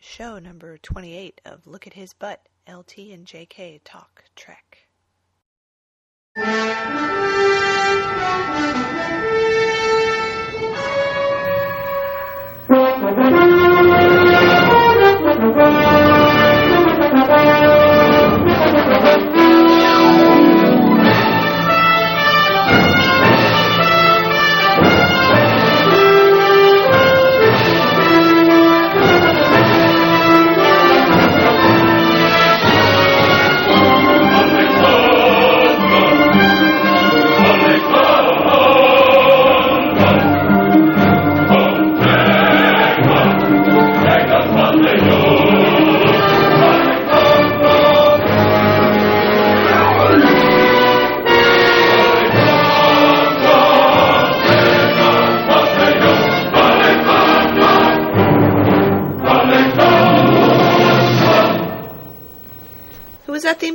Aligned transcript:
show 0.00 0.38
number 0.38 0.78
28 0.78 1.40
of 1.44 1.66
Look 1.66 1.86
at 1.86 1.92
His 1.92 2.12
Butt, 2.14 2.48
LT 2.68 2.98
and 3.12 3.26
JK 3.26 3.80
Talk 3.84 4.24
Trek. 4.34 4.88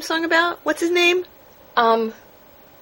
song 0.05 0.23
about? 0.25 0.59
What's 0.63 0.81
his 0.81 0.91
name? 0.91 1.25
Um, 1.75 2.13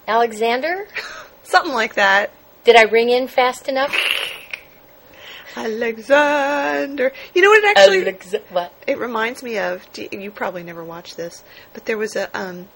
Alexander, 0.08 0.88
Something 1.44 1.74
like 1.74 1.96
that. 1.96 2.32
did 2.64 2.76
I 2.76 2.84
ring 2.84 3.10
in 3.10 3.28
fast 3.28 3.68
enough? 3.68 3.96
Alexander. 5.56 7.12
You 7.36 7.42
know 7.42 7.50
what 7.50 7.64
it 7.64 7.78
actually 7.78 8.02
Alexa- 8.02 8.42
what? 8.50 8.74
it 8.88 8.98
reminds 8.98 9.44
me 9.44 9.60
of? 9.60 9.86
You 9.96 10.10
you 10.12 10.32
probably 10.32 10.64
never 10.64 10.84
watched 10.84 11.16
this, 11.18 11.44
but 11.74 11.86
there 11.86 11.98
was 11.98 12.16
a 12.16 12.36
um 12.38 12.68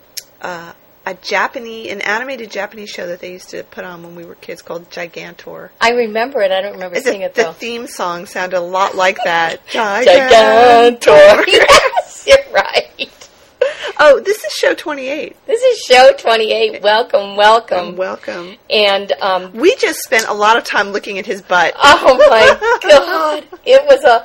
uh, 0.42 0.73
a 1.06 1.14
Japanese 1.16 1.92
an 1.92 2.02
animated 2.02 2.52
Japanese 2.52 2.90
show 2.90 3.08
that 3.08 3.20
they 3.20 3.31
used 3.31 3.50
to 3.50 3.64
put 3.64 3.84
on 3.84 4.03
when 4.03 4.16
we 4.16 4.25
were 4.25 4.36
kids 4.36 4.62
called 4.62 4.90
Gigantor. 4.92 5.70
I 5.81 5.92
remember 5.92 6.42
it. 6.42 6.52
I 6.52 6.62
don't 6.62 6.73
remember 6.73 7.00
seeing 7.00 7.22
it 7.22 7.34
though. 7.34 7.45
the 7.48 7.53
theme 7.53 7.88
song 7.88 8.25
sounded 8.28 8.58
a 8.58 8.62
lot 8.62 8.95
like 8.95 9.18
that. 9.23 9.66
Gigantor. 9.72 11.44
yes, 11.48 12.25
you're 12.28 12.53
right. 12.53 13.27
Oh, 14.00 14.19
this 14.19 14.44
is 14.44 14.52
show 14.53 14.75
28. 14.75 15.36
This 15.47 15.61
is 15.61 15.80
show 15.80 16.11
28. 16.19 16.83
Welcome, 16.83 17.36
welcome. 17.36 17.95
Welcome. 17.95 18.55
And 18.69 19.11
um, 19.13 19.52
We 19.53 19.75
just 19.77 20.03
spent 20.03 20.27
a 20.27 20.33
lot 20.33 20.55
of 20.55 20.63
time 20.63 20.89
looking 20.89 21.17
at 21.17 21.25
his 21.25 21.41
butt. 21.41 21.73
oh 21.75 22.17
my 22.30 22.80
god, 22.89 23.44
it 23.66 23.83
was 23.85 24.03
a 24.03 24.23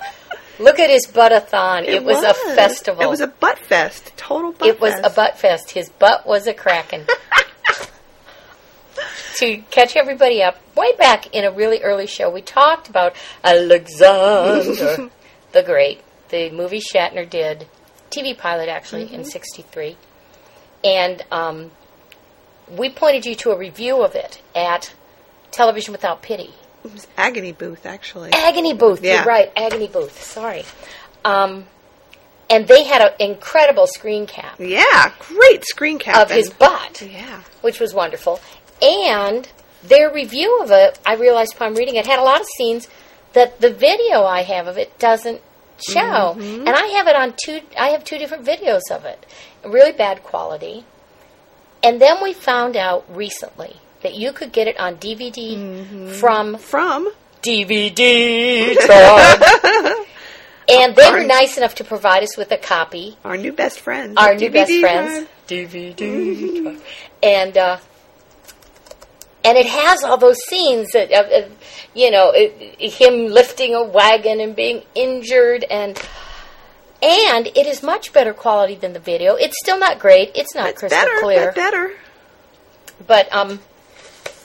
look 0.63 0.79
at 0.79 0.91
his 0.91 1.07
butt-a-thon. 1.07 1.85
It, 1.85 2.05
was, 2.05 2.23
a 2.23 2.35
festival. 2.55 3.03
It 3.03 3.09
was 3.09 3.23
a 3.23 3.29
butt 3.29 3.59
fest. 3.59 4.13
Total 4.17 4.53
butt 4.53 4.69
It 4.69 4.81
was 4.81 4.93
fest. 4.95 5.07
a 5.07 5.11
butt 5.11 5.39
fest. 5.39 5.71
His 5.71 5.89
butt 5.89 6.27
was 6.27 6.47
a 6.47 6.53
cracking. 6.53 7.07
to 9.37 9.57
catch 9.71 9.97
everybody 9.97 10.43
up, 10.43 10.59
way 10.77 10.95
back 10.97 11.35
in 11.35 11.45
a 11.45 11.51
really 11.51 11.83
early 11.83 12.07
show, 12.07 12.31
we 12.31 12.43
talked 12.43 12.89
about 12.89 13.17
Alexander 13.43 15.11
the 15.53 15.63
Great, 15.63 16.03
the 16.29 16.51
movie 16.51 16.81
Shatner 16.81 17.29
did, 17.29 17.67
TV 18.13 18.37
pilot 18.37 18.69
actually 18.69 19.13
in 19.13 19.25
'63, 19.25 19.97
and 20.85 21.23
um, 21.31 21.71
we 22.71 22.91
pointed 22.91 23.27
you 23.27 23.35
to 23.37 23.51
a 23.51 23.59
review 23.59 24.03
of 24.03 24.15
it 24.15 24.41
at 24.55 24.93
Television 25.51 25.93
Without 25.93 26.23
Pity. 26.23 26.51
It 26.85 26.93
was 26.93 27.07
Agony 27.17 27.53
Booth, 27.53 27.87
actually. 27.87 28.31
Agony 28.33 28.75
Booth. 28.75 29.03
Yeah. 29.05 29.17
You're 29.19 29.25
right. 29.25 29.53
Agony 29.57 29.87
Booth. 29.89 30.21
Sorry. 30.23 30.65
Um, 31.25 31.67
and 32.51 32.67
they 32.67 32.83
had 32.85 33.01
an 33.01 33.13
incredible 33.21 33.87
screen 33.87 34.27
cap 34.27 34.57
Yeah, 34.59 35.13
great 35.21 35.65
screen 35.65 35.99
cap. 35.99 36.17
of 36.27 36.31
his 36.31 36.51
butt, 36.51 37.01
Yeah. 37.03 37.43
which 37.61 37.79
was 37.81 37.95
wonderful. 37.95 38.41
And 38.83 39.49
their 39.85 40.13
review 40.13 40.61
of 40.61 40.71
it, 40.73 40.99
I 41.07 41.15
realized 41.15 41.55
upon 41.55 41.75
reading 41.75 41.95
it, 41.95 42.07
had 42.07 42.19
a 42.19 42.23
lot 42.25 42.41
of 42.41 42.47
scenes 42.59 42.89
that 43.33 43.61
the 43.61 43.73
video 43.73 44.25
I 44.25 44.43
have 44.43 44.67
of 44.67 44.77
it 44.77 44.99
doesn't 44.99 45.41
show. 45.83 46.35
Mm-hmm. 46.39 46.67
And 46.67 46.71
I 46.71 46.87
have 46.97 47.07
it 47.09 47.17
on 47.17 47.35
two. 47.43 47.61
I 47.79 47.89
have 47.89 48.05
two 48.05 48.19
different 48.19 48.45
videos 48.45 48.91
of 48.91 49.05
it, 49.05 49.27
really 49.65 49.93
bad 49.93 50.23
quality. 50.23 50.85
And 51.83 52.01
then 52.01 52.23
we 52.23 52.33
found 52.33 52.77
out 52.77 53.05
recently 53.15 53.77
that 54.03 54.15
you 54.15 54.33
could 54.33 54.53
get 54.53 54.69
it 54.69 54.79
on 54.79 54.97
DVD 54.97 55.57
Mm-hmm. 55.57 56.09
from 56.13 56.57
From 56.59 57.11
DVD 57.43 58.77
and 60.69 60.95
they 60.95 61.11
were 61.11 61.25
nice 61.25 61.57
enough 61.59 61.75
to 61.77 61.85
provide 61.85 62.23
us 62.23 62.37
with 62.37 62.53
a 62.53 62.57
copy. 62.57 63.17
our 63.25 63.37
new 63.37 63.53
best 63.53 63.81
friends. 63.81 64.17
Our 64.17 64.33
at 64.33 64.41
new 64.41 64.49
DVD 64.49 64.53
best 64.53 64.81
friends. 64.81 65.19
Time. 65.19 65.29
DVD 65.49 66.65
Time. 66.65 66.81
And, 67.23 67.57
uh, 67.57 67.79
and 69.45 69.59
it 69.59 69.67
has 69.67 70.05
all 70.05 70.17
those 70.17 70.39
scenes 70.49 70.91
that, 70.93 71.11
of, 71.13 71.45
of, 71.45 71.53
you 71.95 72.11
know, 72.11 72.31
it, 72.35 72.93
him 72.93 73.27
lifting 73.27 73.75
a 73.75 73.83
wagon 73.83 74.41
and 74.41 74.55
being 74.55 74.83
injured 74.95 75.65
and, 75.65 76.01
and 77.03 77.47
it 77.49 77.67
is 77.67 77.83
much 77.83 78.13
better 78.13 78.33
quality 78.33 78.77
than 78.77 78.93
the 78.93 79.01
video. 79.01 79.35
It's 79.35 79.57
still 79.59 79.79
not 79.79 79.99
great. 79.99 80.31
It's 80.35 80.55
not 80.55 80.71
It's 80.71 80.79
crystal 80.81 80.99
better, 81.01 81.21
clear. 81.21 81.47
but 81.47 81.55
better. 81.55 81.93
But 83.07 83.33
um, 83.35 83.59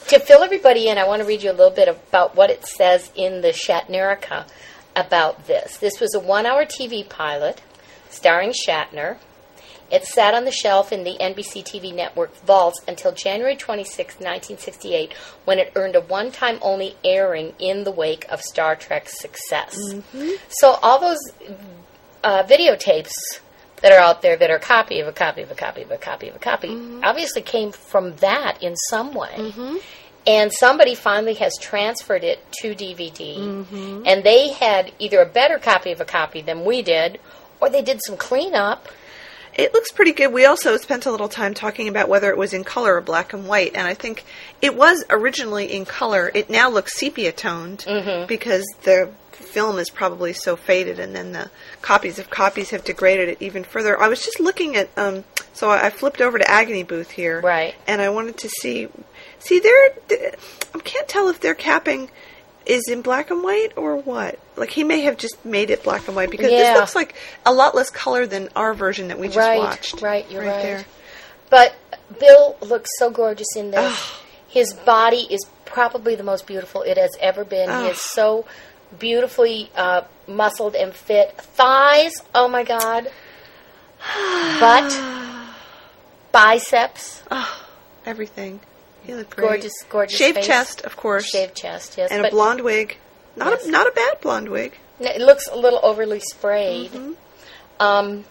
to 0.08 0.20
fill 0.20 0.42
everybody 0.44 0.88
in, 0.88 0.98
I 0.98 1.06
want 1.06 1.22
to 1.22 1.28
read 1.28 1.44
you 1.44 1.52
a 1.52 1.54
little 1.54 1.76
bit 1.76 1.88
about 1.88 2.36
what 2.36 2.50
it 2.50 2.66
says 2.66 3.12
in 3.16 3.42
the 3.42 3.50
Shatnerica 3.50 4.48
about 4.96 5.46
this. 5.46 5.78
This 5.78 6.00
was 6.00 6.16
a 6.16 6.20
one 6.20 6.46
hour 6.48 6.66
TV 6.66 7.08
pilot 7.08 7.62
starring 8.10 8.52
Shatner. 8.68 9.18
It 9.90 10.06
sat 10.06 10.34
on 10.34 10.46
the 10.46 10.52
shelf 10.52 10.92
in 10.92 11.04
the 11.04 11.18
NBC 11.20 11.64
TV 11.64 11.96
network 11.96 12.36
vaults 12.44 12.82
until 12.88 13.12
January 13.12 13.56
26, 13.56 14.16
1968, 14.16 15.14
when 15.46 15.60
it 15.60 15.72
earned 15.76 15.96
a 15.96 16.02
one 16.02 16.32
time 16.32 16.60
only 16.62 16.96
airing 17.04 17.54
in 17.60 17.84
the 17.84 17.92
wake 17.92 18.26
of 18.30 18.42
Star 18.42 18.76
Trek's 18.76 19.20
success. 19.20 19.78
Mm-hmm. 19.94 20.32
So, 20.50 20.78
all 20.82 21.00
those 21.00 21.20
uh, 22.24 22.44
videotapes 22.44 23.14
that 23.82 23.92
are 23.92 24.00
out 24.00 24.22
there 24.22 24.36
that 24.36 24.50
are 24.50 24.58
a 24.58 24.60
copy 24.60 25.00
of 25.00 25.08
a 25.08 25.12
copy 25.12 25.42
of 25.42 25.52
a 25.52 25.56
copy 25.56 25.84
of 25.84 25.92
a 25.92 25.98
copy 25.98 26.28
of 26.28 26.36
a 26.36 26.40
copy 26.40 26.68
mm-hmm. 26.68 27.04
obviously 27.04 27.42
came 27.42 27.72
from 27.72 28.16
that 28.18 28.62
in 28.62 28.76
some 28.90 29.14
way. 29.14 29.34
Mm-hmm. 29.36 29.78
And 30.26 30.52
somebody 30.52 30.94
finally 30.94 31.36
has 31.36 31.54
transferred 31.58 32.26
it 32.26 32.40
to 32.60 32.76
DVD. 32.76 33.38
And 34.06 34.26
they 34.26 34.50
had 34.50 34.92
either 35.00 35.22
a 35.22 35.26
better 35.26 35.58
copy 35.58 35.94
of 35.94 36.02
a 36.02 36.06
copy 36.06 36.42
than 36.42 36.66
we 36.66 36.82
did, 36.82 37.18
or 37.62 37.70
they 37.70 37.82
did 37.82 38.02
some 38.06 38.18
cleanup. 38.18 38.90
It 39.58 39.74
looks 39.74 39.92
pretty 39.92 40.12
good. 40.12 40.32
We 40.32 40.46
also 40.46 40.78
spent 40.78 41.08
a 41.08 41.12
little 41.12 41.28
time 41.30 41.54
talking 41.56 41.88
about 41.88 42.10
whether 42.10 42.30
it 42.30 42.38
was 42.38 42.54
in 42.54 42.64
color 42.64 42.96
or 42.96 43.02
black 43.02 43.34
and 43.34 43.48
white, 43.48 43.72
and 43.76 43.88
I 43.88 43.96
think 43.96 44.24
it 44.62 44.76
was 44.76 45.04
originally 45.10 45.74
in 45.74 45.84
color. 45.86 46.32
It 46.34 46.50
now 46.50 46.70
looks 46.70 46.98
sepia 46.98 47.32
toned 47.32 47.80
Mm-hmm. 47.88 48.28
because 48.28 48.66
the 48.84 49.12
film 49.32 49.78
is 49.80 49.90
probably 49.90 50.34
so 50.34 50.56
faded, 50.56 51.00
and 51.00 51.16
then 51.16 51.32
the 51.32 51.50
copies 51.82 52.20
of 52.20 52.30
copies 52.30 52.70
have 52.70 52.84
degraded 52.84 53.30
it 53.30 53.38
even 53.42 53.64
further. 53.64 54.00
I 54.00 54.08
was 54.08 54.24
just 54.24 54.40
looking 54.40 54.76
at, 54.76 54.90
um, 54.98 55.24
so 55.54 55.70
I 55.72 55.90
flipped 55.90 56.22
over 56.22 56.38
to 56.38 56.50
Agony 56.50 56.84
Booth 56.84 57.10
here, 57.12 57.42
Right. 57.42 57.74
And 57.88 58.00
I 58.02 58.10
wanted 58.10 58.38
to 58.40 58.50
see, 58.50 58.88
see, 59.40 59.60
they're, 59.60 59.90
I 60.76 60.80
can't 60.84 61.08
tell 61.08 61.30
if 61.30 61.40
they're 61.40 61.56
capping 61.56 62.12
is 62.70 62.88
in 62.90 63.02
black 63.02 63.32
and 63.32 63.44
white 63.44 63.74
or 63.78 63.98
what. 63.98 64.40
Like 64.56 64.70
he 64.72 64.84
may 64.84 65.02
have 65.02 65.18
just 65.18 65.44
made 65.46 65.70
it 65.70 65.84
black 65.84 66.08
and 66.08 66.16
white 66.16 66.30
because 66.30 66.52
Yeah. 66.52 66.74
this 66.74 66.80
looks 66.80 66.96
like 66.96 67.16
a 67.46 67.54
lot 67.54 67.76
less 67.76 67.90
color 67.90 68.26
than 68.28 68.50
our 68.56 68.74
version 68.74 69.08
that 69.08 69.20
we 69.20 69.28
just 69.28 69.38
right, 69.38 69.60
watched. 69.60 70.02
right, 70.02 70.30
you're 70.32 70.44
right. 70.44 70.62
there. 70.62 70.86
But 71.50 71.76
Bill 72.20 72.58
looks 72.62 72.90
so 73.00 73.10
gorgeous 73.10 73.48
in 73.56 73.72
this. 73.72 74.12
His 74.48 74.74
body 74.74 75.28
is 75.30 75.46
probably 75.66 76.16
the 76.16 76.24
most 76.24 76.46
beautiful 76.48 76.82
it 76.82 76.98
has 76.98 77.12
ever 77.20 77.44
been. 77.46 77.70
He 77.70 77.88
is 77.90 78.02
so 78.02 78.46
beautifully 79.00 79.70
uh, 79.76 80.02
muscled 80.28 80.76
and 80.76 80.94
fit. 80.94 81.38
Thighs, 81.38 82.14
oh 82.36 82.48
my 82.48 82.64
god. 82.64 83.10
Butt, 84.60 85.46
biceps, 86.32 87.22
Oh, 87.32 87.66
everything. 88.06 88.60
Looked 89.08 89.36
great. 89.36 89.48
gorgeous, 89.48 89.74
gorgeous. 89.90 90.18
Shaved 90.18 90.36
face. 90.38 90.48
chest, 90.48 90.82
of 90.82 90.98
course, 90.98 91.26
shaved 91.30 91.56
chest, 91.56 91.96
yes. 91.98 92.12
and 92.12 92.22
but 92.22 92.30
a 92.32 92.36
blonde 92.36 92.62
wig. 92.62 92.98
Not 93.36 93.52
Yes. 93.52 93.66
a 93.66 93.72
not 93.72 93.88
a 93.88 93.92
bad 93.92 94.20
blonde 94.22 94.50
wig. 94.50 94.74
it 95.00 95.22
looks 95.22 95.48
a 95.48 95.56
little 95.56 95.80
overly 95.84 96.20
sprayed. 96.20 96.92
Mm-hmm. 96.92 97.14
Um, 97.80 98.26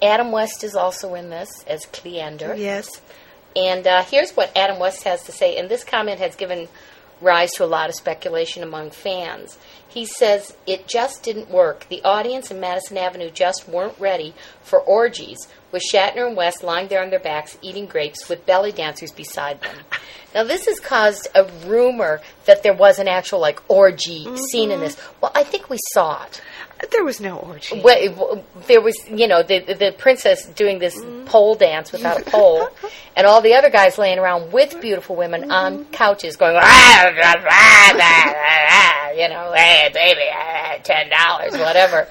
Adam 0.00 0.32
West 0.32 0.64
is 0.64 0.74
also 0.74 1.14
in 1.14 1.30
this 1.30 1.62
as 1.66 1.86
Cleander. 1.86 2.54
Yes. 2.56 3.00
And 3.54 3.86
uh, 3.86 4.02
here's 4.02 4.32
what 4.32 4.50
Adam 4.56 4.78
West 4.78 5.04
has 5.04 5.22
to 5.24 5.32
say, 5.32 5.56
and 5.58 5.68
this 5.68 5.84
comment 5.84 6.18
has 6.18 6.34
given 6.34 6.68
rise 7.20 7.52
to 7.52 7.64
a 7.64 7.66
lot 7.66 7.88
of 7.88 7.94
speculation 7.94 8.62
among 8.62 8.90
fans. 8.90 9.56
He 9.92 10.06
says 10.06 10.56
it 10.66 10.88
just 10.88 11.22
didn't 11.22 11.50
work. 11.50 11.86
The 11.90 12.02
audience 12.02 12.50
in 12.50 12.58
Madison 12.60 12.96
Avenue 12.96 13.30
just 13.30 13.68
weren't 13.68 13.98
ready 13.98 14.32
for 14.62 14.80
orgies 14.80 15.48
with 15.70 15.82
Shatner 15.82 16.26
and 16.26 16.36
West 16.36 16.62
lying 16.62 16.88
there 16.88 17.02
on 17.02 17.10
their 17.10 17.20
backs 17.20 17.58
eating 17.60 17.84
grapes 17.84 18.26
with 18.28 18.46
belly 18.46 18.72
dancers 18.72 19.10
beside 19.10 19.60
them. 19.60 19.76
Now, 20.34 20.44
this 20.44 20.64
has 20.64 20.80
caused 20.80 21.28
a 21.34 21.44
rumor 21.66 22.22
that 22.46 22.62
there 22.62 22.72
was 22.72 22.98
an 22.98 23.06
actual 23.06 23.38
like 23.38 23.60
orgy 23.68 24.24
mm-hmm. 24.24 24.36
scene 24.36 24.70
in 24.70 24.80
this. 24.80 24.96
Well, 25.20 25.30
I 25.34 25.44
think 25.44 25.68
we 25.68 25.76
saw 25.92 26.24
it. 26.24 26.40
There 26.90 27.04
was 27.04 27.20
no 27.20 27.38
orgy. 27.38 27.80
Well, 27.80 28.44
there 28.66 28.80
was, 28.80 28.96
you 29.08 29.28
know, 29.28 29.42
the 29.42 29.60
the 29.60 29.94
princess 29.96 30.46
doing 30.46 30.78
this 30.78 30.98
mm-hmm. 30.98 31.26
pole 31.26 31.54
dance 31.54 31.92
without 31.92 32.20
a 32.20 32.24
pole, 32.24 32.68
and 33.16 33.26
all 33.26 33.40
the 33.40 33.54
other 33.54 33.70
guys 33.70 33.98
laying 33.98 34.18
around 34.18 34.52
with 34.52 34.80
beautiful 34.80 35.14
women 35.14 35.50
on 35.50 35.78
mm-hmm. 35.78 35.90
couches 35.92 36.36
going, 36.36 36.56
"Ah, 36.58 37.10
blah, 37.14 37.34
blah, 37.34 37.42
blah, 37.42 37.92
blah, 37.92 38.32
blah," 38.32 39.22
you 39.22 39.28
know, 39.28 39.52
hey 39.54 39.90
baby, 39.94 40.22
ah, 40.32 40.72
ah, 40.74 40.78
ten 40.82 41.08
dollars, 41.08 41.52
whatever, 41.52 42.08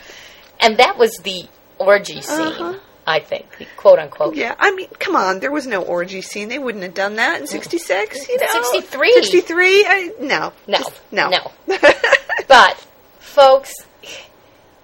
and 0.60 0.78
that 0.78 0.98
was 0.98 1.18
the 1.18 1.48
orgy 1.78 2.20
uh-huh. 2.20 2.38
scene, 2.54 2.66
Uh-huh. 2.66 2.80
I 3.06 3.20
think, 3.20 3.68
quote 3.76 4.00
unquote. 4.00 4.36
Yeah, 4.36 4.56
I 4.58 4.72
mean, 4.74 4.88
come 5.00 5.16
on. 5.16 5.40
There 5.40 5.52
was 5.52 5.68
no 5.68 5.82
orgy 5.82 6.22
scene. 6.22 6.48
They 6.50 6.60
wouldn't 6.60 6.84
have 6.84 6.94
done 6.94 7.16
that 7.18 7.42
in 7.42 7.48
mm. 7.48 7.50
'66. 7.50 8.30
You 8.30 8.38
know, 8.40 8.64
63. 8.72 9.14
'63. 9.14 9.84
No, 10.22 10.54
No, 10.68 10.78
Just- 10.78 11.02
no, 11.12 11.30
no. 11.30 11.52
But, 12.48 12.86
folks, 13.20 13.74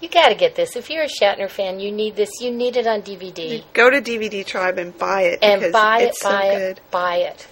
you 0.01 0.09
got 0.09 0.29
to 0.29 0.35
get 0.35 0.55
this. 0.55 0.75
If 0.75 0.89
you're 0.89 1.03
a 1.03 1.07
Shatner 1.07 1.49
fan, 1.49 1.79
you 1.79 1.91
need 1.91 2.15
this. 2.15 2.29
You 2.39 2.51
need 2.51 2.77
it 2.77 2.85
on 2.87 3.01
DVD. 3.01 3.63
Go 3.73 3.89
to 3.89 4.01
DVD 4.01 4.45
Tribe 4.45 4.77
and 4.77 4.97
buy 4.97 5.21
it 5.23 5.39
and 5.41 5.71
buy 5.73 6.01
it, 6.01 6.09
it's 6.09 6.21
so 6.21 6.29
buy 6.29 6.43
it, 6.45 6.57
good. 6.57 6.81
buy 6.91 7.15
it. 7.17 7.47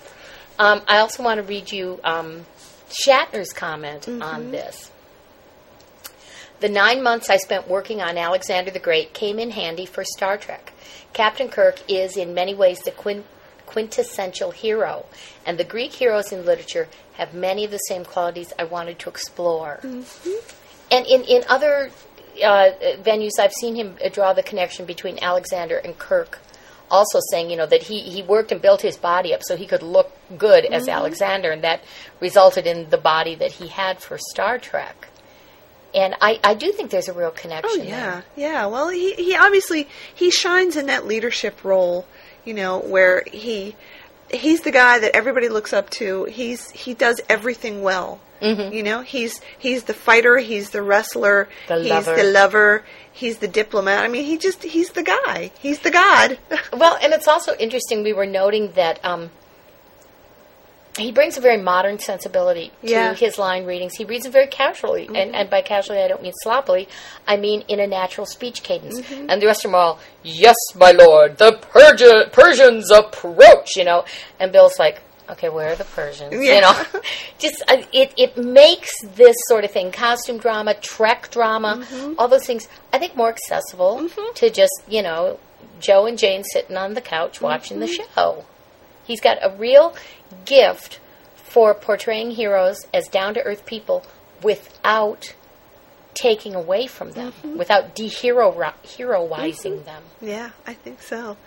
Um, 0.59 0.81
I 0.88 1.00
also 1.00 1.24
want 1.24 1.38
to 1.39 1.44
read 1.44 1.71
you 1.71 2.00
um, 2.03 2.45
Shatner's 2.89 3.51
comment 3.53 4.03
Mm-hmm. 4.03 4.21
on 4.21 4.51
this. 4.51 4.92
The 6.62 6.69
nine 6.69 7.03
months 7.03 7.30
I 7.30 7.38
spent 7.38 7.68
working 7.68 8.01
on 8.01 8.18
Alexander 8.18 8.71
the 8.71 8.80
Great 8.80 9.13
came 9.13 9.39
in 9.39 9.51
handy 9.51 9.86
for 9.86 10.03
Star 10.06 10.38
Trek. 10.38 10.71
Captain 11.13 11.50
Kirk 11.50 11.80
is, 11.89 12.15
in 12.15 12.33
many 12.33 12.53
ways, 12.53 12.80
the 12.80 12.92
quin- 12.92 13.25
quintessential 13.65 14.51
hero, 14.51 15.06
and 15.45 15.57
the 15.57 15.63
Greek 15.65 15.92
heroes 15.94 16.31
in 16.31 16.45
literature 16.45 16.88
have 17.13 17.33
many 17.33 17.65
of 17.65 17.71
the 17.71 17.77
same 17.80 18.06
qualities 18.06 18.53
I 18.57 18.63
wanted 18.63 19.00
to 19.00 19.09
explore. 19.09 19.80
Mm-hmm. 19.83 20.31
And 20.92 21.06
in, 21.07 21.24
in 21.24 21.44
other 21.50 21.92
uh, 22.44 22.72
venues, 23.02 23.32
I've 23.40 23.54
seen 23.54 23.76
him 23.76 23.98
draw 24.12 24.34
the 24.34 24.44
connection 24.44 24.86
between 24.86 25.20
Alexander 25.22 25.78
and 25.78 25.98
Kirk, 25.98 26.40
also 26.90 27.20
saying, 27.32 27.50
you 27.50 27.58
know, 27.58 27.66
that 27.66 27.84
he, 27.84 28.02
he 28.02 28.22
worked 28.22 28.52
and 28.52 28.62
built 28.62 28.82
his 28.82 28.98
body 28.98 29.34
up 29.34 29.42
so 29.44 29.56
he 29.56 29.66
could 29.66 29.84
look 29.84 30.12
good 30.38 30.66
as 30.66 30.88
Alexander, 30.88 31.52
and 31.52 31.64
that 31.64 31.84
resulted 32.20 32.68
in 32.68 32.90
the 32.90 32.98
body 32.98 33.36
that 33.36 33.54
he 33.54 33.68
had 33.68 34.00
for 34.00 34.18
Star 34.18 34.60
Trek. 34.60 35.08
And 35.94 36.14
I, 36.20 36.40
I 36.44 36.56
do 36.56 36.74
think 36.74 36.92
there's 36.92 37.08
a 37.08 37.14
real 37.14 37.30
Oh 37.30 37.32
connection 37.32 37.88
yeah, 37.88 38.22
yeah. 38.36 38.66
Well, 38.66 38.90
he 38.90 39.14
he 39.14 39.36
obviously 39.36 39.88
he 40.14 40.30
shines 40.30 40.76
in 40.76 40.88
that 40.88 41.08
leadership 41.08 41.64
role, 41.64 42.06
you 42.44 42.54
know, 42.54 42.80
where 42.80 43.24
he 43.31 43.78
he's 44.30 44.62
the 44.62 44.72
guy 44.72 45.00
that 45.00 45.16
everybody 45.16 45.50
looks 45.50 45.74
up 45.74 45.89
to. 45.92 46.25
He's 46.25 46.72
he 46.72 46.94
does 46.94 47.22
everything 47.30 47.81
well. 47.81 48.19
Mm-hmm. 48.42 48.74
You 48.74 48.83
know, 48.83 49.01
he's 49.01 49.39
he's 49.57 49.83
the 49.86 49.94
fighter, 49.94 50.38
he's 50.38 50.72
the 50.72 50.81
wrestler, 50.81 51.48
The 51.68 51.80
he's 51.81 51.89
lover. 51.89 52.16
the 52.16 52.24
lover, 52.25 52.83
he's 53.12 53.38
the 53.38 53.48
diplomat. 53.48 54.04
I 54.04 54.07
mean, 54.10 54.25
he 54.25 54.38
just 54.38 54.62
he's 54.63 54.89
the 54.92 55.04
guy. 55.04 55.51
He's 55.60 55.80
the 55.80 55.92
god. 55.92 56.38
Well, 56.74 56.98
and 57.01 57.13
it's 57.13 57.27
also 57.27 57.56
interesting. 57.57 58.04
We 58.04 58.12
were 58.13 58.25
noting 58.25 58.74
that 58.74 59.04
um, 59.06 59.31
he 60.97 61.12
brings 61.12 61.38
a 61.38 61.42
very 61.42 61.57
modern 61.57 62.00
sensibility 62.00 62.71
to 62.81 62.89
Yeah. 62.89 63.13
his 63.13 63.38
line 63.38 63.65
readings. 63.65 63.95
He 63.95 64.06
reads 64.06 64.24
them 64.24 64.31
very 64.31 64.47
casually, 64.47 65.07
and, 65.07 65.15
mm-hmm. 65.15 65.36
and 65.36 65.50
by 65.50 65.62
casually, 65.62 66.01
I 66.01 66.07
don't 66.07 66.21
mean 66.21 66.33
sloppily. 66.42 66.88
I 67.27 67.38
mean 67.38 67.63
in 67.68 67.80
a 67.80 67.88
natural 67.88 68.25
speech 68.25 68.63
cadence. 68.63 69.01
Mm-hmm. 69.01 69.30
And 69.30 69.42
the 69.42 69.47
rest 69.47 69.65
of 69.65 69.71
them 69.71 69.75
are 69.75 69.81
all, 69.81 70.00
"Yes, 70.24 70.56
my 70.75 70.92
lord, 70.92 71.38
the 71.38 71.53
Persia- 71.53 72.30
Persians 72.31 72.92
approach." 72.92 73.75
You 73.75 73.83
know, 73.86 74.06
and 74.39 74.51
Bill's 74.51 74.80
like. 74.80 75.01
Okay, 75.27 75.50
where 75.50 75.71
are 75.71 75.75
the 75.75 75.86
Persians? 75.86 76.31
You 76.33 76.62
know, 76.62 76.83
just 77.39 77.63
uh, 77.68 77.81
it 77.92 78.13
it 78.15 78.38
makes 78.38 78.94
this 79.15 79.36
sort 79.47 79.63
of 79.63 79.71
thing, 79.71 79.92
costume 79.92 80.38
drama, 80.38 80.75
Trek 80.75 81.31
drama, 81.31 81.83
mm-hmm. 81.83 82.13
all 82.19 82.27
those 82.27 82.45
things, 82.45 82.68
I 82.94 83.00
think 83.00 83.15
more 83.15 83.30
accessible 83.30 84.07
to 84.36 84.51
just 84.51 84.71
you 84.88 85.01
know 85.01 85.39
Joe 85.80 86.06
and 86.06 86.15
Jane 86.15 86.44
sitting 86.44 86.77
on 86.77 86.94
the 86.94 87.01
couch 87.01 87.42
watching 87.42 87.80
the 87.80 87.88
show. 87.88 88.45
He's 89.03 89.19
got 89.19 89.38
a 89.42 89.56
real 89.56 89.95
gift 90.46 91.00
for 91.36 91.74
portraying 91.74 92.32
heroes 92.32 92.86
as 92.94 93.08
down 93.08 93.34
to 93.34 93.44
earth 93.44 93.66
people 93.66 94.06
without 94.42 95.34
taking 96.14 96.56
away 96.56 96.88
from 96.88 97.12
them, 97.12 97.34
without 97.58 97.96
dehero 97.96 98.74
heroizing 98.84 99.86
them. 99.86 100.04
Yeah, 100.22 100.52
I 100.66 100.74
think 100.74 101.02
so. 101.02 101.38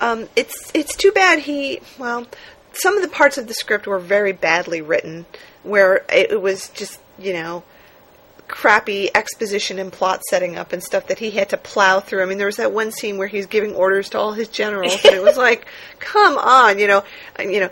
Um, 0.00 0.28
it's 0.36 0.70
it's 0.74 0.96
too 0.96 1.12
bad 1.12 1.40
he 1.40 1.80
well, 1.98 2.26
some 2.72 2.96
of 2.96 3.02
the 3.02 3.08
parts 3.08 3.38
of 3.38 3.46
the 3.46 3.54
script 3.54 3.86
were 3.86 3.98
very 3.98 4.32
badly 4.32 4.80
written, 4.80 5.26
where 5.62 6.04
it, 6.08 6.32
it 6.32 6.40
was 6.40 6.68
just 6.70 7.00
you 7.18 7.32
know 7.32 7.62
crappy 8.48 9.08
exposition 9.14 9.78
and 9.78 9.90
plot 9.90 10.20
setting 10.28 10.56
up 10.56 10.74
and 10.74 10.82
stuff 10.82 11.06
that 11.06 11.18
he 11.18 11.30
had 11.30 11.48
to 11.48 11.56
plow 11.56 12.00
through. 12.00 12.22
I 12.22 12.26
mean, 12.26 12.36
there 12.36 12.46
was 12.46 12.56
that 12.56 12.72
one 12.72 12.92
scene 12.92 13.16
where 13.16 13.28
he's 13.28 13.46
giving 13.46 13.74
orders 13.74 14.10
to 14.10 14.18
all 14.18 14.32
his 14.32 14.48
generals, 14.48 15.02
and 15.04 15.14
it 15.14 15.22
was 15.22 15.36
like, 15.38 15.66
come 15.98 16.36
on, 16.38 16.78
you 16.78 16.86
know, 16.86 17.04
you 17.38 17.60
know. 17.60 17.70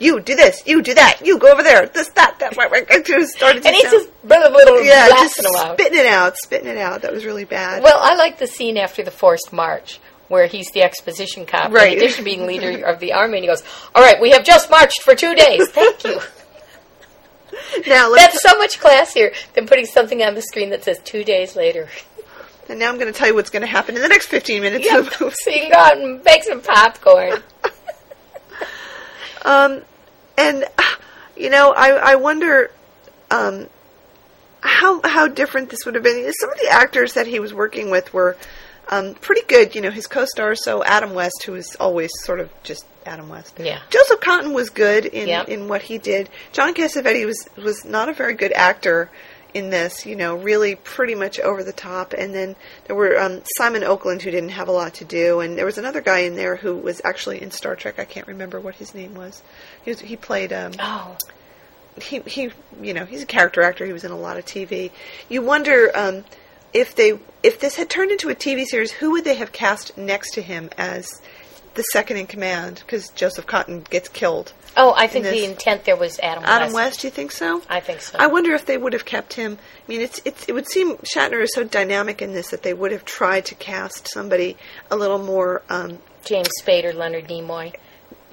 You 0.00 0.18
do 0.20 0.34
this. 0.34 0.66
You 0.66 0.82
do 0.82 0.94
that. 0.94 1.20
You 1.24 1.38
go 1.38 1.52
over 1.52 1.62
there. 1.62 1.86
This, 1.86 2.08
that, 2.10 2.38
that. 2.40 2.54
It 2.56 3.06
just 3.06 3.32
started 3.32 3.62
to 3.62 3.68
And 3.68 3.76
he's 3.76 3.90
just 3.90 4.08
blah, 4.24 4.38
blah, 4.48 4.48
blah, 4.50 4.78
yeah, 4.78 5.08
just 5.10 5.36
blasting 5.36 5.52
them 5.52 5.54
out. 5.60 5.78
spitting 5.78 5.98
it 6.00 6.06
out, 6.06 6.36
spitting 6.38 6.68
it 6.68 6.78
out. 6.78 7.02
That 7.02 7.12
was 7.12 7.24
really 7.26 7.44
bad. 7.44 7.82
Well, 7.82 7.98
I 8.00 8.14
like 8.16 8.38
the 8.38 8.46
scene 8.46 8.76
after 8.78 9.02
the 9.04 9.10
forced 9.10 9.52
march 9.52 10.00
where 10.28 10.46
he's 10.46 10.70
the 10.72 10.82
exposition 10.82 11.44
cop, 11.44 11.70
Right. 11.72 11.92
in 11.92 11.98
addition 11.98 12.18
to 12.18 12.22
being 12.24 12.46
leader 12.46 12.84
of 12.86 12.98
the 12.98 13.12
army, 13.12 13.38
and 13.38 13.44
he 13.44 13.48
goes, 13.48 13.62
"All 13.94 14.02
right, 14.02 14.20
we 14.20 14.30
have 14.30 14.44
just 14.44 14.70
marched 14.70 15.02
for 15.02 15.14
two 15.14 15.34
days. 15.34 15.68
Thank 15.70 16.04
you." 16.04 16.20
now 17.86 18.08
let's 18.08 18.32
That's 18.34 18.42
so 18.42 18.56
much 18.56 18.78
classier 18.80 19.34
than 19.54 19.66
putting 19.66 19.86
something 19.86 20.22
on 20.22 20.34
the 20.34 20.42
screen 20.42 20.70
that 20.70 20.84
says 20.84 20.98
two 21.04 21.24
days 21.24 21.56
later. 21.56 21.88
And 22.68 22.78
now 22.78 22.88
I'm 22.88 22.98
going 22.98 23.12
to 23.12 23.18
tell 23.18 23.26
you 23.26 23.34
what's 23.34 23.50
going 23.50 23.62
to 23.62 23.66
happen 23.68 23.96
in 23.96 24.02
the 24.02 24.08
next 24.08 24.26
15 24.28 24.62
minutes 24.62 24.86
Yeah, 24.86 24.98
of 24.98 25.10
the 25.10 25.16
movie. 25.24 25.36
so 25.42 25.50
you 25.50 25.60
can 25.62 25.70
go 25.72 25.78
out 25.78 25.98
and 25.98 26.22
make 26.22 26.44
some 26.44 26.60
popcorn. 26.60 27.42
Um, 29.44 29.82
and 30.36 30.64
you 31.36 31.50
know, 31.50 31.72
I 31.76 32.12
I 32.12 32.14
wonder 32.16 32.70
um, 33.30 33.66
how 34.60 35.00
how 35.02 35.28
different 35.28 35.70
this 35.70 35.84
would 35.84 35.94
have 35.94 36.04
been. 36.04 36.30
Some 36.40 36.50
of 36.52 36.58
the 36.58 36.68
actors 36.70 37.14
that 37.14 37.26
he 37.26 37.40
was 37.40 37.52
working 37.54 37.90
with 37.90 38.12
were 38.12 38.36
um, 38.88 39.14
pretty 39.14 39.42
good. 39.46 39.74
You 39.74 39.80
know, 39.80 39.90
his 39.90 40.06
co-stars. 40.06 40.62
So 40.64 40.84
Adam 40.84 41.14
West, 41.14 41.42
who 41.44 41.54
is 41.54 41.76
always 41.80 42.10
sort 42.22 42.40
of 42.40 42.50
just 42.62 42.84
Adam 43.06 43.28
West. 43.28 43.56
Yeah. 43.58 43.80
Joseph 43.90 44.20
Cotten 44.20 44.52
was 44.52 44.70
good 44.70 45.06
in 45.06 45.28
Yep. 45.28 45.48
in 45.48 45.68
what 45.68 45.82
he 45.82 45.98
did. 45.98 46.28
John 46.52 46.74
Cassavetes 46.74 47.26
was 47.26 47.48
was 47.56 47.84
not 47.84 48.08
a 48.08 48.12
very 48.12 48.34
good 48.34 48.52
actor 48.52 49.10
in 49.54 49.70
this, 49.70 50.06
you 50.06 50.16
know, 50.16 50.36
really 50.36 50.76
pretty 50.76 51.14
much 51.14 51.40
over 51.40 51.62
the 51.62 51.72
top. 51.72 52.12
And 52.12 52.34
then 52.34 52.56
there 52.84 52.96
were 52.96 53.18
um, 53.18 53.42
Simon 53.56 53.84
Oakland, 53.84 54.22
who 54.22 54.30
didn't 54.30 54.50
have 54.50 54.68
a 54.68 54.72
lot 54.72 54.94
to 54.94 55.04
do, 55.04 55.40
and 55.40 55.56
there 55.56 55.66
was 55.66 55.78
another 55.78 56.00
guy 56.00 56.20
in 56.20 56.36
there 56.36 56.56
who 56.56 56.76
was 56.76 57.00
actually 57.04 57.40
in 57.42 57.50
Star 57.50 57.76
Trek. 57.76 57.98
I 57.98 58.04
can't 58.04 58.26
remember 58.26 58.60
what 58.60 58.76
his 58.76 58.94
name 58.94 59.14
was. 59.14 59.42
He 59.84 59.90
was 59.90 60.00
he 60.00 60.16
played 60.16 60.52
um, 60.52 60.72
Oh, 60.78 61.16
he 62.00 62.20
he 62.20 62.50
you 62.80 62.94
know 62.94 63.04
he's 63.04 63.22
a 63.22 63.26
character 63.26 63.62
actor. 63.62 63.86
He 63.86 63.92
was 63.92 64.04
in 64.04 64.10
a 64.10 64.18
lot 64.18 64.36
of 64.36 64.44
TV. 64.44 64.90
You 65.28 65.42
wonder 65.42 65.90
um, 65.94 66.24
if 66.72 66.94
they 66.94 67.18
if 67.42 67.60
this 67.60 67.76
had 67.76 67.90
turned 67.90 68.10
into 68.10 68.28
a 68.28 68.34
TV 68.34 68.64
series, 68.64 68.92
who 68.92 69.12
would 69.12 69.24
they 69.24 69.34
have 69.34 69.52
cast 69.52 69.96
next 69.96 70.34
to 70.34 70.42
him 70.42 70.70
as 70.76 71.20
the 71.80 71.84
second 71.92 72.16
in 72.18 72.26
command? 72.26 72.82
Because 72.84 73.08
Joseph 73.10 73.46
Cotten 73.46 73.88
gets 73.88 74.08
killed. 74.08 74.52
oh, 74.76 74.92
I 74.96 75.06
think 75.06 75.24
In 75.26 75.32
the 75.32 75.44
intent 75.44 75.84
there 75.84 75.96
was 75.96 76.18
Adam, 76.22 76.44
Adam 76.44 76.72
West. 76.72 76.74
West, 76.74 77.04
you 77.04 77.10
think 77.10 77.32
so? 77.32 77.62
I 77.68 77.80
think 77.80 78.00
so. 78.02 78.18
I 78.18 78.26
wonder 78.26 78.52
if 78.52 78.66
they 78.66 78.76
would 78.76 78.92
have 78.92 79.04
kept 79.04 79.32
him. 79.34 79.58
I 79.58 79.90
mean, 79.90 80.00
it's, 80.00 80.20
it's 80.24 80.48
it 80.48 80.52
would 80.52 80.68
seem 80.68 80.96
Shatner 80.98 81.42
is 81.42 81.52
so 81.54 81.64
dynamic 81.64 82.20
in 82.22 82.32
this 82.32 82.50
that 82.50 82.62
they 82.62 82.74
would 82.74 82.92
have 82.92 83.04
tried 83.04 83.46
to 83.46 83.54
cast 83.54 84.08
somebody 84.08 84.56
a 84.90 84.96
little 84.96 85.18
more. 85.18 85.62
Um, 85.68 85.98
James 86.24 86.48
Spader, 86.62 86.94
Leonard 86.94 87.28
Nimoy. 87.28 87.74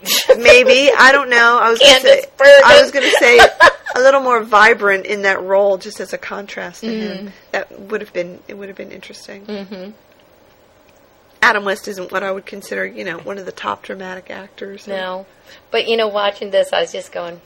maybe 0.37 0.91
I 0.95 1.11
don't 1.11 1.29
know. 1.29 1.57
I 1.59 1.69
was 1.71 1.79
gonna 1.79 1.99
say, 2.01 2.23
Bergen. 2.37 2.61
I 2.65 2.81
was 2.81 2.91
going 2.91 3.05
to 3.09 3.15
say 3.17 3.39
a 3.95 3.99
little 3.99 4.21
more 4.21 4.43
vibrant 4.43 5.05
in 5.07 5.23
that 5.23 5.41
role, 5.41 5.77
just 5.79 5.99
as 5.99 6.13
a 6.13 6.17
contrast 6.19 6.81
to 6.81 6.87
Mm-hmm. 6.87 7.25
him. 7.27 7.33
That 7.51 7.79
would 7.79 8.01
have 8.01 8.13
been 8.13 8.39
it 8.47 8.53
would 8.55 8.67
have 8.67 8.77
been 8.77 8.91
interesting. 8.91 9.45
Mm-hmm. 9.47 9.91
Adam 11.47 11.63
West 11.63 11.87
isn't 11.87 12.11
what 12.11 12.23
I 12.23 12.31
would 12.31 12.45
consider, 12.45 12.85
you 12.85 13.05
know, 13.05 13.19
one 13.19 13.37
of 13.37 13.45
the 13.45 13.53
top 13.53 13.81
dramatic 13.81 14.29
actors. 14.29 14.85
No, 14.85 15.25
but 15.71 15.87
you 15.87 15.95
know, 15.95 16.09
watching 16.09 16.51
this, 16.51 16.73
I 16.73 16.81
was 16.81 16.91
just 16.91 17.13
going, 17.13 17.39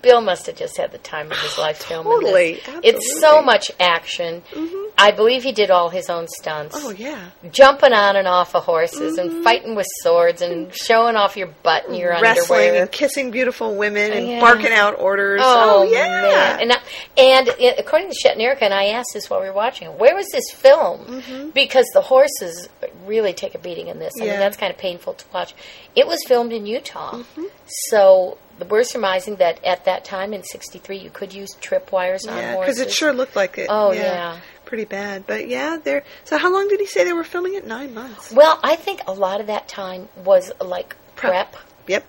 Bill 0.00 0.20
must 0.20 0.46
have 0.46 0.56
just 0.56 0.76
had 0.76 0.92
the 0.92 0.98
time 0.98 1.30
of 1.32 1.38
his 1.38 1.58
life 1.58 1.78
filming 1.84 2.12
Totally, 2.12 2.54
this. 2.54 2.80
It's 2.82 3.20
so 3.20 3.42
much 3.42 3.70
action. 3.80 4.42
Mhm. 4.52 4.84
I 4.96 5.12
believe 5.12 5.42
he 5.44 5.52
did 5.52 5.70
all 5.70 5.90
his 5.90 6.08
own 6.10 6.26
stunts. 6.28 6.76
Oh 6.78 6.90
yeah. 6.90 7.30
Jumping 7.52 7.92
on 7.92 8.16
and 8.16 8.26
off 8.26 8.54
of 8.56 8.64
horses 8.64 9.16
and 9.18 9.44
fighting 9.44 9.74
with 9.76 9.86
swords 10.02 10.42
and 10.42 10.74
showing 10.74 11.14
off 11.16 11.36
your 11.36 11.48
butt 11.62 11.86
and 11.88 11.96
your 11.96 12.10
Wrestling 12.20 12.60
underwear. 12.60 12.82
and 12.82 12.92
kissing 12.92 13.30
beautiful 13.30 13.76
women 13.76 14.12
and 14.12 14.28
Yeah. 14.28 14.40
barking 14.40 14.72
out 14.72 14.98
orders. 14.98 15.40
Oh, 15.44 15.84
yeah. 15.84 16.22
man! 16.22 16.60
And 16.62 16.72
I- 16.72 16.80
and 17.16 17.48
it, 17.60 17.78
according 17.78 18.10
to 18.10 18.16
Shatnerika, 18.16 18.62
and 18.62 18.74
I 18.74 18.86
asked 18.86 19.10
this 19.14 19.28
while 19.30 19.40
we 19.40 19.46
were 19.46 19.52
watching 19.52 19.88
it, 19.88 19.94
where 19.94 20.14
was 20.16 20.26
this 20.32 20.50
film? 20.52 21.22
Because 21.54 21.86
the 21.94 22.00
horses 22.02 22.68
really 23.06 23.32
take 23.32 23.54
a 23.54 23.58
beating 23.58 23.86
in 23.88 23.98
this. 24.00 24.12
I 24.16 24.18
Mm-hmm. 24.20 24.26
Yeah. 24.26 24.32
mean, 24.32 24.40
that's 24.40 24.56
kind 24.56 24.72
of 24.72 24.78
painful 24.78 25.14
to 25.14 25.24
watch. 25.32 25.54
It 25.94 26.06
was 26.08 26.18
filmed 26.26 26.52
in 26.52 26.66
Utah, 26.66 27.12
Mm-hmm. 27.12 27.44
so 27.90 28.36
we're 28.68 28.82
surmising 28.84 29.36
that 29.36 29.62
at 29.64 29.84
that 29.84 30.04
time 30.04 30.32
in 30.34 30.42
'63 30.42 30.98
you 30.98 31.10
could 31.10 31.32
use 31.32 31.54
tripwires 31.60 32.28
on 32.28 32.36
Yeah, 32.36 32.54
horses. 32.54 32.76
because 32.76 32.80
it 32.80 32.92
sure 32.92 33.12
looked 33.12 33.36
like 33.36 33.58
it. 33.58 33.66
Oh, 33.70 33.92
yeah. 33.92 34.40
pretty 34.64 34.84
bad. 34.84 35.26
But 35.26 35.48
yeah, 35.48 35.78
they're. 35.82 36.02
So 36.24 36.36
how 36.38 36.52
long 36.52 36.68
did 36.68 36.80
he 36.80 36.86
say 36.86 37.04
they 37.04 37.12
were 37.12 37.24
filming 37.24 37.54
it? 37.54 37.66
Nine 37.66 37.94
months. 37.94 38.32
Well, 38.32 38.58
I 38.62 38.76
think 38.76 39.00
a 39.06 39.12
lot 39.12 39.40
of 39.40 39.46
that 39.46 39.68
time 39.68 40.08
was 40.24 40.50
like 40.60 40.96
prep. 41.16 41.54
Yep. 41.86 42.04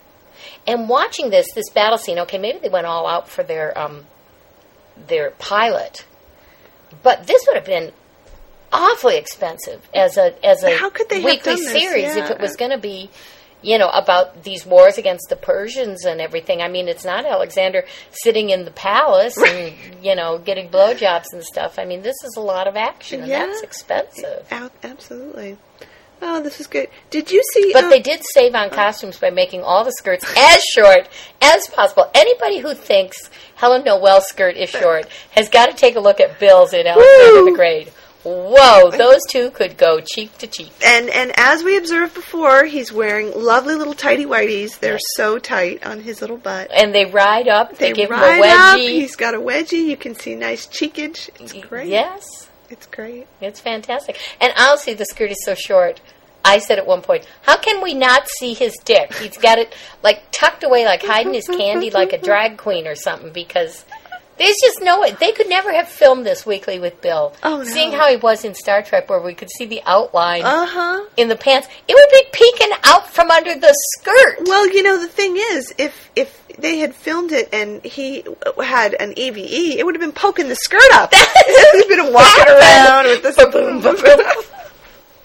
And 0.67 0.89
watching 0.89 1.29
this 1.29 1.51
this 1.53 1.69
battle 1.69 1.97
scene, 1.97 2.19
okay, 2.19 2.37
maybe 2.37 2.59
they 2.59 2.69
went 2.69 2.85
all 2.87 3.05
out 3.07 3.29
for 3.29 3.43
their 3.43 3.77
um, 3.77 4.05
their 5.07 5.31
pilot, 5.31 6.05
but 7.03 7.27
this 7.27 7.43
would 7.47 7.55
have 7.55 7.65
been 7.65 7.91
awfully 8.71 9.17
expensive 9.17 9.87
as 9.93 10.17
a 10.17 10.33
as 10.45 10.63
a 10.63 10.77
How 10.77 10.89
could 10.89 11.09
they 11.09 11.21
have 11.21 11.25
weekly 11.25 11.55
done 11.55 11.63
this? 11.63 11.71
series 11.71 12.15
if 12.15 12.29
it 12.29 12.39
was 12.39 12.55
going 12.55 12.71
to 12.71 12.77
be. 12.77 13.09
You 13.61 13.77
know 13.77 13.89
about 13.89 14.43
these 14.43 14.65
wars 14.65 14.97
against 14.97 15.27
the 15.29 15.35
Persians 15.35 16.05
and 16.05 16.21
everything. 16.21 16.61
I 16.61 16.69
mean, 16.69 16.87
it's 16.87 17.03
not 17.03 17.25
Alexander 17.25 17.83
sitting 18.11 18.49
in 18.51 18.63
the 18.65 18.71
palace 18.71 19.37
and 19.37 19.73
you 20.01 20.15
know 20.15 20.37
getting 20.37 20.69
blowjobs 20.69 21.33
and 21.33 21.43
stuff. 21.43 21.77
I 21.77 21.85
mean, 21.85 22.01
this 22.01 22.15
is 22.23 22.35
a 22.37 22.41
lot 22.41 22.67
of 22.67 22.75
action, 22.77 23.21
and 23.21 23.29
Yeah. 23.29 23.45
that's 23.47 23.61
expensive. 23.61 24.47
Absolutely. 24.83 25.57
Oh, 26.21 26.41
this 26.41 26.59
is 26.59 26.67
good. 26.67 26.89
Did 27.09 27.31
you 27.31 27.41
see? 27.53 27.71
But 27.71 27.85
uh, 27.85 27.89
they 27.89 28.01
did 28.01 28.21
save 28.33 28.53
on 28.53 28.69
costumes 28.69 29.17
by 29.17 29.29
making 29.29 29.63
all 29.63 29.85
the 29.85 29.91
skirts 29.93 30.25
as 30.37 30.61
short 30.75 31.07
as 31.41 31.67
possible. 31.67 32.09
Anybody 32.13 32.59
who 32.59 32.73
thinks 32.73 33.29
Helen 33.55 33.85
Noel's 33.85 34.27
skirt 34.27 34.57
is 34.57 34.69
short 34.69 35.07
has 35.31 35.47
got 35.47 35.67
to 35.67 35.75
take 35.75 35.95
a 35.95 35.99
look 36.01 36.19
at 36.19 36.37
Bill's 36.39 36.73
in 36.73 36.87
Alexander 36.87 37.43
Woo! 37.43 37.51
the 37.51 37.55
Great. 37.55 37.91
Whoa, 38.23 38.91
those 38.97 39.21
two 39.29 39.51
could 39.51 39.77
go 39.77 40.01
cheek 40.01 40.37
to 40.39 40.47
cheek. 40.47 40.71
And 40.85 41.09
and 41.09 41.31
as 41.37 41.63
we 41.63 41.77
observed 41.77 42.13
before, 42.13 42.65
he's 42.65 42.91
wearing 42.91 43.31
lovely 43.33 43.75
little 43.75 43.93
tighty 43.93 44.25
whities. 44.25 44.79
They're 44.79 44.99
so 45.15 45.39
tight 45.39 45.85
on 45.85 46.01
his 46.01 46.21
little 46.21 46.37
butt. 46.37 46.69
And 46.73 46.93
they 46.93 47.05
ride 47.05 47.47
up. 47.47 47.77
They, 47.77 47.87
They 47.89 47.93
give 47.93 48.09
him 48.11 48.19
ride 48.19 48.39
a 48.39 48.47
up. 48.47 48.77
wedgie. 48.79 48.89
He's 48.89 49.15
got 49.15 49.35
a 49.35 49.39
wedgie. 49.39 49.85
You 49.85 49.97
can 49.97 50.15
see 50.15 50.35
nice 50.35 50.67
cheekage. 50.67 51.29
It's 51.39 51.53
great. 51.53 51.87
Yes, 51.87 52.49
It's 52.69 52.85
great. 52.87 53.27
it's 53.41 53.59
fantastic. 53.59 54.17
And 54.41 54.51
I'll 54.57 54.71
honestly, 54.71 54.93
the 54.95 55.05
skirt 55.05 55.31
is 55.31 55.43
so 55.45 55.55
short. 55.55 56.01
I 56.45 56.59
said 56.59 56.77
at 56.79 56.87
one 56.87 57.01
point, 57.01 57.27
"How 57.41 57.57
can 57.57 57.81
we 57.83 57.93
not 57.93 58.27
see 58.29 58.53
his 58.53 58.73
dick? 58.85 59.13
He's 59.15 59.37
got 59.37 59.57
it 59.59 59.75
like 60.03 60.23
tucked 60.31 60.63
away, 60.63 60.85
like 60.85 61.03
hiding 61.03 61.33
his 61.33 61.45
candy, 61.45 61.89
like 61.89 62.13
a 62.13 62.17
drag 62.17 62.57
queen 62.57 62.87
or 62.87 62.95
something." 62.95 63.31
Because 63.33 63.83
there's 64.39 64.55
just 64.63 64.81
no 64.81 65.01
way 65.01 65.11
they 65.19 65.31
could 65.33 65.47
never 65.49 65.71
have 65.71 65.87
filmed 65.87 66.25
this 66.25 66.45
weekly 66.45 66.79
with 66.79 66.99
Bill. 67.01 67.33
Oh, 67.43 67.57
no. 67.57 67.63
Seeing 67.65 67.91
how 67.91 68.09
he 68.09 68.15
was 68.15 68.43
in 68.43 68.55
Star 68.55 68.81
Trek, 68.81 69.09
where 69.09 69.21
we 69.21 69.35
could 69.35 69.49
see 69.51 69.65
the 69.65 69.81
outline 69.85 70.43
Uh 70.43 70.65
huh. 70.65 71.05
in 71.17 71.27
the 71.27 71.35
pants, 71.35 71.67
it 71.87 71.93
would 71.93 72.09
be 72.11 72.23
peeking 72.31 72.71
out 72.85 73.07
from 73.13 73.29
under 73.29 73.53
the 73.53 73.73
skirt. 73.97 74.47
Well, 74.47 74.67
you 74.69 74.81
know 74.81 74.99
the 74.99 75.07
thing 75.07 75.35
is, 75.37 75.73
if 75.77 76.09
if 76.15 76.41
they 76.57 76.79
had 76.79 76.95
filmed 76.95 77.31
it 77.31 77.49
and 77.53 77.83
he 77.85 78.23
had 78.63 78.93
an 78.95 79.13
EVE, 79.17 79.77
it 79.77 79.85
would 79.85 79.95
have 79.95 80.01
been 80.01 80.11
poking 80.11 80.47
the 80.49 80.55
skirt 80.55 80.91
up. 80.93 81.13
He'd 81.13 81.87
been 81.87 82.11
walking 82.13 82.47
around 82.53 83.05
with 83.05 83.23
this. 83.23 83.35
Ba-boom, 83.35 83.81
ba-boom. 83.81 84.03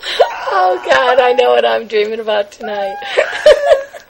oh 0.06 0.82
God, 0.88 1.18
I 1.18 1.32
know 1.32 1.50
what 1.50 1.64
I'm 1.64 1.86
dreaming 1.86 2.20
about 2.20 2.52
tonight. 2.52 2.94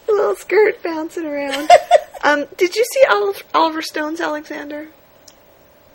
little 0.09 0.37
skirt 0.37 0.83
bouncing 0.83 1.25
around. 1.25 1.69
Um, 2.25 2.47
did 2.57 2.75
you 2.75 2.85
see 2.93 3.05
Oliver, 3.55 3.83
Stone's 3.83 4.21
Alexander? 4.21 4.89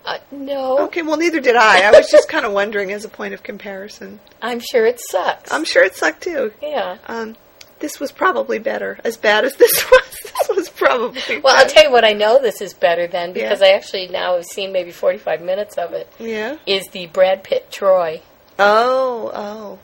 Uh, 0.05 0.19
no, 0.31 0.79
Okay, 0.85 1.01
well, 1.01 1.17
neither 1.17 1.41
did 1.41 1.55
I. 1.57 1.81
I 1.81 1.91
was 1.91 2.09
just 2.09 2.29
kind 2.29 2.45
of 2.45 2.53
wondering 2.61 2.93
as 2.93 3.03
a 3.03 3.09
point 3.09 3.33
of 3.33 3.43
comparison. 3.43 4.19
I'm 4.41 4.59
sure 4.61 4.85
it 4.85 4.99
sucks. 5.09 5.51
I'm 5.51 5.65
sure 5.65 5.83
it 5.83 5.95
sucked 5.95 6.21
too. 6.23 6.53
yeah. 6.61 6.97
Um, 7.07 7.35
this 7.79 7.99
was 7.99 8.11
probably 8.11 8.59
better. 8.59 8.99
As 9.03 9.17
bad 9.17 9.43
as 9.43 9.55
this 9.57 9.83
was, 9.91 10.17
this 10.23 10.49
was 10.55 10.69
probably 10.69 11.39
Well, 11.43 11.55
I'll 11.57 11.67
tell 11.67 11.83
you 11.83 11.91
what 11.91 12.05
I 12.05 12.13
know 12.13 12.41
this 12.41 12.61
is 12.61 12.73
better 12.73 13.07
than 13.07 13.33
because 13.33 13.61
Yeah. 13.61 13.67
I 13.67 13.71
actually 13.71 14.07
now 14.07 14.35
have 14.35 14.45
seen 14.45 14.71
maybe 14.71 14.91
45 14.91 15.41
minutes 15.41 15.77
of 15.77 15.93
it. 15.93 16.11
Yeah. 16.19 16.57
Is 16.65 16.87
the 16.91 17.07
Brad 17.07 17.43
Pitt 17.43 17.71
Troy. 17.71 18.21
Oh, 18.57 19.31
oh. 19.33 19.79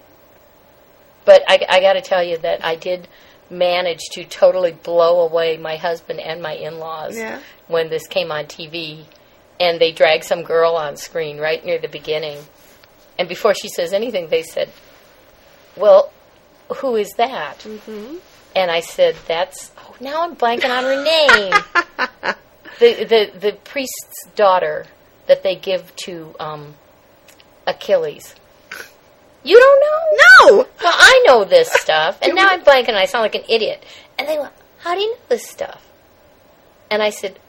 But 1.26 1.44
I, 1.48 1.66
I 1.70 1.80
got 1.82 1.94
to 1.94 2.02
tell 2.02 2.24
you 2.24 2.38
that 2.40 2.64
I 2.64 2.76
did 2.76 3.08
manage 3.50 4.02
to 4.14 4.24
totally 4.24 4.72
blow 4.72 5.22
away 5.22 5.58
my 5.58 5.76
husband 5.78 6.20
and 6.20 6.42
my 6.42 6.54
in-laws 6.54 7.16
Yeah. 7.18 7.40
when 7.68 7.90
this 7.90 8.08
came 8.08 8.32
on 8.32 8.46
TV, 8.46 9.06
and 9.60 9.80
they 9.80 9.92
dragged 9.92 10.24
some 10.24 10.44
girl 10.44 10.76
on 10.76 10.98
screen 10.98 11.38
right 11.38 11.64
near 11.64 11.78
the 11.80 11.88
beginning, 11.88 12.40
and 13.18 13.30
before 13.30 13.54
she 13.54 13.70
says 13.70 13.94
anything, 13.94 14.28
they 14.30 14.44
said, 14.44 14.70
"Well, 15.76 16.12
who 16.78 16.96
is 16.96 17.12
that?" 17.18 17.60
Mm-hmm. 17.60 18.18
And 18.56 18.72
I 18.72 18.80
said, 18.82 19.16
"That's 19.28 19.72
oh, 19.78 19.96
now 20.00 20.24
I'm 20.24 20.36
blanking 20.36 20.70
on 20.76 20.84
her 20.84 21.04
name. 21.04 21.54
the 22.80 23.04
the 23.06 23.32
the 23.40 23.52
priest's 23.64 24.28
daughter 24.36 24.86
that 25.28 25.44
they 25.44 25.56
give 25.56 25.96
to 26.06 26.36
um, 26.40 26.76
Achilles. 27.68 28.36
You 29.46 29.60
don't 29.60 29.80
know? 29.80 30.58
No! 30.58 30.68
Well, 30.84 30.94
I 30.96 31.24
know 31.28 31.46
this 31.46 31.70
stuff, 31.82 32.18
and 32.22 32.34
now 32.34 32.48
I'm 32.50 32.64
blanking. 32.64 32.90
and 32.90 32.98
I 32.98 33.06
sound 33.06 33.22
like 33.22 33.36
an 33.36 33.44
idiot. 33.48 33.86
And 34.18 34.28
they 34.28 34.40
went, 34.40 34.52
"How 34.80 34.96
do 34.96 35.02
you 35.02 35.12
know 35.12 35.20
this 35.30 35.48
stuff?" 35.48 35.88
And 36.90 37.04
I 37.04 37.12
said, 37.12 37.40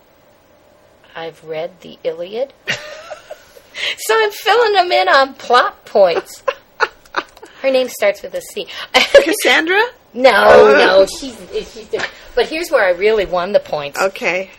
"I've 1.15 1.43
read 1.43 1.81
the 1.81 1.99
Iliad." 2.05 2.53
so 2.69 4.15
I'm 4.15 4.31
filling 4.31 4.75
them 4.75 4.93
in 4.93 5.09
on 5.09 5.35
plot 5.35 5.87
points. 5.87 6.45
Her 7.63 7.71
name 7.71 7.89
starts 7.89 8.23
with 8.23 8.35
a 8.35 8.43
C. 8.43 8.69
Cassandra? 8.93 9.81
no, 10.13 10.33
oh. 10.35 10.75
no, 10.79 11.07
she's 11.07 11.35
she's. 11.73 11.89
different. 11.89 12.13
But 12.35 12.49
here's 12.49 12.71
where 12.71 12.85
I 12.85 12.91
really 12.91 13.25
won 13.25 13.53
the 13.53 13.61
points. 13.61 13.99
Okay. 13.99 14.51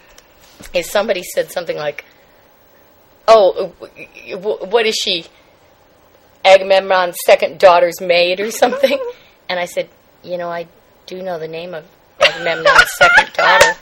Is 0.74 0.90
somebody 0.90 1.22
said 1.22 1.52
something 1.52 1.78
like, 1.78 2.04
"Oh, 3.28 3.74
what 4.40 4.88
is 4.88 4.96
she? 4.96 5.28
Agamemnon's 6.48 7.16
second 7.26 7.60
daughter's 7.60 8.00
maid 8.02 8.40
or 8.40 8.52
something?" 8.52 9.00
And 9.50 9.58
I 9.60 9.66
said, 9.66 9.88
"You 10.24 10.38
know, 10.38 10.50
I 10.50 10.68
do 11.06 11.22
know 11.24 11.40
the 11.40 11.48
name 11.48 11.74
of 11.74 11.86
Agamemnon's 12.20 12.90
second 12.98 13.32
daughter. 13.34 13.78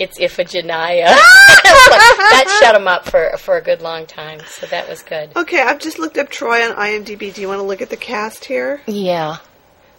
It's 0.00 0.18
Iphigenia." 0.18 1.04
that 1.60 2.58
shut 2.60 2.74
him 2.74 2.88
up 2.88 3.04
for 3.08 3.36
for 3.38 3.56
a 3.56 3.62
good 3.62 3.80
long 3.80 4.06
time. 4.06 4.40
So 4.48 4.66
that 4.66 4.88
was 4.88 5.02
good. 5.02 5.30
Okay, 5.36 5.62
I've 5.62 5.78
just 5.78 6.00
looked 6.00 6.18
up 6.18 6.30
Troy 6.30 6.68
on 6.68 6.74
IMDb. 6.76 7.32
Do 7.32 7.40
you 7.40 7.46
want 7.46 7.60
to 7.60 7.64
look 7.64 7.80
at 7.80 7.90
the 7.90 7.96
cast 7.96 8.44
here? 8.46 8.80
Yeah. 8.88 9.36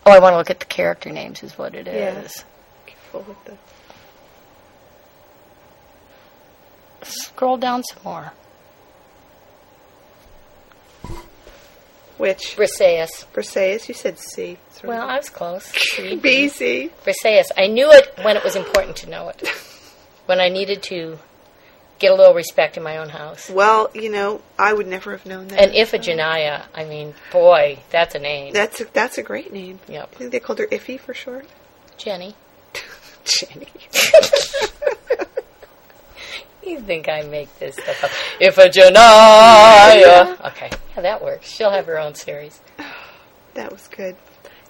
Oh, 0.06 0.12
I 0.12 0.20
want 0.20 0.34
to 0.34 0.38
look 0.38 0.50
at 0.50 0.60
the 0.60 0.66
character 0.66 1.10
names. 1.12 1.44
Is 1.44 1.58
what 1.58 1.74
it 1.74 1.88
is. 1.88 1.96
Yeah. 1.96 2.44
Careful 2.88 3.22
with 3.28 3.46
the- 3.46 3.58
Scroll 7.04 7.58
down 7.58 7.84
some 7.84 8.04
more. 8.04 8.34
Which? 12.22 12.56
Briseis. 12.56 13.26
Briseis? 13.34 13.88
You 13.88 13.96
said 13.96 14.20
C. 14.20 14.60
Well, 14.84 15.10
I 15.10 15.18
was 15.18 15.30
close. 15.30 15.66
C. 15.76 16.18
B, 16.18 16.50
C. 16.50 16.92
Briseis. 17.04 17.46
I 17.58 17.66
knew 17.66 17.92
it 17.92 18.14
when 18.22 18.38
it 18.38 18.44
was 18.44 18.56
important 18.56 18.98
to 18.98 19.10
know 19.10 19.30
it. 19.30 19.42
When 20.28 20.40
I 20.40 20.50
needed 20.50 20.84
to 20.84 21.18
get 21.98 22.12
a 22.12 22.16
little 22.16 22.36
respect 22.36 22.78
in 22.78 22.84
my 22.84 22.98
own 22.98 23.10
house. 23.10 23.50
Well, 23.50 23.90
you 23.94 24.10
know, 24.10 24.42
I 24.58 24.72
would 24.72 24.88
never 24.88 25.12
have 25.12 25.26
known 25.26 25.48
that. 25.48 25.60
And 25.60 25.72
Iphigenia, 25.74 26.64
I 26.74 26.86
mean, 26.86 27.16
boy, 27.34 27.80
that's 27.90 28.16
a 28.16 28.20
name. 28.20 28.54
That's 28.54 28.80
a, 28.80 28.86
that's 28.94 29.18
a 29.18 29.24
great 29.24 29.52
name. 29.52 29.80
Yep. 29.90 30.10
I 30.14 30.16
think 30.16 30.32
they 30.32 30.40
called 30.40 30.60
her 30.60 30.68
Iffy 30.68 31.00
for 31.00 31.14
short. 31.14 31.48
Jenny. 31.98 32.36
Jenny. 33.26 33.68
You 36.66 36.80
think 36.80 37.10
I 37.10 37.24
make 37.24 37.54
this 37.60 37.76
stuff 37.76 38.04
up? 38.04 38.12
Iphigenia! 38.40 38.92
Okay. 40.52 40.70
Yeah, 40.96 41.02
that 41.02 41.24
works. 41.24 41.50
She'll 41.50 41.72
have 41.72 41.88
her 41.88 42.00
own 42.00 42.16
series. 42.16 42.62
That 43.54 43.70
was 43.70 43.90
good. 43.90 44.16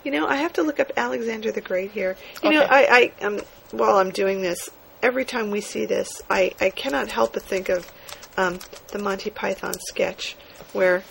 You 0.03 0.09
know, 0.09 0.25
I 0.25 0.37
have 0.37 0.53
to 0.53 0.63
look 0.63 0.79
up 0.79 0.91
Alexander 0.97 1.51
the 1.51 1.61
Great 1.61 1.91
here. 1.91 2.17
You 2.43 2.49
know, 2.49 2.65
I, 2.67 3.11
I 3.21 3.23
um, 3.23 3.41
while 3.69 3.97
I'm 3.97 4.09
doing 4.09 4.41
this, 4.41 4.71
every 5.03 5.23
time 5.23 5.51
we 5.51 5.61
see 5.61 5.85
this, 5.85 6.19
I, 6.31 6.55
I 6.59 6.71
cannot 6.71 7.09
help 7.09 7.33
but 7.33 7.43
think 7.43 7.69
of 7.69 7.91
um, 8.37 8.57
the 8.87 8.97
Monty 8.97 9.29
Python 9.29 9.75
sketch 9.87 10.35
where 10.73 11.03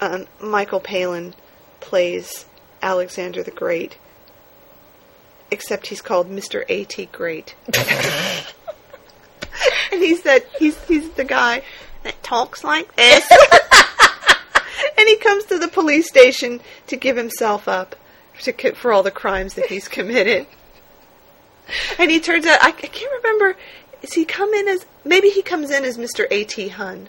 um, 0.00 0.26
Michael 0.40 0.80
Palin 0.80 1.34
plays 1.80 2.46
Alexander 2.82 3.42
the 3.42 3.50
Great, 3.50 3.98
except 5.50 5.88
he's 5.88 6.00
called 6.00 6.30
Mr. 6.30 6.64
A.T. 6.68 7.06
Great. 7.12 7.54
and 9.92 10.02
he's 10.02 10.22
that 10.22 10.46
he's 10.58 10.82
he's 10.84 11.08
the 11.10 11.24
guy 11.24 11.62
that 12.02 12.22
talks 12.22 12.64
like 12.64 12.94
this. 12.96 13.28
and 14.98 15.08
he 15.08 15.16
comes 15.16 15.44
to 15.46 15.58
the 15.58 15.68
police 15.68 16.08
station 16.08 16.60
to 16.86 16.96
give 16.96 17.16
himself 17.16 17.68
up 17.68 17.96
to 18.42 18.74
for 18.74 18.92
all 18.92 19.02
the 19.02 19.10
crimes 19.10 19.54
that 19.54 19.66
he's 19.66 19.88
committed. 19.88 20.46
And 21.98 22.10
he 22.10 22.20
turns 22.20 22.46
out 22.46 22.58
I, 22.62 22.68
I 22.68 22.72
can't 22.72 23.12
remember. 23.22 23.56
Is 24.02 24.14
he 24.14 24.24
come 24.24 24.54
in 24.54 24.68
as 24.68 24.86
maybe 25.04 25.28
he 25.28 25.42
comes 25.42 25.70
in 25.70 25.84
as 25.84 25.98
Mr. 25.98 26.26
A 26.30 26.44
T 26.44 26.68
Hun, 26.68 27.08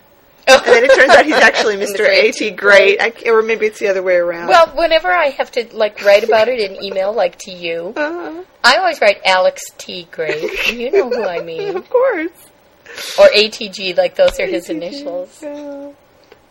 and 0.58 0.66
then 0.66 0.84
it 0.86 0.96
turns 0.96 1.10
out 1.12 1.26
he's 1.26 1.34
actually 1.50 1.76
Mr. 1.76 2.08
A 2.08 2.32
T 2.32 2.52
Great, 2.52 3.00
I, 3.02 3.14
or 3.30 3.42
maybe 3.42 3.66
it's 3.66 3.80
the 3.80 3.88
other 3.88 4.04
way 4.04 4.16
around. 4.16 4.48
Well, 4.50 4.68
whenever 4.76 5.12
I 5.12 5.28
have 5.30 5.52
to 5.52 5.68
like 5.76 6.04
write 6.04 6.24
about 6.24 6.48
it 6.48 6.60
in 6.60 6.84
email, 6.84 7.14
like 7.14 7.38
to 7.40 7.52
you, 7.52 7.94
uh, 7.96 8.44
I 8.64 8.78
always 8.78 9.00
write 9.02 9.18
Alex 9.26 9.62
T. 9.78 10.08
Gray. 10.12 10.50
You 10.70 10.92
know 10.92 11.10
who 11.10 11.24
I 11.24 11.42
mean, 11.42 11.76
of 11.76 11.90
course. 11.90 12.32
or 13.20 13.28
ATG, 13.28 13.98
like 13.98 14.16
those 14.16 14.40
are 14.40 14.46
his 14.46 14.70
initials. 14.70 15.42
Yeah. 15.42 15.92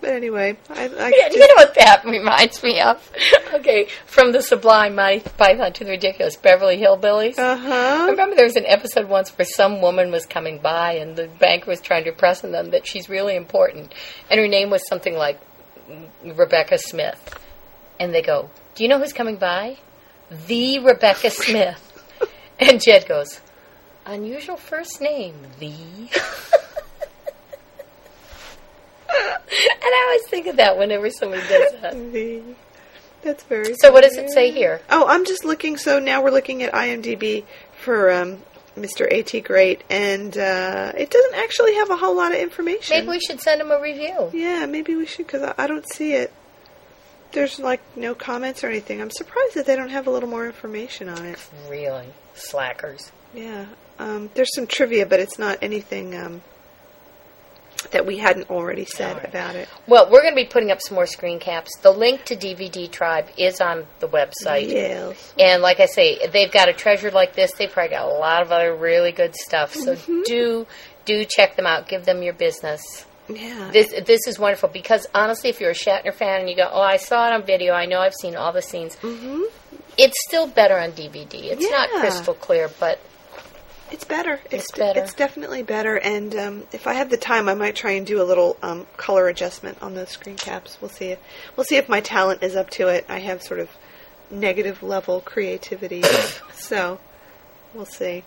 But 0.01 0.11
anyway, 0.11 0.57
I, 0.71 0.85
I 0.85 1.09
Yeah, 1.09 1.29
you 1.33 1.41
know 1.41 1.55
what 1.57 1.75
that 1.75 2.05
reminds 2.05 2.63
me 2.63 2.81
of? 2.81 3.11
Okay, 3.55 3.89
from 4.05 4.33
the 4.33 4.43
Sublime 4.43 4.95
Monty 4.95 5.21
Python 5.21 5.73
to 5.73 5.85
the 5.85 5.91
Ridiculous 5.91 6.37
Beverly 6.37 6.77
Hillbillies. 6.77 7.39
uh 7.39 7.43
I 7.43 7.57
huh. 7.57 8.07
remember 8.11 8.37
there 8.37 8.45
was 8.45 8.57
an 8.57 8.67
episode 8.67 9.09
once 9.09 9.31
where 9.31 9.47
some 9.47 9.81
woman 9.81 10.11
was 10.13 10.27
coming 10.27 10.59
by 10.59 10.93
and 10.93 11.17
the 11.17 11.29
banker 11.29 11.71
was 11.71 11.81
trying 11.81 12.05
to 12.05 12.11
impress 12.11 12.45
on 12.45 12.53
them 12.53 12.71
that 12.71 12.87
she's 12.87 13.09
really 13.09 13.35
important. 13.37 13.95
And 14.31 14.39
her 14.39 14.47
name 14.47 14.69
was 14.71 14.87
something 14.87 15.15
like 15.15 15.41
Rebecca 16.23 16.79
Smith. 16.79 17.39
And 17.99 18.15
they 18.15 18.23
go, 18.23 18.51
Do 18.75 18.85
you 18.85 18.89
know 18.89 18.99
who's 18.99 19.15
coming 19.15 19.37
by? 19.37 19.79
The 20.47 20.79
Rebecca 20.81 21.31
Smith. 21.31 21.85
And 22.61 22.83
Jed 22.83 23.07
goes, 23.07 23.41
Unusual 24.05 24.57
first 24.57 25.01
name, 25.01 25.37
the. 25.61 25.73
and 29.51 29.83
I 29.83 30.05
always 30.09 30.31
think 30.31 30.47
of 30.47 30.57
that 30.57 30.79
whenever 30.79 31.11
somebody 31.11 31.43
does 31.43 31.73
that. 31.81 32.13
The, 32.13 32.43
that's 33.23 33.43
very. 33.45 33.75
So, 33.81 33.93
what 33.93 34.05
does 34.05 34.17
it 34.17 34.31
say 34.31 34.51
here? 34.51 34.81
Oh, 34.91 35.07
I'm 35.07 35.25
just 35.25 35.45
looking. 35.45 35.77
So 35.77 35.99
now 35.99 36.23
we're 36.23 36.31
looking 36.31 36.63
at 36.63 36.73
IMDb 36.73 37.45
for 37.81 38.11
um, 38.11 38.43
Mr. 38.77 39.07
A.T. 39.11 39.41
Great, 39.41 39.83
and 39.91 40.37
uh, 40.37 40.93
it 40.97 41.11
doesn't 41.11 41.35
actually 41.35 41.75
have 41.75 41.91
a 41.91 41.97
whole 41.97 42.17
lot 42.17 42.33
of 42.33 42.39
information. 42.39 42.97
Maybe 42.97 43.09
we 43.09 43.21
should 43.21 43.41
send 43.41 43.61
him 43.61 43.71
a 43.71 43.81
review. 43.81 44.31
Yeah, 44.33 44.67
maybe 44.67 44.95
we 44.95 45.07
should 45.07 45.27
because 45.27 45.43
I, 45.43 45.55
I 45.59 45.67
don't 45.67 45.89
see 45.89 46.13
it. 46.13 46.33
There's 47.33 47.59
like 47.59 47.81
no 47.97 48.15
comments 48.15 48.65
or 48.65 48.69
anything. 48.69 49.01
I'm 49.01 49.11
surprised 49.11 49.55
that 49.55 49.67
they 49.67 49.77
don't 49.77 49.91
have 49.91 50.07
a 50.07 50.11
little 50.11 50.29
more 50.29 50.47
information 50.47 51.09
on 51.09 51.27
it. 51.27 51.39
Really? 51.69 52.07
Slackers. 52.35 53.13
Yeah, 53.35 53.67
um, 53.99 54.31
there's 54.35 54.55
some 54.55 54.67
trivia, 54.67 55.07
but 55.07 55.21
it's 55.21 55.39
not 55.39 55.59
anything 55.61 56.17
um, 56.17 56.41
that 57.93 58.05
we 58.07 58.19
hadn't 58.19 58.51
already 58.51 58.85
said 58.85 59.17
right. 59.17 59.25
about 59.29 59.55
it. 59.55 59.69
Well, 59.87 60.11
we're 60.11 60.23
going 60.23 60.33
to 60.35 60.43
be 60.43 60.45
putting 60.47 60.71
up 60.71 60.81
some 60.81 60.97
more 60.97 61.07
screen 61.07 61.39
caps. 61.39 61.71
The 61.83 61.91
link 61.93 62.25
to 62.27 62.37
DVD 62.37 62.91
Tribe 62.91 63.29
is 63.39 63.61
on 63.61 63.87
the 64.01 64.09
website. 64.09 64.69
Yes. 64.69 65.33
And 65.39 65.63
like 65.63 65.79
I 65.81 65.87
say, 65.87 66.27
they've 66.27 66.51
got 66.51 66.69
a 66.69 66.73
treasure 66.73 67.11
like 67.11 67.35
this. 67.35 67.53
They've 67.53 67.71
probably 67.71 67.91
got 67.91 68.07
a 68.07 68.15
lot 68.15 68.43
of 68.43 68.51
other 68.53 68.75
really 68.75 69.13
good 69.13 69.35
stuff. 69.37 69.75
So 69.75 69.95
Mm-hmm. 69.95 70.23
do 70.27 70.67
do 71.05 71.25
check 71.25 71.57
them 71.57 71.67
out. 71.67 71.89
Give 71.89 72.05
them 72.05 72.23
your 72.23 72.35
business. 72.35 73.07
Yeah. 73.29 73.71
This 73.73 73.95
this 74.07 74.27
is 74.27 74.39
wonderful 74.39 74.71
because 74.71 75.07
honestly, 75.15 75.51
if 75.51 75.61
you're 75.61 75.71
a 75.71 75.75
Shatner 75.75 76.13
fan 76.15 76.41
and 76.41 76.49
you 76.51 76.57
go, 76.57 76.69
"Oh, 76.71 76.81
I 76.81 76.97
saw 76.97 77.29
it 77.29 77.33
on 77.35 77.43
video. 77.45 77.75
I 77.75 77.87
know 77.87 78.01
I've 78.01 78.15
seen 78.15 78.35
all 78.37 78.53
the 78.53 78.63
scenes." 78.63 78.95
hmm 78.97 79.43
It's 79.97 80.17
still 80.27 80.47
better 80.47 80.79
on 80.79 80.93
DVD. 80.93 81.35
It's 81.53 81.71
not 81.71 81.91
crystal 82.01 82.35
clear, 82.35 82.71
but 82.81 82.99
It's 83.91 84.05
better. 84.05 84.41
It's 84.51 84.71
better. 84.73 85.01
It's 85.01 85.15
definitely 85.15 85.63
better. 85.63 85.97
And 85.99 86.35
um, 86.37 86.65
if 86.73 86.87
I 86.87 86.95
have 86.95 87.11
the 87.11 87.17
time, 87.17 87.49
I 87.49 87.55
might 87.55 87.75
try 87.77 87.93
and 87.93 88.07
do 88.07 88.21
a 88.21 88.25
little 88.25 88.57
um, 88.63 88.87
color 88.97 89.29
adjustment 89.29 89.79
on 89.83 89.95
those 89.95 90.11
screen 90.11 90.37
caps. 90.37 90.79
We'll 90.81 90.91
see. 90.91 91.07
If, 91.13 91.19
we'll 91.57 91.65
see 91.65 91.77
if 91.77 91.89
my 91.89 92.01
talent 92.01 92.43
is 92.43 92.55
up 92.57 92.71
to 92.71 92.89
it. 92.89 93.05
I 93.09 93.19
have 93.21 93.43
sort 93.43 93.61
of 93.61 93.69
negative 94.31 94.83
level 94.83 95.21
creativity, 95.21 96.03
so 96.53 97.01
we'll 97.75 97.87
see. 97.87 98.25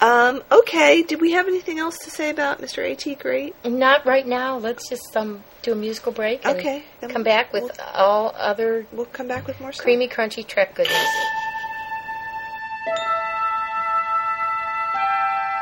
Um, 0.00 0.42
okay. 0.50 1.02
Did 1.02 1.20
we 1.20 1.32
have 1.32 1.46
anything 1.46 1.78
else 1.78 1.98
to 2.04 2.10
say 2.10 2.30
about 2.30 2.60
Mr. 2.60 2.82
A.T. 2.82 3.16
Great? 3.16 3.54
not 3.64 4.06
right 4.06 4.26
now. 4.26 4.56
Let's 4.56 4.88
just 4.88 5.14
um 5.16 5.42
do 5.62 5.72
a 5.72 5.76
musical 5.76 6.10
break. 6.12 6.46
and 6.46 6.58
Okay, 6.58 6.84
Come 7.08 7.22
back 7.22 7.52
with 7.52 7.64
we'll- 7.64 7.72
all 7.92 8.34
other 8.38 8.86
We'll 8.92 9.04
come 9.06 9.28
back 9.28 9.46
with 9.46 9.60
more 9.60 9.72
stuff. 9.72 9.84
creamy, 9.84 10.08
crunchy 10.08 10.46
Trek 10.46 10.74
goodness. 10.74 10.96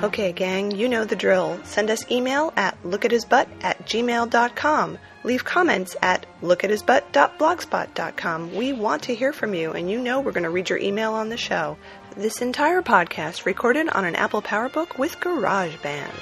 Okay, 0.00 0.30
gang, 0.30 0.70
you 0.70 0.88
know 0.88 1.04
the 1.04 1.16
drill. 1.16 1.58
Send 1.64 1.90
us 1.90 2.08
email 2.08 2.52
at 2.56 2.80
lookathisbutt 2.84 3.48
at 3.62 3.84
gmail.com. 3.84 4.96
Leave 5.24 5.44
comments 5.44 5.96
at 6.00 6.24
lookathisbutt.blogspot.com. 6.40 8.54
We 8.54 8.72
want 8.72 9.02
to 9.02 9.16
hear 9.16 9.32
from 9.32 9.54
you, 9.54 9.72
and 9.72 9.90
you 9.90 9.98
know 9.98 10.20
we're 10.20 10.30
going 10.30 10.44
to 10.44 10.50
read 10.50 10.70
your 10.70 10.78
email 10.78 11.14
on 11.14 11.30
the 11.30 11.36
show. 11.36 11.76
This 12.16 12.40
entire 12.40 12.80
podcast 12.80 13.44
recorded 13.44 13.88
on 13.88 14.04
an 14.04 14.14
Apple 14.14 14.40
PowerBook 14.40 14.98
with 14.98 15.18
GarageBand. 15.18 16.14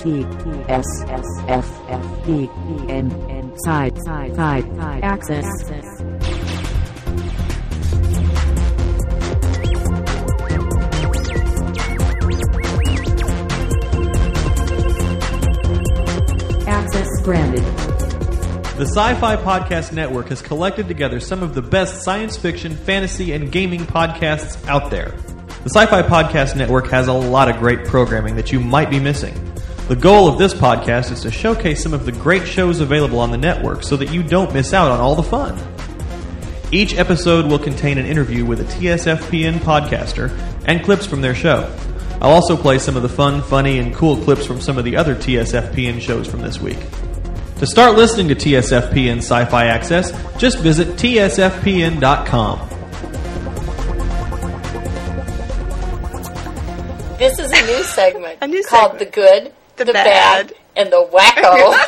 T 0.00 0.24
S 0.68 0.86
S 1.08 1.26
F 1.48 1.80
F 1.88 2.28
E 2.28 2.48
N 2.88 3.10
side 3.58 3.96
side 4.04 4.34
side 4.34 4.64
side 4.76 5.04
access. 5.04 5.44
Access 16.66 17.22
granted. 17.22 17.64
The 18.76 18.86
Sci 18.86 19.14
Fi 19.14 19.36
Podcast 19.36 19.92
Network 19.92 20.28
has 20.30 20.42
collected 20.42 20.88
together 20.88 21.20
some 21.20 21.44
of 21.44 21.54
the 21.54 21.62
best 21.62 22.02
science 22.02 22.36
fiction, 22.36 22.74
fantasy, 22.74 23.32
and 23.32 23.52
gaming 23.52 23.82
podcasts 23.82 24.66
out 24.66 24.90
there. 24.90 25.14
The 25.62 25.70
Sci 25.70 25.86
Fi 25.86 26.02
Podcast 26.02 26.56
Network 26.56 26.88
has 26.88 27.06
a 27.06 27.12
lot 27.12 27.48
of 27.48 27.58
great 27.58 27.84
programming 27.84 28.34
that 28.36 28.50
you 28.50 28.58
might 28.58 28.90
be 28.90 28.98
missing. 28.98 29.53
The 29.88 29.96
goal 29.96 30.28
of 30.28 30.38
this 30.38 30.54
podcast 30.54 31.12
is 31.12 31.20
to 31.20 31.30
showcase 31.30 31.82
some 31.82 31.92
of 31.92 32.06
the 32.06 32.12
great 32.12 32.48
shows 32.48 32.80
available 32.80 33.18
on 33.18 33.30
the 33.30 33.36
network 33.36 33.82
so 33.82 33.98
that 33.98 34.10
you 34.10 34.22
don't 34.22 34.54
miss 34.54 34.72
out 34.72 34.90
on 34.90 34.98
all 34.98 35.14
the 35.14 35.22
fun. 35.22 35.58
Each 36.72 36.96
episode 36.96 37.44
will 37.46 37.58
contain 37.58 37.98
an 37.98 38.06
interview 38.06 38.46
with 38.46 38.62
a 38.62 38.64
TSFPN 38.64 39.58
podcaster 39.58 40.30
and 40.64 40.82
clips 40.82 41.04
from 41.04 41.20
their 41.20 41.34
show. 41.34 41.70
I'll 42.22 42.32
also 42.32 42.56
play 42.56 42.78
some 42.78 42.96
of 42.96 43.02
the 43.02 43.10
fun, 43.10 43.42
funny, 43.42 43.78
and 43.78 43.94
cool 43.94 44.16
clips 44.16 44.46
from 44.46 44.58
some 44.58 44.78
of 44.78 44.84
the 44.86 44.96
other 44.96 45.14
TSFPN 45.14 46.00
shows 46.00 46.26
from 46.26 46.40
this 46.40 46.58
week. 46.58 46.78
To 47.58 47.66
start 47.66 47.94
listening 47.94 48.28
to 48.28 48.34
TSFPN 48.34 49.18
Sci 49.18 49.44
Fi 49.44 49.66
Access, 49.66 50.12
just 50.38 50.60
visit 50.60 50.96
tsfpn.com. 50.96 52.58
This 57.18 57.38
is 57.38 57.52
a 57.52 57.66
new 57.66 57.84
segment 57.84 58.38
A 58.40 58.46
new 58.46 58.64
called 58.64 58.92
segment. 58.92 59.12
The 59.12 59.20
Good, 59.20 59.52
The 59.76 59.84
the, 59.86 59.92
Bad. 59.92 60.48
bad. 60.48 60.52
and 60.76 60.92
the 60.92 61.06
Wacko. 61.12 61.74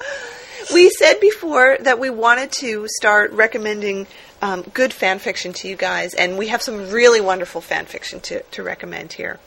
We 0.72 0.88
said 0.90 1.18
before 1.20 1.78
that 1.80 1.98
we 1.98 2.10
wanted 2.10 2.52
to 2.52 2.86
start 2.86 3.32
recommending 3.32 4.06
um, 4.40 4.62
good 4.62 4.92
fan 4.92 5.18
fiction 5.18 5.52
to 5.54 5.68
you 5.68 5.74
guys, 5.74 6.14
and 6.14 6.38
we 6.38 6.46
have 6.48 6.62
some 6.62 6.90
really 6.90 7.20
wonderful 7.20 7.60
fan 7.60 7.86
fiction 7.86 8.20
to, 8.20 8.42
to 8.42 8.62
recommend 8.62 9.12
here. 9.14 9.40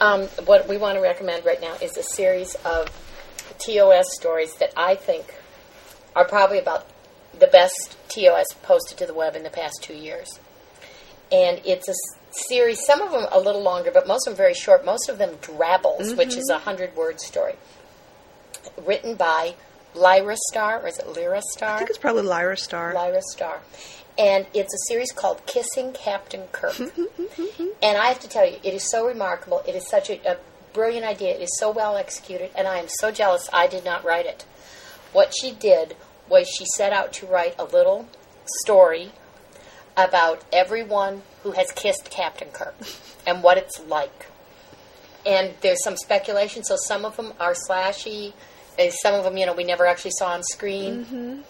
um, 0.00 0.22
what 0.46 0.68
we 0.68 0.76
want 0.76 0.96
to 0.96 1.00
recommend 1.00 1.44
right 1.44 1.60
now 1.60 1.74
is 1.80 1.96
a 1.96 2.02
series 2.02 2.56
of 2.64 2.88
TOS 3.60 4.06
stories 4.16 4.54
that 4.56 4.72
I 4.76 4.96
think 4.96 5.32
are 6.16 6.24
probably 6.26 6.58
about 6.58 6.86
the 7.38 7.46
best 7.46 7.96
TOS 8.08 8.46
posted 8.62 8.98
to 8.98 9.06
the 9.06 9.14
web 9.14 9.36
in 9.36 9.44
the 9.44 9.50
past 9.50 9.78
two 9.80 9.94
years. 9.94 10.40
And 11.30 11.60
it's 11.64 11.88
a 11.88 11.94
series, 12.48 12.84
some 12.84 13.00
of 13.00 13.10
them 13.10 13.26
a 13.30 13.40
little 13.40 13.62
longer, 13.62 13.90
but 13.92 14.06
most 14.06 14.26
of 14.26 14.32
them 14.32 14.36
very 14.36 14.54
short. 14.54 14.84
Most 14.84 15.08
of 15.08 15.18
them 15.18 15.36
drabbles, 15.40 16.08
mm-hmm. 16.08 16.18
which 16.18 16.36
is 16.36 16.48
a 16.50 16.58
hundred 16.58 16.94
word 16.96 17.20
story. 17.20 17.54
Written 18.84 19.14
by 19.14 19.54
Lyra 19.94 20.36
Star, 20.50 20.80
or 20.82 20.88
is 20.88 20.98
it 20.98 21.08
Lyra 21.14 21.42
Star? 21.50 21.74
I 21.74 21.78
think 21.78 21.90
it's 21.90 21.98
probably 21.98 22.22
Lyra 22.22 22.56
Star. 22.56 22.94
Lyra 22.94 23.22
Star. 23.22 23.60
And 24.16 24.46
it's 24.52 24.74
a 24.74 24.78
series 24.88 25.12
called 25.12 25.44
Kissing 25.46 25.92
Captain 25.92 26.44
Kirk. 26.52 26.74
Mm-hmm. 27.38 27.68
and 27.82 27.96
I 27.96 28.06
have 28.06 28.18
to 28.20 28.28
tell 28.28 28.48
you, 28.48 28.56
it 28.64 28.74
is 28.74 28.90
so 28.90 29.06
remarkable. 29.06 29.62
It 29.66 29.74
is 29.74 29.88
such 29.88 30.10
a, 30.10 30.20
a 30.28 30.38
brilliant 30.72 31.04
idea. 31.04 31.34
It 31.34 31.42
is 31.42 31.56
so 31.58 31.70
well 31.70 31.96
executed, 31.96 32.50
and 32.56 32.66
I 32.66 32.78
am 32.78 32.86
so 32.88 33.12
jealous 33.12 33.48
I 33.52 33.66
did 33.66 33.84
not 33.84 34.04
write 34.04 34.26
it. 34.26 34.44
What 35.12 35.32
she 35.40 35.52
did 35.52 35.94
was 36.28 36.48
she 36.48 36.64
set 36.76 36.92
out 36.92 37.12
to 37.14 37.26
write 37.26 37.54
a 37.58 37.64
little 37.64 38.08
story 38.64 39.12
about 39.98 40.42
everyone 40.52 41.22
who 41.42 41.50
has 41.52 41.72
kissed 41.72 42.08
Captain 42.10 42.48
Kirk 42.48 42.76
and 43.26 43.42
what 43.42 43.58
it's 43.58 43.80
like. 43.88 44.26
And 45.26 45.54
there's 45.60 45.82
some 45.82 45.96
speculation, 45.96 46.62
so 46.62 46.76
some 46.76 47.04
of 47.04 47.16
them 47.16 47.32
are 47.40 47.54
slashy, 47.68 48.32
and 48.78 48.92
some 48.92 49.14
of 49.14 49.24
them, 49.24 49.36
you 49.36 49.44
know, 49.44 49.52
we 49.52 49.64
never 49.64 49.84
actually 49.84 50.12
saw 50.12 50.28
on 50.28 50.42
screen. 50.44 51.04
Mm-hmm. 51.04 51.40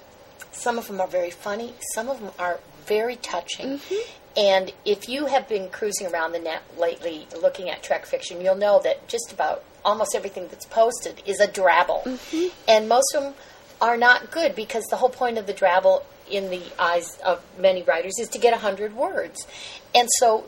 Some 0.50 0.78
of 0.78 0.88
them 0.88 1.00
are 1.00 1.06
very 1.06 1.30
funny. 1.30 1.74
Some 1.94 2.08
of 2.08 2.20
them 2.20 2.32
are 2.38 2.58
very 2.86 3.16
touching. 3.16 3.78
Mm-hmm. 3.78 4.10
And 4.38 4.72
if 4.84 5.08
you 5.08 5.26
have 5.26 5.48
been 5.48 5.68
cruising 5.68 6.06
around 6.06 6.32
the 6.32 6.38
net 6.38 6.62
lately 6.78 7.26
looking 7.40 7.68
at 7.68 7.82
Trek 7.82 8.06
fiction, 8.06 8.40
you'll 8.40 8.56
know 8.56 8.80
that 8.82 9.06
just 9.08 9.30
about 9.30 9.62
almost 9.84 10.14
everything 10.14 10.48
that's 10.48 10.64
posted 10.66 11.22
is 11.26 11.38
a 11.40 11.46
drabble. 11.46 12.02
Mm-hmm. 12.04 12.48
And 12.66 12.88
most 12.88 13.14
of 13.14 13.24
them 13.24 13.34
are 13.80 13.96
not 13.96 14.30
good 14.30 14.54
because 14.54 14.84
the 14.86 14.96
whole 14.96 15.10
point 15.10 15.38
of 15.38 15.46
the 15.46 15.54
drabble 15.54 16.02
in 16.30 16.50
the 16.50 16.62
eyes 16.78 17.18
of 17.24 17.42
many 17.58 17.82
writers 17.82 18.14
is 18.18 18.28
to 18.30 18.38
get 18.38 18.52
100 18.52 18.94
words. 18.94 19.46
And 19.94 20.08
so 20.18 20.44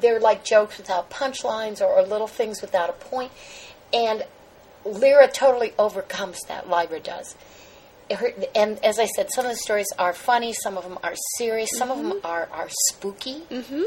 they're 0.00 0.20
like 0.20 0.44
jokes 0.44 0.78
without 0.78 1.10
punchlines 1.10 1.80
or, 1.80 1.86
or 1.86 2.02
little 2.02 2.26
things 2.26 2.60
without 2.60 2.90
a 2.90 2.92
point. 2.92 3.32
And 3.92 4.24
Lyra 4.84 5.28
totally 5.28 5.72
overcomes 5.78 6.40
that. 6.48 6.68
Lyra 6.68 7.00
does. 7.00 7.34
Her, 8.10 8.32
and 8.54 8.82
as 8.84 8.98
I 8.98 9.06
said, 9.06 9.30
some 9.30 9.44
of 9.44 9.52
the 9.52 9.58
stories 9.58 9.88
are 9.98 10.14
funny. 10.14 10.52
Some 10.52 10.78
of 10.78 10.84
them 10.84 10.98
are 11.02 11.14
serious. 11.36 11.68
Some 11.76 11.90
of 11.90 11.98
them 11.98 12.20
are, 12.24 12.48
are 12.52 12.68
spooky. 12.88 13.42
Mm-hmm. 13.50 13.82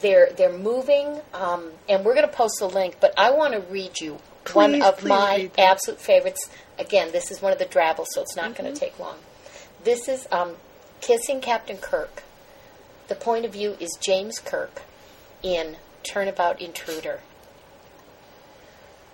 They're 0.00 0.30
they're 0.36 0.56
moving. 0.56 1.20
Um, 1.34 1.72
and 1.88 2.04
we're 2.04 2.14
going 2.14 2.26
to 2.26 2.32
post 2.32 2.56
the 2.60 2.68
link. 2.68 2.96
But 3.00 3.12
I 3.18 3.30
want 3.30 3.54
to 3.54 3.60
read 3.60 4.00
you 4.00 4.18
one 4.52 4.80
of 4.80 5.04
my 5.04 5.50
absolute 5.58 6.00
favorites. 6.00 6.48
Again, 6.78 7.12
this 7.12 7.30
is 7.30 7.42
one 7.42 7.52
of 7.52 7.58
the 7.58 7.66
drabbles, 7.66 8.08
so 8.12 8.22
it's 8.22 8.36
not 8.36 8.54
going 8.54 8.72
to 8.72 8.78
take 8.78 8.98
long. 8.98 9.16
This 9.84 10.08
is 10.08 10.26
um, 10.32 10.56
kissing 11.00 11.40
Captain 11.40 11.76
Kirk. 11.76 12.24
The 13.06 13.14
point 13.14 13.44
of 13.44 13.52
view 13.52 13.76
is 13.78 13.96
James 14.00 14.40
Kirk 14.40 14.82
in 15.42 15.76
Turnabout 16.02 16.60
Intruder. 16.60 17.20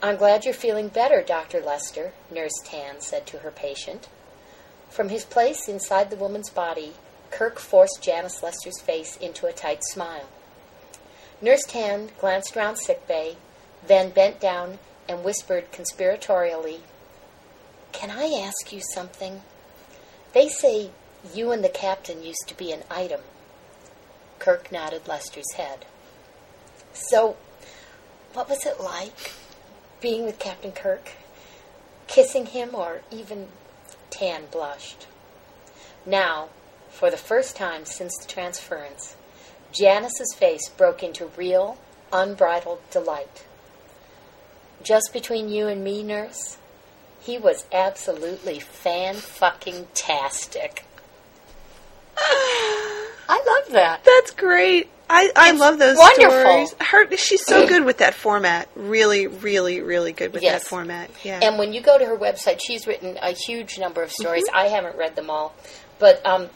I'm 0.02 0.16
glad 0.16 0.44
you're 0.44 0.54
feeling 0.54 0.88
better, 0.88 1.22
Dr. 1.22 1.60
Lester, 1.60 2.12
Nurse 2.30 2.58
Tan 2.64 3.00
said 3.00 3.26
to 3.26 3.38
her 3.38 3.50
patient. 3.50 4.08
From 4.88 5.10
his 5.10 5.24
place 5.24 5.68
inside 5.68 6.08
the 6.08 6.16
woman's 6.16 6.50
body, 6.50 6.94
Kirk 7.30 7.58
forced 7.58 8.02
Janice 8.02 8.42
Lester's 8.42 8.80
face 8.80 9.18
into 9.18 9.46
a 9.46 9.52
tight 9.52 9.82
smile. 9.84 10.28
Nurse 11.42 11.64
Tan 11.64 12.08
glanced 12.18 12.56
round 12.56 12.78
sick 12.78 13.06
bay, 13.06 13.36
then 13.86 14.10
bent 14.10 14.40
down 14.40 14.78
and 15.08 15.24
whispered 15.24 15.72
conspiratorially, 15.72 16.80
Can 17.92 18.10
I 18.10 18.42
ask 18.42 18.72
you 18.72 18.80
something? 18.94 19.42
They 20.34 20.48
say 20.48 20.90
you 21.32 21.52
and 21.52 21.64
the 21.64 21.68
captain 21.68 22.24
used 22.24 22.48
to 22.48 22.56
be 22.56 22.72
an 22.72 22.82
item. 22.90 23.20
Kirk 24.40 24.70
nodded 24.72 25.06
Lester's 25.06 25.52
head. 25.54 25.86
So, 26.92 27.36
what 28.32 28.48
was 28.48 28.66
it 28.66 28.80
like 28.80 29.32
being 30.00 30.24
with 30.24 30.40
Captain 30.40 30.72
Kirk? 30.72 31.12
Kissing 32.08 32.46
him, 32.46 32.74
or 32.74 33.02
even 33.10 33.46
Tan 34.10 34.46
blushed. 34.50 35.06
Now, 36.04 36.48
for 36.90 37.10
the 37.10 37.16
first 37.16 37.56
time 37.56 37.84
since 37.84 38.16
the 38.18 38.28
transference, 38.28 39.16
Janice's 39.72 40.34
face 40.36 40.68
broke 40.68 41.02
into 41.02 41.30
real, 41.36 41.78
unbridled 42.12 42.80
delight. 42.90 43.44
Just 44.82 45.12
between 45.12 45.48
you 45.48 45.68
and 45.68 45.82
me, 45.82 46.02
nurse, 46.02 46.58
he 47.24 47.38
was 47.38 47.64
absolutely 47.72 48.60
fan 48.60 49.14
fucking 49.16 49.88
tastic. 49.94 50.84
I 52.16 53.42
love 53.64 53.72
that. 53.72 54.04
That's 54.04 54.30
great. 54.32 54.90
I, 55.08 55.30
I 55.36 55.50
It's 55.50 55.60
love 55.60 55.78
those 55.78 55.96
stories. 55.96 56.18
wonderful. 56.18 56.66
stories. 56.66 56.74
Her, 56.80 57.16
she's 57.16 57.44
so 57.44 57.66
good 57.68 57.84
with 57.84 57.98
that 57.98 58.14
format. 58.14 58.68
Really, 58.74 59.26
really, 59.26 59.80
really 59.80 60.12
good 60.12 60.32
with 60.32 60.42
Yes. 60.42 60.62
that 60.62 60.68
format. 60.68 61.10
Yeah. 61.22 61.40
And 61.42 61.58
when 61.58 61.72
you 61.72 61.80
go 61.82 61.98
to 61.98 62.04
her 62.06 62.16
website, 62.16 62.60
she's 62.64 62.86
written 62.86 63.18
a 63.20 63.32
huge 63.32 63.78
number 63.78 64.02
of 64.02 64.10
stories. 64.10 64.44
Mm-hmm. 64.48 64.56
I 64.56 64.64
haven't 64.66 64.96
read 64.96 65.14
them 65.14 65.28
all, 65.30 65.54
but 65.98 66.24
um, 66.24 66.48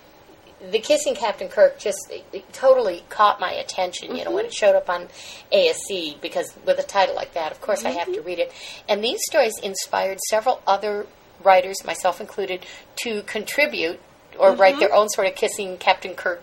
the 0.71 0.79
kissing 0.81 1.15
Captain 1.15 1.49
Kirk 1.49 1.79
just 1.79 1.99
it, 2.11 2.25
it 2.33 2.53
totally 2.53 3.05
caught 3.11 3.39
my 3.41 3.53
attention. 3.53 4.09
You 4.17 4.25
know, 4.25 4.31
Mm-hmm. 4.31 4.35
when 4.35 4.45
it 4.47 4.53
showed 4.55 4.75
up 4.75 4.89
on 4.91 5.09
ASC, 5.53 6.21
because 6.21 6.53
with 6.67 6.79
a 6.79 6.83
title 6.83 7.15
like 7.15 7.35
that, 7.35 7.53
of 7.53 7.61
course, 7.61 7.85
I 7.85 7.91
have 7.91 8.09
Mm-hmm. 8.09 8.15
to 8.15 8.21
read 8.23 8.39
it. 8.41 8.53
And 8.89 9.03
these 9.05 9.21
stories 9.29 9.59
inspired 9.63 10.19
several 10.29 10.61
other 10.67 11.07
writers, 11.45 11.77
myself 11.85 12.21
included, 12.21 12.65
to 13.05 13.23
contribute 13.23 14.01
or 14.39 14.53
write 14.55 14.73
Mm-hmm. 14.75 14.81
their 14.81 14.95
own 14.95 15.09
sort 15.09 15.27
of 15.29 15.35
kissing 15.37 15.77
Captain 15.79 16.15
Kirk 16.15 16.43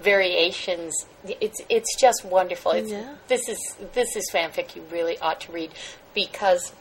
variations. 0.00 0.94
It's 1.24 1.60
it's 1.68 1.96
just 1.98 2.24
wonderful. 2.24 2.72
It's, 2.72 2.90
Yeah. 2.90 3.14
This 3.28 3.48
is 3.48 3.58
this 3.94 4.14
is 4.16 4.30
fanfic 4.32 4.76
you 4.76 4.82
really 4.90 5.18
ought 5.18 5.40
to 5.42 5.52
read 5.52 5.70
because 6.14 6.72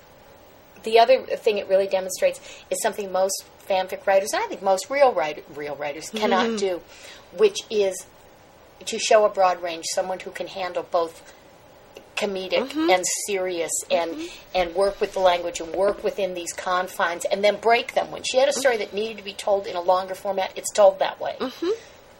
the 0.83 0.99
other 0.99 1.23
thing 1.25 1.57
it 1.57 1.67
really 1.67 1.87
demonstrates 1.87 2.39
is 2.69 2.79
something 2.81 3.11
most 3.11 3.43
fanfic 3.67 4.05
writers, 4.05 4.31
and 4.33 4.43
I 4.43 4.47
think 4.47 4.61
most 4.61 4.89
real 4.89 5.13
writer, 5.13 5.41
real 5.55 5.75
writers, 5.75 6.09
cannot 6.09 6.45
mm-hmm. 6.45 6.55
do, 6.57 6.81
which 7.37 7.59
is 7.69 8.05
to 8.85 8.99
show 8.99 9.25
a 9.25 9.29
broad 9.29 9.61
range, 9.61 9.85
someone 9.93 10.19
who 10.19 10.31
can 10.31 10.47
handle 10.47 10.83
both 10.83 11.33
comedic 12.15 12.69
mm-hmm. 12.69 12.89
and 12.89 13.03
serious 13.27 13.71
and 13.91 14.11
mm-hmm. 14.11 14.27
and 14.55 14.73
work 14.73 15.01
with 15.01 15.13
the 15.13 15.19
language 15.19 15.59
and 15.59 15.73
work 15.75 16.03
within 16.03 16.33
these 16.33 16.53
confines 16.53 17.25
and 17.25 17.43
then 17.43 17.57
break 17.57 17.93
them. 17.93 18.11
When 18.11 18.23
she 18.23 18.37
had 18.37 18.47
a 18.47 18.53
story 18.53 18.77
that 18.77 18.93
needed 18.93 19.17
to 19.17 19.23
be 19.23 19.33
told 19.33 19.67
in 19.67 19.75
a 19.75 19.81
longer 19.81 20.15
format, 20.15 20.53
it's 20.55 20.71
told 20.71 20.99
that 20.99 21.19
way. 21.19 21.35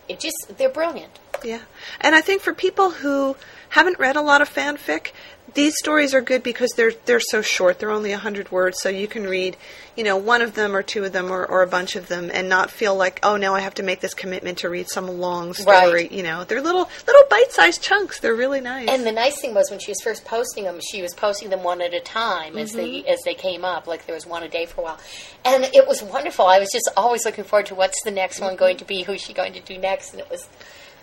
It 0.08 0.20
just 0.20 0.36
they're 0.58 0.70
brilliant. 0.70 1.20
Yeah. 1.44 1.62
And 2.02 2.16
I 2.16 2.22
think 2.22 2.42
for 2.42 2.54
people 2.54 2.92
who 2.92 3.36
haven't 3.70 4.00
read 4.00 4.16
a 4.16 4.22
lot 4.22 4.42
of 4.42 4.54
fanfic, 4.54 5.12
these 5.56 5.76
stories 5.78 6.14
are 6.14 6.22
good 6.22 6.44
because 6.44 6.72
they're 6.76 6.94
they're 7.06 7.20
so 7.20 7.42
short. 7.42 7.80
They're 7.80 7.90
only 7.90 8.12
100 8.12 8.52
words, 8.52 8.78
so 8.82 8.90
you 8.90 9.08
can 9.08 9.24
read, 9.24 9.58
you 9.96 10.04
know, 10.04 10.18
one 10.18 10.42
of 10.42 10.54
them 10.54 10.76
or 10.76 10.84
two 10.84 11.04
of 11.06 11.14
them 11.14 11.32
or, 11.32 11.46
or 11.46 11.64
a 11.64 11.68
bunch 11.68 11.96
of 11.96 12.08
them 12.08 12.30
and 12.32 12.48
not 12.48 12.70
feel 12.70 12.96
like, 12.96 13.20
"Oh, 13.24 13.38
now 13.38 13.56
I 13.56 13.62
have 13.62 13.74
to 13.76 13.84
make 13.84 14.02
this 14.02 14.14
commitment 14.14 14.60
to 14.60 14.70
read 14.70 14.88
some 14.90 15.08
long 15.08 15.54
story." 15.54 16.04
Right. 16.04 16.12
You 16.12 16.24
know, 16.24 16.44
they're 16.44 16.62
little 16.62 16.90
little 17.08 17.24
bite-sized 17.30 17.82
chunks. 17.82 18.20
They're 18.20 18.36
really 18.36 18.62
nice. 18.62 18.90
And 18.90 19.06
the 19.06 19.12
nice 19.12 19.40
thing 19.42 19.54
was 19.54 19.72
when 19.72 19.80
she 19.80 19.92
was 19.92 20.02
first 20.04 20.26
posting 20.26 20.66
them, 20.66 20.80
she 20.82 21.02
was 21.02 21.14
posting 21.14 21.50
them 21.50 21.64
one 21.64 21.82
at 21.82 21.94
a 21.94 22.02
time 22.02 22.58
as 22.58 22.72
they 22.74 22.86
Mm-hmm. 22.86 23.10
as 23.10 23.22
they 23.26 23.34
came 23.34 23.66
up. 23.66 23.88
Like 23.88 24.06
there 24.06 24.16
was 24.16 24.28
one 24.28 24.44
a 24.44 24.50
day 24.50 24.66
for 24.68 24.82
a 24.82 24.84
while, 24.84 25.00
and 25.44 25.64
it 25.64 25.88
was 25.88 26.04
wonderful. 26.04 26.46
I 26.46 26.60
was 26.60 26.70
just 26.72 26.90
always 26.96 27.26
looking 27.26 27.46
forward 27.46 27.66
to 27.68 27.76
what's 27.76 28.04
the 28.04 28.12
next 28.12 28.40
one 28.42 28.56
going 28.56 28.78
to 28.78 28.86
be, 28.86 29.04
who's 29.04 29.22
she 29.22 29.34
going 29.34 29.54
to 29.54 29.62
do 29.62 29.78
next, 29.78 30.12
and 30.12 30.20
it 30.20 30.30
was 30.30 30.48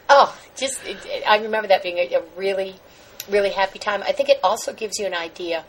oh, 0.09 0.37
just 0.57 0.79
I 1.27 1.39
remember 1.39 1.69
that 1.69 1.83
being 1.83 1.99
a, 1.99 2.15
a 2.17 2.23
really 2.37 2.77
really 3.29 3.51
happy 3.51 3.79
time. 3.79 4.03
I 4.03 4.13
think 4.13 4.29
it 4.29 4.39
also 4.43 4.73
gives 4.73 4.99
you 4.99 5.07
an 5.07 5.15
idea 5.15 5.65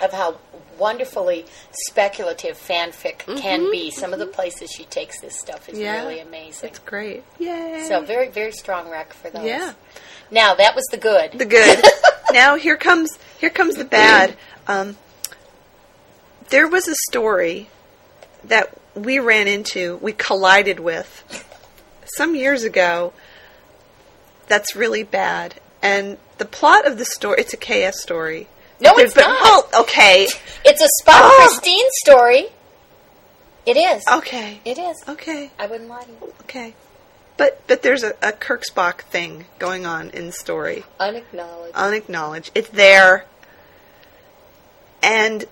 of 0.00 0.12
how 0.12 0.38
wonderfully 0.78 1.44
speculative 1.88 2.56
fanfic 2.56 3.18
can 3.40 3.68
be. 3.70 3.90
Some 3.90 4.12
of 4.12 4.18
the 4.20 4.26
places 4.26 4.70
she 4.70 4.84
takes 4.84 5.20
this 5.20 5.36
stuff 5.38 5.68
is 5.68 5.74
Mm-hmm. 5.74 5.82
Yeah. 5.84 6.02
really 6.02 6.20
amazing. 6.20 6.68
it's 6.70 6.78
great. 6.78 7.24
Yay. 7.38 7.84
So 7.88 8.02
very 8.04 8.28
very 8.28 8.52
strong 8.52 8.88
rec 8.88 9.12
for 9.12 9.28
those. 9.30 9.44
Yeah. 9.44 9.72
Now 10.30 10.54
that 10.54 10.74
was 10.76 10.84
the 10.90 10.96
good. 10.98 11.32
the 11.32 11.46
good. 11.46 11.82
now 12.32 12.54
here 12.56 12.76
comes 12.76 13.18
here 13.38 13.50
comes 13.50 13.74
the 13.76 13.84
bad. 13.84 14.36
Um, 14.70 14.98
there 16.50 16.68
was 16.68 16.86
a 16.88 16.94
story 17.08 17.70
that 18.44 18.70
we 18.94 19.18
ran 19.18 19.48
into, 19.48 19.96
we 20.02 20.12
collided 20.12 20.78
with 20.78 21.08
some 22.16 22.34
years 22.34 22.64
ago. 22.64 23.14
That's 24.46 24.76
really 24.76 25.04
bad, 25.04 25.54
and 25.82 26.18
the 26.38 26.44
plot 26.44 26.86
of 26.86 26.98
the 26.98 27.04
story. 27.04 27.36
It's 27.40 27.52
a 27.54 27.56
KS 27.56 28.00
story. 28.02 28.48
No, 28.80 28.92
it's 28.96 29.14
but- 29.14 29.22
not. 29.22 29.38
Oh, 29.42 29.80
okay, 29.82 30.28
It's 30.64 30.80
a 30.80 30.88
Spock 31.02 31.20
Ah! 31.20 31.34
Christine 31.48 31.86
story. 32.04 32.46
It 33.66 33.76
is. 33.76 34.02
okay, 34.10 34.60
It 34.64 34.78
is. 34.78 34.96
okay, 35.08 35.50
I 35.58 35.66
wouldn't 35.66 35.90
lie 35.90 36.04
to 36.04 36.10
you. 36.10 36.32
okay. 36.42 36.74
But 37.36 37.60
but 37.68 37.82
there's 37.82 38.02
a, 38.02 38.14
a 38.22 38.32
Kirk 38.32 38.64
Spock 38.64 39.02
thing 39.02 39.44
going 39.58 39.84
on 39.86 40.10
in 40.10 40.26
the 40.26 40.32
story. 40.32 40.84
Unacknowledged. 40.98 41.74
unacknowledged. 41.76 42.50
It's 42.54 42.68
there. 42.70 43.26
And 45.02 45.44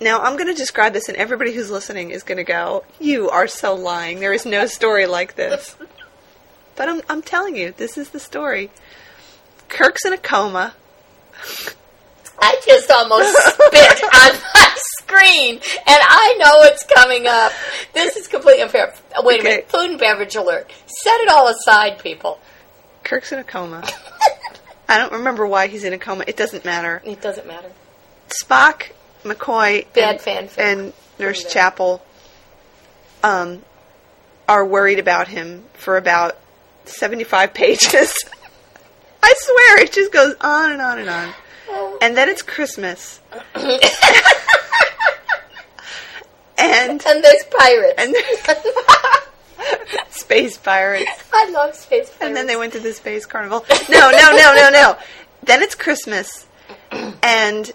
now 0.00 0.20
I'm 0.22 0.34
going 0.36 0.48
to 0.48 0.54
describe 0.54 0.92
this, 0.92 1.08
and 1.08 1.16
everybody 1.16 1.52
who's 1.52 1.70
listening 1.70 2.10
is 2.10 2.22
going 2.24 2.38
to 2.38 2.44
go, 2.44 2.84
You 2.98 3.30
are 3.30 3.46
so 3.46 3.74
lying. 3.74 4.20
There 4.20 4.32
is 4.32 4.44
no 4.46 4.66
story 4.66 5.06
like 5.06 5.34
this. 5.36 5.76
But 6.76 6.88
I'm, 6.88 7.02
I'm 7.08 7.22
telling 7.22 7.54
you, 7.54 7.72
this 7.76 7.96
is 7.96 8.08
the 8.10 8.18
story. 8.18 8.68
Kirk's 9.74 10.04
in 10.06 10.12
a 10.12 10.18
coma. 10.18 10.74
I 12.38 12.60
just 12.64 12.90
almost 12.90 13.32
spit 13.36 14.04
on 14.04 14.40
my 14.54 14.74
screen, 14.76 15.54
and 15.56 15.62
I 15.86 16.36
know 16.38 16.62
it's 16.62 16.84
coming 16.84 17.26
up. 17.26 17.52
This 17.92 18.16
is 18.16 18.28
completely 18.28 18.62
unfair. 18.62 18.94
Wait 19.22 19.36
a 19.36 19.38
Okay. 19.40 19.48
minute. 19.48 19.70
Food 19.70 19.90
and 19.90 19.98
beverage 19.98 20.36
alert. 20.36 20.70
Set 20.86 21.20
it 21.20 21.28
all 21.28 21.48
aside, 21.48 21.98
people. 21.98 22.38
Kirk's 23.02 23.32
in 23.32 23.38
a 23.40 23.44
coma. 23.44 23.84
I 24.88 24.98
don't 24.98 25.12
remember 25.12 25.46
why 25.46 25.66
he's 25.66 25.82
in 25.84 25.92
a 25.92 25.98
coma. 25.98 26.24
It 26.26 26.36
doesn't 26.36 26.64
matter. 26.64 27.02
It 27.04 27.20
doesn't 27.20 27.46
matter. 27.46 27.70
Spock, 28.28 28.90
McCoy, 29.24 29.92
Bad 29.92 30.20
and, 30.26 30.50
and 30.58 30.92
Nurse 31.18 31.44
Chapel 31.52 32.04
um, 33.22 33.62
are 34.48 34.64
worried 34.64 34.98
about 34.98 35.28
him 35.28 35.64
for 35.74 35.96
about 35.96 36.36
75 36.84 37.54
pages. 37.54 38.14
I 39.24 39.34
swear, 39.36 39.78
it 39.84 39.92
just 39.92 40.12
goes 40.12 40.34
on 40.40 40.72
and 40.72 40.80
on 40.82 40.98
and 40.98 41.08
on. 41.08 41.34
And 42.02 42.16
then 42.16 42.28
it's 42.28 42.42
Christmas. 42.42 43.20
and 46.58 47.02
And 47.06 47.24
there's 47.24 47.44
pirates. 47.50 47.94
and 47.98 48.14
there's 48.14 48.40
space 50.14 50.56
pirates. 50.58 51.10
I 51.32 51.50
love 51.50 51.74
space 51.74 52.10
pirates. 52.10 52.16
And 52.20 52.36
then 52.36 52.46
they 52.46 52.56
went 52.56 52.72
to 52.74 52.80
the 52.80 52.92
space 52.92 53.26
carnival. 53.26 53.64
No, 53.90 54.10
no, 54.10 54.36
no, 54.36 54.54
no, 54.54 54.70
no. 54.70 54.96
Then 55.42 55.62
it's 55.62 55.74
Christmas, 55.74 56.46
and 57.22 57.70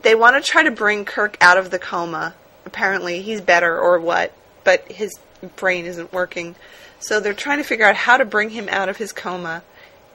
they 0.00 0.14
want 0.14 0.42
to 0.42 0.50
try 0.50 0.62
to 0.64 0.70
bring 0.70 1.04
Kirk 1.04 1.36
out 1.40 1.56
of 1.58 1.70
the 1.70 1.78
coma. 1.78 2.34
Apparently, 2.64 3.22
he's 3.22 3.40
better 3.40 3.78
or 3.78 4.00
what, 4.00 4.32
but 4.64 4.90
his 4.90 5.12
brain 5.56 5.84
isn't 5.86 6.12
working. 6.12 6.56
So 7.00 7.20
they're 7.20 7.34
trying 7.34 7.58
to 7.58 7.64
figure 7.64 7.86
out 7.86 7.94
how 7.96 8.16
to 8.16 8.24
bring 8.24 8.50
him 8.50 8.68
out 8.70 8.88
of 8.88 8.96
his 8.96 9.12
coma. 9.12 9.62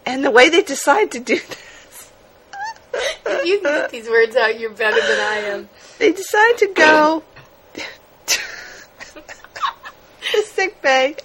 And 0.07 0.23
the 0.23 0.31
way 0.31 0.49
they 0.49 0.61
decide 0.63 1.11
to 1.11 1.19
do 1.19 1.35
this, 1.35 2.11
If 3.25 3.45
you 3.45 3.59
can 3.59 3.63
get 3.81 3.89
these 3.91 4.09
words 4.09 4.35
out, 4.35 4.59
you're 4.59 4.69
better 4.71 4.99
than 4.99 5.19
I 5.19 5.35
am. 5.53 5.69
they 5.99 6.11
decide 6.13 6.57
to 6.59 6.67
go 6.73 7.23
to 8.27 8.39
the 10.33 10.41
sick 10.43 10.81
bay 10.81 11.15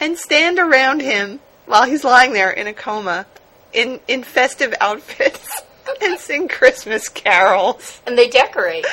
and 0.00 0.16
stand 0.18 0.58
around 0.58 1.00
him 1.02 1.40
while 1.66 1.84
he's 1.84 2.04
lying 2.04 2.32
there 2.32 2.50
in 2.50 2.66
a 2.66 2.72
coma 2.74 3.26
in, 3.72 4.00
in 4.08 4.22
festive 4.22 4.74
outfits 4.80 5.48
and 6.02 6.18
sing 6.18 6.46
Christmas 6.48 7.08
carols. 7.08 8.00
And 8.06 8.16
they 8.18 8.28
decorate. 8.28 8.84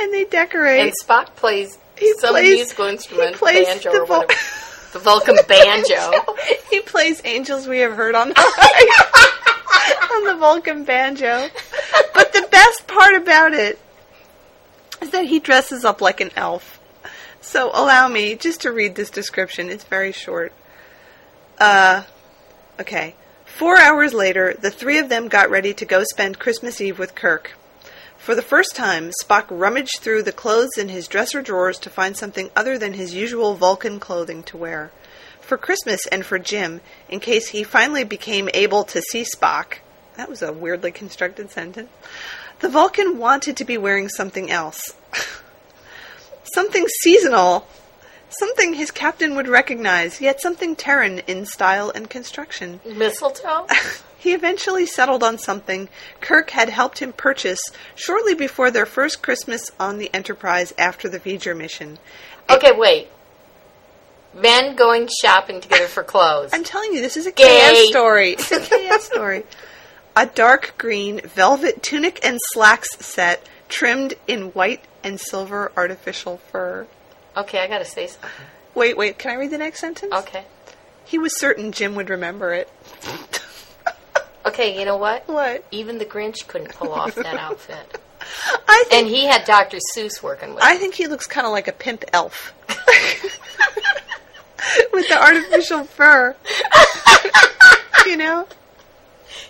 And 0.00 0.12
they 0.12 0.24
decorate. 0.24 0.80
And 0.80 0.92
Spock 1.04 1.34
plays 1.36 1.78
He 1.98 2.12
some 2.18 2.30
plays- 2.30 2.54
musical 2.56 2.86
he 2.86 2.92
instrument, 2.92 3.36
plays 3.36 3.66
banjo 3.66 3.92
the 3.92 3.98
or 4.00 4.04
whatever. 4.06 4.34
The 4.92 4.98
Vulcan 4.98 5.36
banjo. 5.48 6.12
he 6.70 6.80
plays 6.80 7.22
Angels 7.24 7.66
We 7.66 7.78
Have 7.78 7.94
Heard 7.94 8.14
on 8.14 8.32
High 8.36 9.38
on 10.12 10.24
the 10.24 10.36
Vulcan 10.36 10.84
banjo. 10.84 11.48
But 12.14 12.32
the 12.32 12.46
best 12.50 12.86
part 12.86 13.14
about 13.14 13.54
it 13.54 13.78
is 15.00 15.10
that 15.10 15.26
he 15.26 15.40
dresses 15.40 15.84
up 15.84 16.00
like 16.00 16.20
an 16.20 16.30
elf. 16.36 16.78
So 17.40 17.70
allow 17.74 18.08
me 18.08 18.34
just 18.34 18.62
to 18.62 18.72
read 18.72 18.94
this 18.94 19.10
description. 19.10 19.68
It's 19.68 19.84
very 19.84 20.12
short. 20.12 20.52
Uh, 21.58 22.04
okay. 22.80 23.14
Four 23.44 23.78
hours 23.78 24.14
later, 24.14 24.54
the 24.58 24.70
three 24.70 24.98
of 24.98 25.08
them 25.08 25.28
got 25.28 25.50
ready 25.50 25.74
to 25.74 25.84
go 25.84 26.04
spend 26.04 26.38
Christmas 26.38 26.80
Eve 26.80 26.98
with 26.98 27.14
Kirk. 27.14 27.52
For 28.22 28.36
the 28.36 28.40
first 28.40 28.76
time, 28.76 29.10
Spock 29.20 29.46
rummaged 29.50 29.98
through 29.98 30.22
the 30.22 30.30
clothes 30.30 30.78
in 30.78 30.90
his 30.90 31.08
dresser 31.08 31.42
drawers 31.42 31.76
to 31.80 31.90
find 31.90 32.16
something 32.16 32.50
other 32.54 32.78
than 32.78 32.92
his 32.92 33.12
usual 33.12 33.56
Vulcan 33.56 33.98
clothing 33.98 34.44
to 34.44 34.56
wear. 34.56 34.92
For 35.40 35.58
Christmas 35.58 36.06
and 36.06 36.24
for 36.24 36.38
Jim, 36.38 36.82
in 37.08 37.18
case 37.18 37.48
he 37.48 37.64
finally 37.64 38.04
became 38.04 38.48
able 38.54 38.84
to 38.84 39.02
see 39.02 39.24
Spock, 39.24 39.78
that 40.16 40.28
was 40.28 40.40
a 40.40 40.52
weirdly 40.52 40.92
constructed 40.92 41.50
sentence, 41.50 41.90
the 42.60 42.68
Vulcan 42.68 43.18
wanted 43.18 43.56
to 43.56 43.64
be 43.64 43.76
wearing 43.76 44.08
something 44.08 44.52
else. 44.52 44.94
something 46.44 46.86
seasonal, 47.00 47.66
something 48.28 48.74
his 48.74 48.92
captain 48.92 49.34
would 49.34 49.48
recognize, 49.48 50.20
yet 50.20 50.40
something 50.40 50.76
Terran 50.76 51.18
in 51.26 51.44
style 51.44 51.90
and 51.90 52.08
construction. 52.08 52.78
Mistletoe? 52.86 53.66
He 54.22 54.34
eventually 54.34 54.86
settled 54.86 55.24
on 55.24 55.36
something 55.36 55.88
Kirk 56.20 56.50
had 56.50 56.68
helped 56.68 57.00
him 57.00 57.12
purchase 57.12 57.58
shortly 57.96 58.36
before 58.36 58.70
their 58.70 58.86
first 58.86 59.20
Christmas 59.20 59.72
on 59.80 59.98
the 59.98 60.14
Enterprise 60.14 60.72
after 60.78 61.08
the 61.08 61.18
V'ger 61.18 61.56
mission. 61.56 61.98
Okay, 62.48 62.70
wait. 62.70 63.08
Men 64.32 64.76
going 64.76 65.08
shopping 65.20 65.60
together 65.60 65.88
for 65.88 66.04
clothes. 66.04 66.50
I'm 66.52 66.62
telling 66.62 66.92
you, 66.92 67.00
this 67.00 67.16
is 67.16 67.26
a 67.26 67.32
Gay. 67.32 67.86
KS 67.86 67.90
story. 67.90 68.30
It's 68.34 68.52
a 68.52 68.60
KS 68.60 69.06
story. 69.06 69.42
A 70.14 70.26
dark 70.26 70.74
green 70.78 71.20
velvet 71.22 71.82
tunic 71.82 72.24
and 72.24 72.38
slacks 72.52 72.96
set 73.04 73.44
trimmed 73.68 74.14
in 74.28 74.52
white 74.52 74.84
and 75.02 75.18
silver 75.18 75.72
artificial 75.76 76.36
fur. 76.36 76.86
Okay, 77.36 77.58
I 77.58 77.66
gotta 77.66 77.84
say 77.84 78.06
something. 78.06 78.30
Wait, 78.76 78.96
wait, 78.96 79.18
can 79.18 79.32
I 79.32 79.34
read 79.34 79.50
the 79.50 79.58
next 79.58 79.80
sentence? 79.80 80.14
Okay. 80.14 80.44
He 81.04 81.18
was 81.18 81.36
certain 81.36 81.72
Jim 81.72 81.96
would 81.96 82.08
remember 82.08 82.52
it. 82.52 82.70
Okay, 84.46 84.78
you 84.78 84.84
know 84.84 84.96
what? 84.96 85.28
What? 85.28 85.64
Even 85.70 85.98
the 85.98 86.04
Grinch 86.04 86.46
couldn't 86.48 86.74
pull 86.74 86.92
off 86.92 87.14
that 87.14 87.26
outfit. 87.38 87.98
I 88.68 88.84
think 88.88 88.92
And 88.92 89.06
he 89.08 89.26
had 89.26 89.44
Dr. 89.44 89.78
Seuss 89.96 90.22
working 90.22 90.54
with 90.54 90.62
I 90.62 90.72
him. 90.74 90.78
think 90.80 90.94
he 90.94 91.06
looks 91.06 91.26
kind 91.26 91.46
of 91.46 91.52
like 91.52 91.68
a 91.68 91.72
pimp 91.72 92.04
elf. 92.12 92.52
With 94.92 95.08
the 95.08 95.20
artificial 95.20 95.84
fur. 95.84 96.36
you 98.06 98.16
know? 98.16 98.46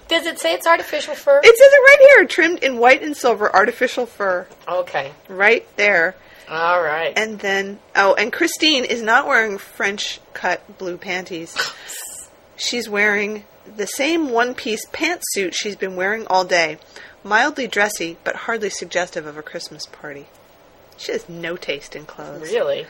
Does 0.09 0.25
it 0.27 0.39
say 0.39 0.55
it's 0.55 0.67
artificial 0.67 1.15
fur? 1.15 1.39
It 1.45 1.57
says 1.57 1.69
it 1.71 1.77
right 1.77 1.99
here 2.17 2.27
trimmed 2.27 2.63
in 2.63 2.79
white 2.79 3.03
and 3.03 3.17
silver 3.17 3.55
artificial 3.55 4.07
fur. 4.07 4.47
okay. 4.67 5.13
Right 5.29 5.67
there. 5.77 6.15
All 6.49 6.83
right. 6.83 7.13
And 7.17 7.39
then, 7.39 7.79
oh, 7.95 8.15
and 8.15 8.33
Christine 8.33 8.85
is 8.85 9.03
not 9.03 9.27
wearing 9.27 9.59
French 9.59 10.19
cut 10.33 10.79
blue 10.79 10.97
panties. 10.97 11.57
She's 12.57 12.89
wearing 12.89 13.45
the 13.77 13.87
same 13.87 14.31
one 14.31 14.55
piece 14.55 14.87
pantsuit 14.87 15.53
she's 15.55 15.77
been 15.77 15.97
wearing 15.97 16.27
all 16.27 16.45
day. 16.45 16.79
Mildly 17.25 17.69
dressy, 17.69 18.17
but 18.25 18.35
hardly 18.35 18.71
suggestive 18.71 19.27
of 19.27 19.37
a 19.37 19.43
Christmas 19.43 19.87
party. 19.87 20.27
She 20.97 21.13
has 21.13 21.29
no 21.29 21.57
taste 21.57 21.95
in 21.95 22.05
clothes. 22.05 22.53
really? 22.53 22.87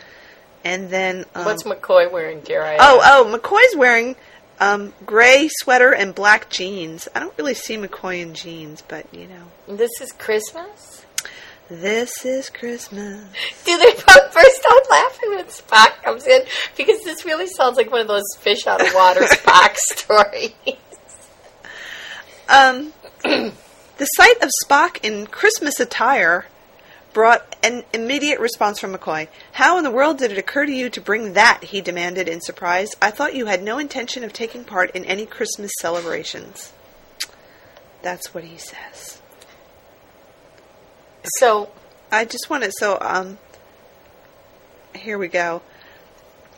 And 0.65 0.91
then, 0.91 1.25
um, 1.35 1.45
What's 1.45 1.65
McCoy 1.65 2.11
wearing, 2.11 2.41
dare 2.41 2.65
I 2.65 2.77
Oh, 2.79 3.01
oh, 3.03 3.37
McCoy's 3.39 3.77
wearing 3.77 4.17
um, 4.61 4.93
gray 5.05 5.49
sweater 5.51 5.93
and 5.93 6.15
black 6.15 6.49
jeans. 6.49 7.09
I 7.15 7.21
don't 7.21 7.37
really 7.37 7.55
see 7.55 7.77
McCoy 7.77 8.23
in 8.23 8.35
jeans, 8.35 8.83
but 8.87 9.07
you 9.13 9.27
know, 9.27 9.77
This 9.77 9.91
is 10.01 10.13
Christmas? 10.13 11.05
This 11.81 12.25
is 12.25 12.51
Christmas. 12.51 13.25
Do 13.65 13.79
they 13.79 13.93
first 13.93 14.57
start 14.57 14.91
laughing 14.91 15.31
when 15.31 15.45
Spock 15.47 16.03
comes 16.03 16.27
in? 16.27 16.43
Because 16.77 17.03
this 17.03 17.25
really 17.25 17.47
sounds 17.47 17.77
like 17.77 17.91
one 17.91 18.03
of 18.03 18.09
those 18.09 18.25
fish 18.39 18.67
out 18.67 18.87
of 18.87 18.93
water 18.95 19.21
Spock 19.23 19.77
stories. 19.77 20.53
Um, 22.49 22.93
the 23.23 24.05
sight 24.05 24.37
of 24.43 24.51
Spock 24.65 24.99
in 25.03 25.27
Christmas 25.27 25.81
attire 25.81 26.47
brought 27.15 27.57
an 27.63 27.85
immediate 27.93 28.41
response 28.41 28.79
from 28.79 28.95
McCoy. 28.95 29.29
How 29.53 29.79
in 29.79 29.85
the 29.85 29.91
world 29.91 30.19
did 30.19 30.33
it 30.33 30.39
occur 30.39 30.67
to 30.67 30.73
you 30.73 30.91
to 30.91 31.01
bring 31.01 31.33
that? 31.35 31.65
He 31.65 31.81
demanded 31.81 32.29
in 32.29 32.41
surprise. 32.41 32.91
I 33.01 33.11
thought 33.11 33.35
you 33.35 33.47
had 33.47 33.63
no 33.63 33.79
intention 33.79 34.25
of 34.25 34.33
taking 34.33 34.65
part 34.65 34.91
in 34.91 35.05
any 35.07 35.25
Christmas 35.25 35.71
celebrations. 35.81 36.73
That's 38.03 38.35
what 38.35 38.45
he 38.45 38.59
says. 38.59 39.22
So, 41.25 41.71
I 42.11 42.25
just 42.25 42.51
want 42.51 42.65
to. 42.65 42.73
So, 42.79 42.99
um, 43.01 43.39
here 44.95 45.19
we 45.19 45.29
go. 45.29 45.63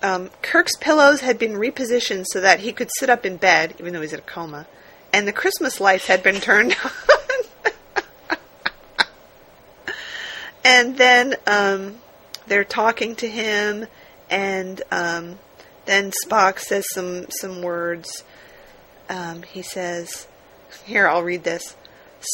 Um, 0.03 0.31
Kirk's 0.43 0.77
pillows 0.77 1.21
had 1.21 1.39
been 1.39 1.53
repositioned 1.53 2.27
so 2.31 2.41
that 2.41 2.61
he 2.61 2.73
could 2.73 2.91
sit 2.99 3.09
up 3.09 3.25
in 3.25 3.37
bed, 3.37 3.75
even 3.79 3.93
though 3.93 4.03
he's 4.03 4.13
in 4.13 4.19
a 4.19 4.23
coma, 4.23 4.67
and 5.13 5.27
the 5.27 5.33
Christmas 5.33 5.81
lights 5.81 6.07
had 6.07 6.23
been 6.23 6.41
turned 6.41 6.77
on. 8.31 8.37
and 10.65 10.99
then 10.99 11.37
um, 11.47 11.97
they're 12.47 12.65
talking 12.65 13.17
to 13.17 13.29
him, 13.29 13.87
and 14.29 14.83
um, 14.91 15.39
then 15.87 16.13
Spock 16.25 16.59
says 16.59 16.85
some 16.93 17.27
some 17.31 17.63
words. 17.63 18.25
Um, 19.09 19.43
he 19.43 19.63
says, 19.63 20.27
"Here, 20.85 21.09
I'll 21.09 21.23
read 21.23 21.45
this." 21.45 21.77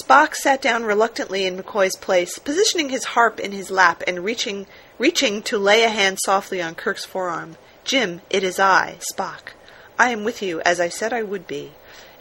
Spock 0.03 0.35
sat 0.35 0.63
down 0.63 0.85
reluctantly 0.85 1.47
in 1.47 1.57
McCoy's 1.57 1.97
place, 1.97 2.39
positioning 2.39 2.91
his 2.91 3.05
harp 3.05 3.41
in 3.41 3.51
his 3.51 3.71
lap 3.73 4.05
and 4.07 4.25
reaching 4.25 4.67
reaching 4.99 5.43
to 5.43 5.59
lay 5.59 5.83
a 5.83 5.89
hand 5.89 6.19
softly 6.25 6.63
on 6.63 6.77
Kirk's 6.77 7.05
forearm. 7.05 7.57
Jim, 7.83 8.21
it 8.31 8.45
is 8.45 8.61
I, 8.61 8.99
Spock. 9.13 9.55
I 9.99 10.11
am 10.11 10.23
with 10.23 10.43
you, 10.43 10.61
as 10.61 10.79
I 10.79 10.91
said 10.91 11.13
I 11.13 11.23
would 11.23 11.47
be. 11.47 11.73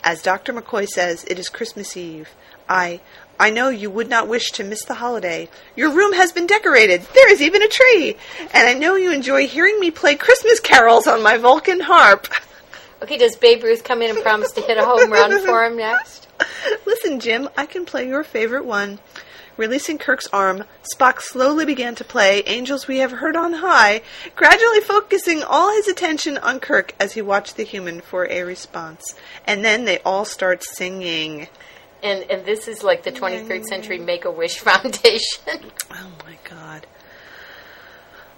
As 0.04 0.24
Dr. 0.24 0.52
McCoy 0.52 0.88
says, 0.88 1.24
it 1.26 1.38
is 1.38 1.50
Christmas 1.50 1.96
Eve. 1.96 2.30
I 2.68 3.02
I 3.40 3.52
know 3.52 3.70
you 3.70 3.90
would 3.90 4.10
not 4.10 4.28
wish 4.28 4.52
to 4.54 4.64
miss 4.64 4.84
the 4.84 4.96
holiday. 4.96 5.48
Your 5.76 5.92
room 5.92 6.14
has 6.14 6.32
been 6.32 6.48
decorated. 6.48 7.04
There 7.14 7.32
is 7.32 7.42
even 7.42 7.62
a 7.62 7.68
tree. 7.68 8.18
And 8.54 8.68
I 8.68 8.74
know 8.74 8.96
you 8.96 9.12
enjoy 9.12 9.48
hearing 9.48 9.80
me 9.80 9.92
play 9.92 10.16
Christmas 10.16 10.60
carols 10.60 11.08
on 11.08 11.22
my 11.22 11.38
Vulcan 11.38 11.82
harp. 11.82 12.28
okay, 13.02 13.18
does 13.18 13.36
Babe 13.36 13.64
Ruth 13.64 13.84
come 13.84 14.02
in 14.02 14.10
and 14.10 14.24
promise 14.24 14.54
to 14.54 14.62
hit 14.62 14.78
a 14.78 14.86
home 14.86 15.12
run 15.12 15.46
for 15.46 15.64
him 15.64 15.78
next? 15.78 16.29
Listen, 16.86 17.20
Jim, 17.20 17.50
I 17.58 17.66
can 17.66 17.86
play 17.86 18.08
your 18.08 18.24
favorite 18.24 18.66
one. 18.66 19.00
Releasing 19.58 19.98
Kirk's 19.98 20.28
arm, 20.28 20.64
Spock 20.96 21.20
slowly 21.22 21.66
began 21.66 21.94
to 21.96 22.06
play 22.06 22.44
Angels 22.46 22.88
We 22.88 23.00
Have 23.00 23.12
Heard 23.12 23.36
on 23.36 23.56
High, 23.56 24.02
gradually 24.34 24.80
focusing 24.80 25.44
all 25.44 25.76
his 25.76 25.90
attention 25.90 26.38
on 26.38 26.62
Kirk 26.62 26.94
as 26.98 27.12
he 27.12 27.22
watched 27.22 27.58
the 27.58 27.64
human 27.64 28.00
for 28.00 28.26
a 28.30 28.44
response. 28.44 29.16
And 29.46 29.66
then 29.66 29.84
they 29.84 30.00
all 30.00 30.24
start 30.24 30.64
singing. 30.64 31.50
And 32.02 32.24
and 32.32 32.46
this 32.46 32.70
is 32.70 32.84
like 32.84 33.04
the 33.04 33.12
23rd 33.12 33.66
century 33.66 34.00
mm. 34.00 34.06
Make 34.06 34.24
a 34.24 34.32
Wish 34.32 34.60
Foundation. 34.60 35.72
Oh 35.92 36.12
my 36.26 36.38
god. 36.50 36.88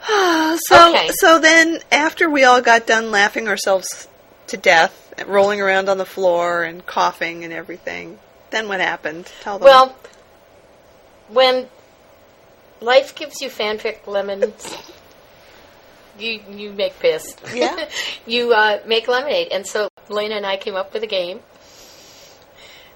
so 0.65 0.89
Okay. 0.89 1.09
so 1.13 1.37
then 1.37 1.81
after 1.91 2.27
we 2.27 2.43
all 2.43 2.61
got 2.61 2.87
done 2.87 3.11
laughing 3.11 3.47
ourselves 3.47 4.07
to 4.51 4.57
death, 4.57 5.13
rolling 5.25 5.59
around 5.59 5.89
on 5.89 5.97
the 5.97 6.05
floor 6.05 6.63
and 6.63 6.85
coughing 6.85 7.43
and 7.43 7.51
everything, 7.51 8.19
then 8.51 8.67
what 8.67 8.79
happened? 8.79 9.31
Tell 9.41 9.57
them. 9.57 9.65
well, 9.65 9.95
when 11.29 11.67
life 12.81 13.15
gives 13.15 13.41
you 13.41 13.49
fanfic 13.49 14.05
lemons, 14.07 14.77
you 16.19 16.41
you 16.49 16.71
make 16.71 16.99
piss. 16.99 17.35
Yeah. 17.53 17.89
you 18.27 18.53
uh, 18.53 18.79
make 18.85 19.07
lemonade, 19.07 19.49
and 19.51 19.65
so 19.65 19.89
Lena 20.09 20.35
and 20.35 20.45
I 20.45 20.57
came 20.57 20.75
up 20.75 20.93
with 20.93 21.03
a 21.03 21.07
game 21.07 21.39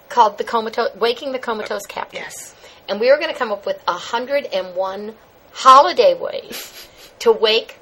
called 0.10 0.38
the 0.38 0.44
comatose, 0.44 0.96
waking 0.96 1.32
the 1.32 1.40
comatose 1.40 1.86
captain. 1.86 2.22
yes. 2.22 2.54
and 2.88 3.00
we 3.00 3.10
were 3.10 3.18
going 3.18 3.32
to 3.32 3.38
come 3.38 3.52
up 3.52 3.66
with 3.66 3.82
a 3.88 3.94
hundred 3.94 4.46
and 4.46 4.76
one 4.76 5.16
holiday 5.52 6.14
ways 6.14 6.88
to 7.20 7.32
wake 7.32 7.78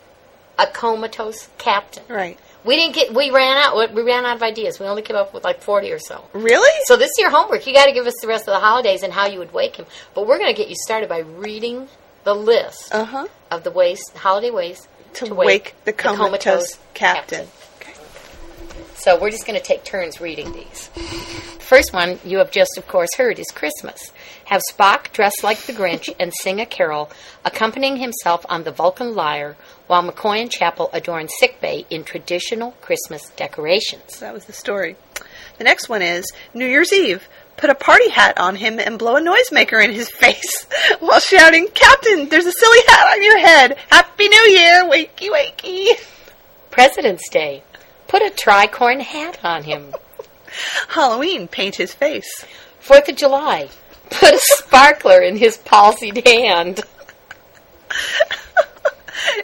a 0.59 0.67
comatose 0.67 1.49
captain. 1.57 2.03
Right. 2.07 2.39
We 2.63 2.75
didn't 2.75 2.95
get. 2.95 3.13
We 3.13 3.29
ran 3.29 3.57
out. 3.57 3.93
We 3.93 4.01
ran 4.03 4.25
out 4.25 4.37
of 4.37 4.43
ideas. 4.43 4.79
We 4.79 4.85
only 4.85 5.01
came 5.01 5.17
up 5.17 5.33
with 5.33 5.43
like 5.43 5.61
forty 5.61 5.91
or 5.91 5.99
so. 5.99 6.23
Really? 6.33 6.71
So 6.85 6.95
this 6.95 7.09
is 7.09 7.17
your 7.19 7.29
homework. 7.29 7.67
You 7.67 7.73
got 7.73 7.87
to 7.87 7.91
give 7.91 8.07
us 8.07 8.15
the 8.21 8.27
rest 8.27 8.47
of 8.47 8.53
the 8.53 8.59
holidays 8.59 9.03
and 9.03 9.11
how 9.11 9.27
you 9.27 9.39
would 9.39 9.53
wake 9.53 9.75
him. 9.75 9.85
But 10.13 10.27
we're 10.27 10.37
going 10.37 10.53
to 10.53 10.57
get 10.57 10.69
you 10.69 10.75
started 10.75 11.09
by 11.09 11.19
reading 11.19 11.89
the 12.23 12.33
list 12.33 12.93
uh 12.93 13.03
huh. 13.03 13.27
of 13.51 13.63
the 13.65 13.71
ways, 13.71 14.01
holiday 14.15 14.49
ways 14.49 14.87
To, 15.15 15.35
wake, 15.35 15.75
the 15.83 15.91
comatose, 15.91 16.79
captain. 16.93 17.47
So 18.95 19.19
we're 19.19 19.31
just 19.31 19.45
going 19.45 19.59
to 19.59 19.65
take 19.65 19.83
turns 19.83 20.21
reading 20.21 20.53
these. 20.53 20.87
First 21.59 21.91
one 21.91 22.19
you 22.23 22.37
have 22.37 22.51
just, 22.51 22.77
of 22.77 22.87
course, 22.87 23.09
heard 23.17 23.37
is 23.37 23.47
Christmas. 23.53 24.12
Have 24.45 24.61
Spock 24.71 25.11
dress 25.13 25.43
like 25.43 25.59
the 25.61 25.73
Grinch 25.73 26.13
and 26.19 26.33
sing 26.33 26.59
a 26.59 26.65
carol, 26.65 27.09
accompanying 27.45 27.97
himself 27.97 28.45
on 28.49 28.63
the 28.63 28.71
Vulcan 28.71 29.15
lyre, 29.15 29.55
while 29.87 30.03
McCoy 30.03 30.41
and 30.41 30.51
Chapel 30.51 30.89
adorn 30.93 31.29
sickbay 31.39 31.85
in 31.89 32.03
traditional 32.03 32.71
Christmas 32.81 33.29
decorations. 33.31 34.19
That 34.19 34.33
was 34.33 34.45
the 34.45 34.53
story. 34.53 34.95
The 35.57 35.63
next 35.63 35.87
one 35.87 36.01
is 36.01 36.31
New 36.53 36.67
Year's 36.67 36.91
Eve. 36.91 37.27
Put 37.57 37.69
a 37.69 37.75
party 37.75 38.09
hat 38.09 38.37
on 38.39 38.55
him 38.55 38.79
and 38.79 38.99
blow 38.99 39.15
a 39.15 39.21
noisemaker 39.21 39.83
in 39.83 39.91
his 39.91 40.09
face 40.19 40.65
while 40.99 41.19
shouting, 41.19 41.67
Captain, 41.73 42.29
there's 42.29 42.45
a 42.45 42.51
silly 42.51 42.79
hat 42.87 43.13
on 43.13 43.23
your 43.23 43.39
head. 43.39 43.77
Happy 43.89 44.27
New 44.27 44.47
Year, 44.49 44.83
wakey 44.83 45.29
wakey. 45.29 45.89
President's 46.71 47.29
Day. 47.29 47.63
Put 48.07 48.21
a 48.21 48.31
tricorn 48.31 49.01
hat 49.01 49.39
on 49.43 49.63
him. 49.63 49.93
Halloween, 50.89 51.47
paint 51.47 51.75
his 51.75 51.93
face. 51.93 52.45
Fourth 52.79 53.07
of 53.07 53.15
July. 53.15 53.69
Put 54.09 54.33
a 54.33 54.39
sparkler 54.39 55.21
in 55.21 55.37
his 55.37 55.57
palsied 55.57 56.25
hand. 56.25 56.81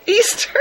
Easter. 0.05 0.59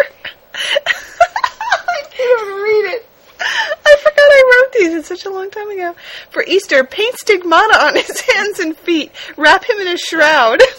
I 0.55 2.03
can't 2.11 2.43
even 2.43 2.55
read 2.63 2.95
it. 2.95 3.07
I 3.41 3.97
forgot 4.03 4.19
I 4.19 4.63
wrote 4.63 4.73
these. 4.73 4.95
It's 4.95 5.09
such 5.09 5.25
a 5.25 5.31
long 5.31 5.51
time 5.51 5.71
ago. 5.71 5.95
For 6.31 6.43
Easter, 6.45 6.85
paint 6.85 7.17
stigmata 7.17 7.85
on 7.87 7.95
his 7.95 8.21
hands 8.33 8.59
and 8.61 8.77
feet. 8.77 9.13
Wrap 9.37 9.65
him 9.65 9.79
in 9.79 9.89
a 9.89 9.97
shroud. 9.97 10.61
and 10.61 10.71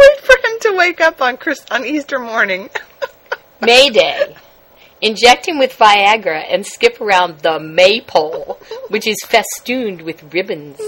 wait 0.00 0.20
for 0.20 0.36
him 0.36 0.58
to 0.60 0.74
wake 0.76 1.00
up 1.00 1.20
on 1.20 1.36
Chris- 1.36 1.66
on 1.70 1.84
Easter 1.84 2.18
morning. 2.18 2.70
May 3.60 3.90
Day. 3.90 4.34
Inject 5.02 5.48
him 5.48 5.58
with 5.58 5.76
Viagra 5.76 6.44
and 6.48 6.64
skip 6.64 7.00
around 7.00 7.40
the 7.40 7.58
maypole, 7.58 8.60
which 8.88 9.06
is 9.06 9.18
festooned 9.26 10.02
with 10.02 10.32
ribbons. 10.32 10.80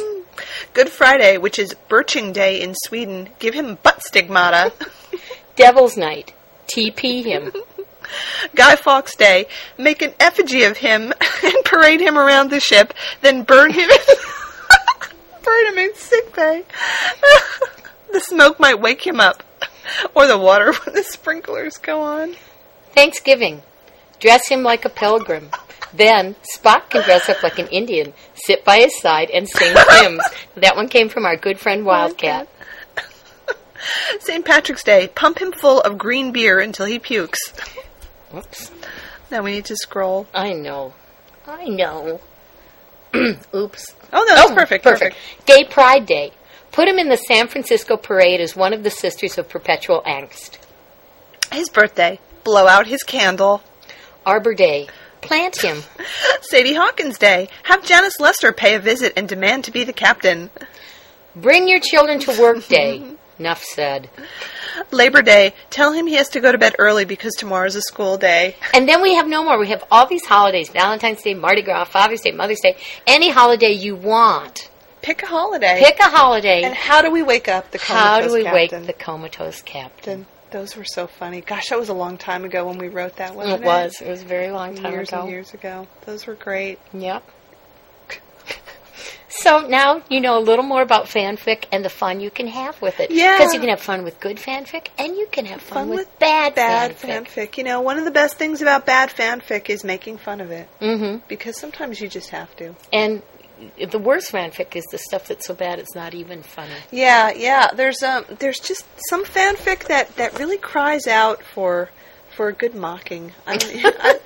Good 0.72 0.88
Friday, 0.88 1.36
which 1.36 1.58
is 1.58 1.74
Birching 1.88 2.32
Day 2.32 2.62
in 2.62 2.74
Sweden. 2.86 3.28
Give 3.40 3.54
him 3.54 3.76
butt 3.82 4.02
stigmata. 4.04 4.72
Devil's 5.56 5.96
Night. 5.96 6.32
TP 6.68 7.24
him. 7.24 7.52
Guy 8.54 8.76
Fawkes 8.76 9.16
Day, 9.16 9.46
make 9.76 10.00
an 10.00 10.14
effigy 10.20 10.62
of 10.62 10.76
him 10.76 11.12
and 11.42 11.64
parade 11.64 12.00
him 12.00 12.16
around 12.16 12.50
the 12.50 12.60
ship, 12.60 12.94
then 13.20 13.42
burn 13.42 13.72
him 13.72 13.90
burn 15.42 15.66
him 15.66 15.78
in 15.78 15.94
sick 15.94 16.34
bay. 16.34 16.62
the 18.12 18.20
smoke 18.20 18.58
might 18.58 18.80
wake 18.80 19.06
him 19.06 19.20
up, 19.20 19.42
or 20.14 20.26
the 20.26 20.38
water 20.38 20.72
when 20.72 20.94
the 20.94 21.02
sprinklers 21.02 21.76
go 21.76 22.00
on. 22.00 22.34
Thanksgiving. 22.92 23.62
Dress 24.24 24.48
him 24.48 24.62
like 24.62 24.86
a 24.86 24.88
pilgrim. 24.88 25.50
Then 25.92 26.34
Spock 26.56 26.88
can 26.88 27.02
dress 27.02 27.28
up 27.28 27.42
like 27.42 27.58
an 27.58 27.66
Indian, 27.66 28.14
sit 28.32 28.64
by 28.64 28.78
his 28.78 28.98
side, 28.98 29.28
and 29.28 29.46
sing 29.46 29.76
hymns. 29.90 30.22
That 30.54 30.76
one 30.76 30.88
came 30.88 31.10
from 31.10 31.26
our 31.26 31.36
good 31.36 31.58
friend 31.58 31.84
Wildcat. 31.84 32.48
St. 34.20 34.42
Patrick's 34.42 34.82
Day, 34.82 35.08
pump 35.08 35.42
him 35.42 35.52
full 35.52 35.82
of 35.82 35.98
green 35.98 36.32
beer 36.32 36.58
until 36.58 36.86
he 36.86 36.98
pukes. 36.98 37.52
Whoops. 38.32 38.70
Now 39.30 39.42
we 39.42 39.50
need 39.50 39.66
to 39.66 39.76
scroll. 39.76 40.26
I 40.32 40.54
know. 40.54 40.94
I 41.46 41.66
know. 41.66 42.22
Oops. 43.14 43.94
Oh 44.10 44.24
no, 44.26 44.34
that's 44.34 44.52
oh, 44.52 44.54
perfect, 44.54 44.84
perfect. 44.84 45.16
Gay 45.44 45.64
Pride 45.64 46.06
Day. 46.06 46.32
Put 46.72 46.88
him 46.88 46.98
in 46.98 47.10
the 47.10 47.18
San 47.18 47.46
Francisco 47.48 47.98
parade 47.98 48.40
as 48.40 48.56
one 48.56 48.72
of 48.72 48.84
the 48.84 48.90
Sisters 48.90 49.36
of 49.36 49.50
Perpetual 49.50 50.02
Angst. 50.06 50.56
His 51.52 51.68
birthday, 51.68 52.18
blow 52.42 52.66
out 52.66 52.86
his 52.86 53.02
candle. 53.02 53.62
Arbor 54.26 54.54
Day. 54.54 54.88
Plant 55.20 55.62
him. 55.62 55.82
Sadie 56.42 56.74
Hawkins 56.74 57.18
Day, 57.18 57.48
have 57.62 57.84
Janice 57.84 58.20
Lester 58.20 58.52
pay 58.52 58.74
a 58.74 58.78
visit 58.78 59.14
and 59.16 59.28
demand 59.28 59.64
to 59.64 59.70
be 59.70 59.84
the 59.84 59.92
captain. 59.92 60.50
Bring 61.34 61.68
your 61.68 61.80
children 61.80 62.20
to 62.20 62.40
work 62.40 62.66
day. 62.68 63.02
Enough 63.38 63.64
said. 63.64 64.10
Labor 64.90 65.22
Day, 65.22 65.54
tell 65.70 65.92
him 65.92 66.06
he 66.06 66.14
has 66.14 66.28
to 66.30 66.40
go 66.40 66.52
to 66.52 66.58
bed 66.58 66.76
early 66.78 67.04
because 67.04 67.32
tomorrow's 67.34 67.74
a 67.74 67.82
school 67.82 68.16
day. 68.16 68.56
And 68.72 68.88
then 68.88 69.02
we 69.02 69.14
have 69.14 69.26
no 69.26 69.42
more. 69.42 69.58
We 69.58 69.68
have 69.68 69.82
all 69.90 70.06
these 70.06 70.24
holidays 70.24 70.70
Valentine's 70.70 71.22
Day, 71.22 71.34
Mardi 71.34 71.62
Gras, 71.62 71.84
Father's 71.84 72.20
Day, 72.20 72.30
Mother's 72.32 72.60
Day, 72.60 72.76
any 73.06 73.30
holiday 73.30 73.72
you 73.72 73.96
want. 73.96 74.70
Pick 75.02 75.22
a 75.22 75.26
holiday. 75.26 75.80
Pick 75.80 75.98
a 75.98 76.08
holiday. 76.10 76.62
And 76.62 76.74
how 76.74 77.02
do 77.02 77.10
we 77.10 77.22
wake 77.22 77.48
up 77.48 77.72
the 77.72 77.78
comatose 77.78 77.98
captain? 77.98 78.22
How 78.22 78.28
do 78.28 78.32
we 78.32 78.44
captain? 78.44 78.80
wake 78.80 78.86
the 78.86 79.04
comatose 79.04 79.62
captain? 79.62 80.26
Those 80.50 80.76
were 80.76 80.84
so 80.84 81.06
funny. 81.06 81.40
Gosh, 81.40 81.68
that 81.70 81.78
was 81.80 81.88
a 81.88 81.94
long 81.94 82.16
time 82.16 82.44
ago 82.44 82.66
when 82.68 82.78
we 82.78 82.88
wrote 82.88 83.16
that, 83.16 83.34
wasn't 83.34 83.60
It 83.60 83.64
It 83.64 83.66
was. 83.66 84.00
It 84.00 84.08
was 84.08 84.22
a 84.22 84.26
very 84.26 84.50
long 84.50 84.76
time 84.76 84.92
years 84.92 85.08
ago. 85.08 85.22
and 85.22 85.30
years 85.30 85.52
ago. 85.54 85.86
Those 86.06 86.26
were 86.26 86.34
great. 86.34 86.78
Yep. 86.92 87.22
So 89.28 89.66
now 89.66 90.00
you 90.08 90.20
know 90.20 90.38
a 90.38 90.40
little 90.40 90.64
more 90.64 90.80
about 90.80 91.06
fanfic 91.06 91.64
and 91.72 91.84
the 91.84 91.88
fun 91.90 92.20
you 92.20 92.30
can 92.30 92.46
have 92.46 92.80
with 92.80 93.00
it. 93.00 93.10
Yeah. 93.10 93.36
Because 93.36 93.52
you 93.52 93.58
can 93.58 93.68
have 93.68 93.80
fun 93.80 94.04
with 94.04 94.20
good 94.20 94.36
fanfic 94.36 94.88
and 94.96 95.16
you 95.16 95.26
can 95.26 95.44
have 95.46 95.60
fun, 95.60 95.74
Fun 95.78 95.88
with, 95.88 95.98
with 96.06 96.18
bad, 96.20 96.54
Bad 96.54 96.96
fanfic. 96.96 97.26
fanfic. 97.26 97.58
You 97.58 97.64
know, 97.64 97.80
one 97.80 97.98
of 97.98 98.04
the 98.04 98.12
best 98.12 98.36
things 98.36 98.62
about 98.62 98.86
bad 98.86 99.10
fanfic 99.10 99.68
is 99.70 99.82
making 99.82 100.18
fun 100.18 100.40
of 100.40 100.52
it 100.52 100.68
Mm-hmm. 100.80 101.24
because 101.26 101.58
sometimes 101.58 102.00
you 102.00 102.06
just 102.08 102.30
have 102.30 102.54
to. 102.56 102.76
And 102.92 103.22
the 103.90 103.98
worst 103.98 104.32
fanfic 104.32 104.76
is 104.76 104.84
the 104.90 104.98
stuff 104.98 105.28
that's 105.28 105.46
so 105.46 105.54
bad 105.54 105.78
it's 105.78 105.94
not 105.94 106.14
even 106.14 106.42
funny. 106.42 106.74
Yeah, 106.90 107.32
yeah. 107.32 107.68
There's 107.74 108.02
um, 108.02 108.24
there's 108.38 108.60
just 108.60 108.84
some 109.08 109.24
fanfic 109.24 109.86
that 109.88 110.16
that 110.16 110.38
really 110.38 110.58
cries 110.58 111.06
out 111.06 111.42
for 111.42 111.90
for 112.36 112.50
good 112.52 112.74
mocking. 112.74 113.32
I 113.46 113.56
don't, 113.56 113.72
I, 114.00 114.18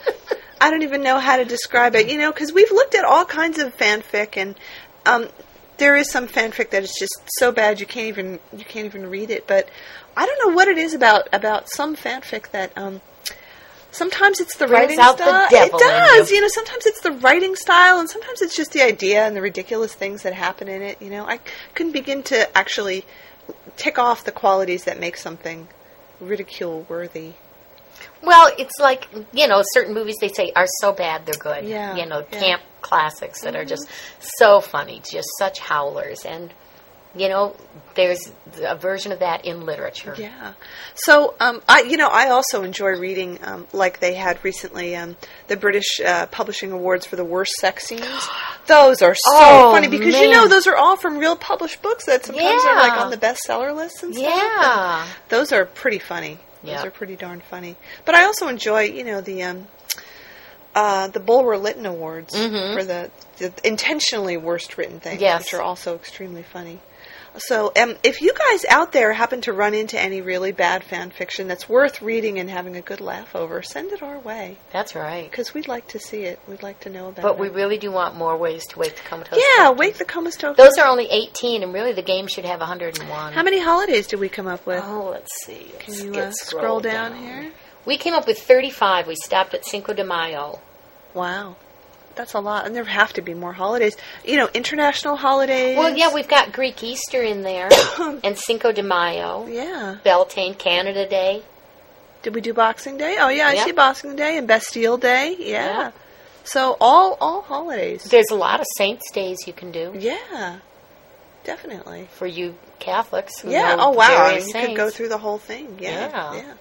I 0.61 0.71
don't 0.71 0.83
even 0.83 1.03
know 1.03 1.19
how 1.19 1.37
to 1.37 1.45
describe 1.45 1.95
it. 1.95 2.09
You 2.09 2.19
know, 2.19 2.33
because 2.33 2.53
we've 2.53 2.71
looked 2.71 2.95
at 2.95 3.05
all 3.05 3.25
kinds 3.25 3.59
of 3.59 3.77
fanfic, 3.77 4.37
and 4.37 4.55
um, 5.07 5.29
there 5.79 5.97
is 5.97 6.11
some 6.11 6.29
fanfic 6.29 6.71
that 6.71 6.83
is 6.83 6.95
just 6.99 7.17
so 7.39 7.53
bad 7.53 7.81
you 7.81 7.87
can't 7.87 8.09
even 8.09 8.39
you 8.57 8.65
can't 8.65 8.87
even 8.87 9.09
read 9.09 9.31
it. 9.31 9.47
But 9.47 9.69
I 10.17 10.27
don't 10.27 10.49
know 10.49 10.55
what 10.55 10.69
it 10.69 10.79
is 10.79 10.95
about 10.95 11.29
about 11.33 11.69
some 11.71 11.97
fanfic 11.97 12.51
that 12.51 12.77
um. 12.77 13.01
Sometimes 13.91 14.39
it's 14.41 14.57
the 14.57 14.69
writing 14.69 14.97
the 14.97 15.17
style. 15.17 15.49
devil 15.49 15.79
it 15.79 15.83
does. 15.83 16.31
you. 16.31 16.37
You 16.37 16.43
know, 16.43 16.49
sometimes 16.49 16.87
it's 16.87 17.01
the 17.01 17.13
writing 17.13 17.57
style, 17.57 17.99
and 17.99 18.09
sometimes 18.09 18.43
it's 18.43 18.55
just 18.57 18.73
the 18.73 18.83
idea 18.83 19.27
and 19.27 19.35
the 19.35 19.41
ridiculous 19.41 19.95
things 19.95 20.23
that 20.23 20.35
happen 20.35 20.69
in 20.69 20.83
it. 20.83 21.01
You 21.01 21.11
know, 21.11 21.25
I 21.25 21.41
couldn't 21.75 21.93
begin 21.93 22.23
to 22.25 22.57
actually 22.57 23.05
tick 23.77 23.99
off 23.99 24.25
the 24.25 24.33
qualities 24.33 24.85
that 24.85 25.01
make 25.01 25.17
something 25.17 25.69
ridicule 26.21 26.85
worthy. 26.89 27.33
Well, 28.23 28.53
it's 28.59 28.79
like 28.79 29.09
you 29.33 29.49
know, 29.49 29.63
certain 29.73 29.95
movies 29.95 30.17
they 30.21 30.29
say 30.29 30.53
are 30.55 30.67
so 30.81 30.93
bad 30.93 31.25
they're 31.27 31.35
good. 31.41 31.65
Yeah, 31.65 31.97
you 31.97 32.07
know, 32.07 32.19
yeah. 32.19 32.25
Mm-hmm. 32.25 32.41
camp 32.41 32.63
classics 32.83 33.41
that 33.43 33.57
are 33.57 33.65
just 33.65 33.89
so 34.21 34.61
funny, 34.61 35.01
just 35.11 35.29
such 35.39 35.59
howlers, 35.59 36.25
and 36.25 36.53
you 37.19 37.29
know, 37.29 37.57
there's 37.95 38.31
a 38.63 38.77
version 38.77 39.13
of 39.13 39.19
that 39.21 39.45
in 39.45 39.67
literature. 39.67 40.15
Yeah. 40.17 40.53
So, 40.95 41.35
um, 41.41 41.61
I, 41.69 41.83
you 41.83 41.97
know, 41.97 42.09
I 42.09 42.29
also 42.29 42.63
enjoy 42.63 42.91
reading, 42.99 43.39
um, 43.43 43.67
like 43.73 43.99
they 44.01 44.15
had 44.15 44.39
recently, 44.45 44.95
um, 44.97 45.17
the 45.49 45.57
British 45.57 46.01
uh, 46.01 46.27
Publishing 46.27 46.71
Awards 46.73 47.07
for 47.07 47.17
the 47.17 47.25
worst 47.25 47.53
sex 47.59 47.87
scenes. 47.87 48.05
Those 48.67 49.03
are 49.03 49.15
so 49.15 49.31
Oh, 49.33 49.73
funny 49.73 49.89
because 49.89 50.15
you 50.21 50.31
know 50.31 50.47
those 50.47 50.67
are 50.67 50.77
all 50.77 50.97
from 50.97 51.17
real 51.17 51.37
published 51.37 51.81
books 51.81 52.05
that 52.05 52.27
sometimes 52.27 52.63
are 52.65 52.77
like 52.77 52.93
on 53.01 53.11
the 53.11 53.17
bestseller 53.17 53.75
lists 53.75 54.03
and 54.03 54.15
stuff. 54.15 54.31
Yeah. 54.31 55.07
Those 55.31 55.53
are 55.53 55.65
pretty 55.65 55.99
funny. 55.99 56.39
Those 56.63 56.73
Yeah. 56.73 56.87
are 56.87 56.91
pretty 56.91 57.17
darn 57.17 57.41
funny. 57.41 57.77
But 58.05 58.15
I 58.15 58.25
also 58.25 58.47
enjoy, 58.49 58.83
you 58.83 59.05
know, 59.05 59.23
the 59.23 59.43
um, 59.45 59.69
uh, 60.75 61.09
the 61.09 61.21
Bulwer 61.21 61.57
Lytton 61.57 61.87
Awards 61.87 62.35
Mhm. 62.35 62.75
for 62.75 62.85
the, 62.85 63.11
the 63.39 63.53
intentionally 63.65 64.37
worst 64.37 64.77
written 64.77 65.01
things, 65.01 65.21
Yes. 65.21 65.45
which 65.45 65.55
are 65.55 65.63
also 65.63 65.95
extremely 65.95 66.43
funny. 66.43 66.79
So, 67.39 67.73
um, 67.81 67.97
if 68.03 68.21
you 68.21 68.33
guys 68.35 68.65
out 68.69 68.93
there 68.93 69.13
happen 69.13 69.41
to 69.43 69.53
run 69.53 69.75
into 69.75 69.99
any 69.99 70.21
really 70.21 70.53
bad 70.53 70.83
fan 70.85 71.11
fiction 71.11 71.49
that's 71.49 71.69
worth 71.69 72.03
reading 72.03 72.39
and 72.39 72.51
having 72.51 72.77
a 72.77 72.81
good 72.83 73.01
laugh 73.01 73.35
over, 73.37 73.63
send 73.63 73.93
it 73.93 74.03
our 74.03 74.19
way 74.19 74.57
That's 74.73 74.95
right. 74.95 75.31
because 75.31 75.55
we'd 75.55 75.69
like 75.69 75.89
to 75.89 75.99
see 75.99 76.23
it. 76.23 76.39
We'd 76.49 76.63
like 76.63 76.81
to 76.81 76.91
know 76.91 77.09
about 77.09 77.23
But 77.23 77.29
it. 77.35 77.39
But 77.39 77.39
we 77.39 77.49
really 77.49 77.79
do 77.79 77.91
want 77.93 78.17
more 78.17 78.37
ways 78.37 78.67
to 78.69 78.79
wake 78.79 78.97
the 78.97 79.03
comatose. 79.03 79.39
yeah, 79.57 79.71
wake 79.71 79.97
the 79.99 80.05
Comastoke. 80.05 80.57
Those 80.57 80.79
are 80.79 80.87
only 80.89 81.07
18, 81.11 81.63
and 81.63 81.73
really 81.73 81.93
the 81.93 82.03
game 82.03 82.27
should 82.27 82.45
have 82.45 82.61
101. 82.61 83.33
How 83.33 83.43
many 83.43 83.61
holidays 83.61 84.07
did 84.07 84.21
we 84.21 84.29
come 84.29 84.47
up 84.47 84.67
with? 84.67 84.83
Oh, 84.85 85.09
let's 85.11 85.31
see. 85.45 85.71
Can 85.79 85.95
Let's 85.95 86.03
you 86.05 86.15
uh, 86.15 86.31
scroll 86.33 86.81
down, 86.81 87.17
here? 87.17 87.53
We 87.87 87.97
came 87.97 88.15
up 88.15 88.27
with 88.27 88.39
35. 88.41 89.07
We 89.07 89.15
stopped 89.15 89.55
at 89.55 89.65
Cinco 89.65 89.95
de 89.95 90.05
Mayo. 90.05 90.61
Wow. 91.15 91.57
That's 92.19 92.35
a 92.35 92.41
lot. 92.41 92.67
And 92.67 92.75
there 92.75 92.83
have 92.85 93.13
to 93.15 93.23
be 93.23 93.33
more 93.33 93.53
holidays. 93.53 93.97
You 94.25 94.37
know, 94.39 94.49
international 94.53 95.15
holidays. 95.15 95.79
Well, 95.79 95.97
yeah, 95.97 96.13
we've 96.13 96.27
got 96.29 96.53
Greek 96.53 96.83
Easter 96.83 97.23
in 97.23 97.43
there, 97.43 97.69
and 98.25 98.37
Cinco 98.37 98.73
de 98.73 98.83
Mayo, 98.83 99.47
Yeah. 99.47 99.99
Beltane, 100.03 100.55
Canada 100.55 101.09
Day. 101.09 101.43
Did 102.23 102.35
we 102.35 102.41
do 102.41 102.53
Boxing 102.53 102.99
Day? 102.99 103.17
Oh, 103.21 103.29
yeah, 103.29 103.47
I 103.47 103.53
Yeah. 103.53 103.65
see 103.67 103.71
Boxing 103.73 104.17
Day 104.17 104.37
and 104.37 104.49
Bastille 104.49 104.99
Day. 104.99 105.37
Yeah. 105.39 105.93
So 106.43 106.77
all 106.81 107.17
all 107.21 107.43
holidays. 107.43 108.03
There's 108.05 108.31
a 108.31 108.35
lot 108.35 108.59
of 108.59 108.67
saints' 108.77 109.11
days 109.13 109.47
you 109.47 109.53
can 109.53 109.71
do 109.71 109.93
Yeah. 109.97 110.57
Definitely. 111.45 112.09
for 112.13 112.27
you 112.27 112.57
Catholics. 112.81 113.39
Who 113.41 113.51
Yeah. 113.53 113.77
Oh, 113.79 113.91
wow. 113.91 114.31
You 114.31 114.41
saints. 114.41 114.53
could 114.53 114.77
go 114.77 114.91
through 114.91 115.09
the 115.09 115.19
whole 115.19 115.39
thing. 115.39 115.79
Yeah. 115.81 116.09
Yeah. 116.09 116.35
Yeah. 116.35 116.53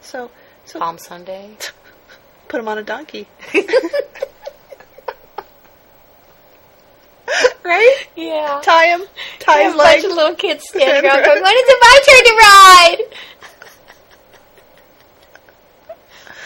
So, 0.00 0.30
so 0.64 0.78
Palm 0.80 0.98
Sunday. 0.98 1.50
put 2.48 2.56
them 2.58 2.66
on 2.66 2.78
a 2.78 2.82
donkey. 2.82 3.28
right? 7.64 8.08
Yeah. 8.16 8.60
Tie 8.62 8.86
him. 8.86 9.02
Tie 9.38 9.62
his 9.64 9.74
a 9.74 9.76
bunch 9.76 10.04
of 10.04 10.12
little 10.12 10.34
kids 10.34 10.64
standing 10.68 11.04
around 11.04 11.24
going, 11.24 11.42
when 11.42 11.54
is 11.54 11.64
it 11.66 11.78
my 11.80 12.00
turn 12.06 12.24
to 12.24 12.34
ride? 12.40 12.98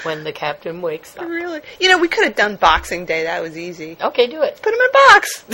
when 0.05 0.25
the 0.25 0.33
captain 0.33 0.83
wakes 0.83 1.17
up. 1.17 1.27
Really? 1.27 1.61
You 1.81 1.89
know, 1.89 1.99
we 1.99 2.09
could 2.09 2.25
have 2.25 2.37
done 2.37 2.57
Boxing 2.57 3.07
Day. 3.07 3.25
That 3.25 3.43
was 3.43 3.57
easy. 3.57 3.97
Okay, 4.01 4.27
do 4.27 4.43
it. 4.43 4.61
Put 4.63 4.75
him 4.75 4.81
in 4.81 4.87
a 4.87 4.93
box. 4.93 5.45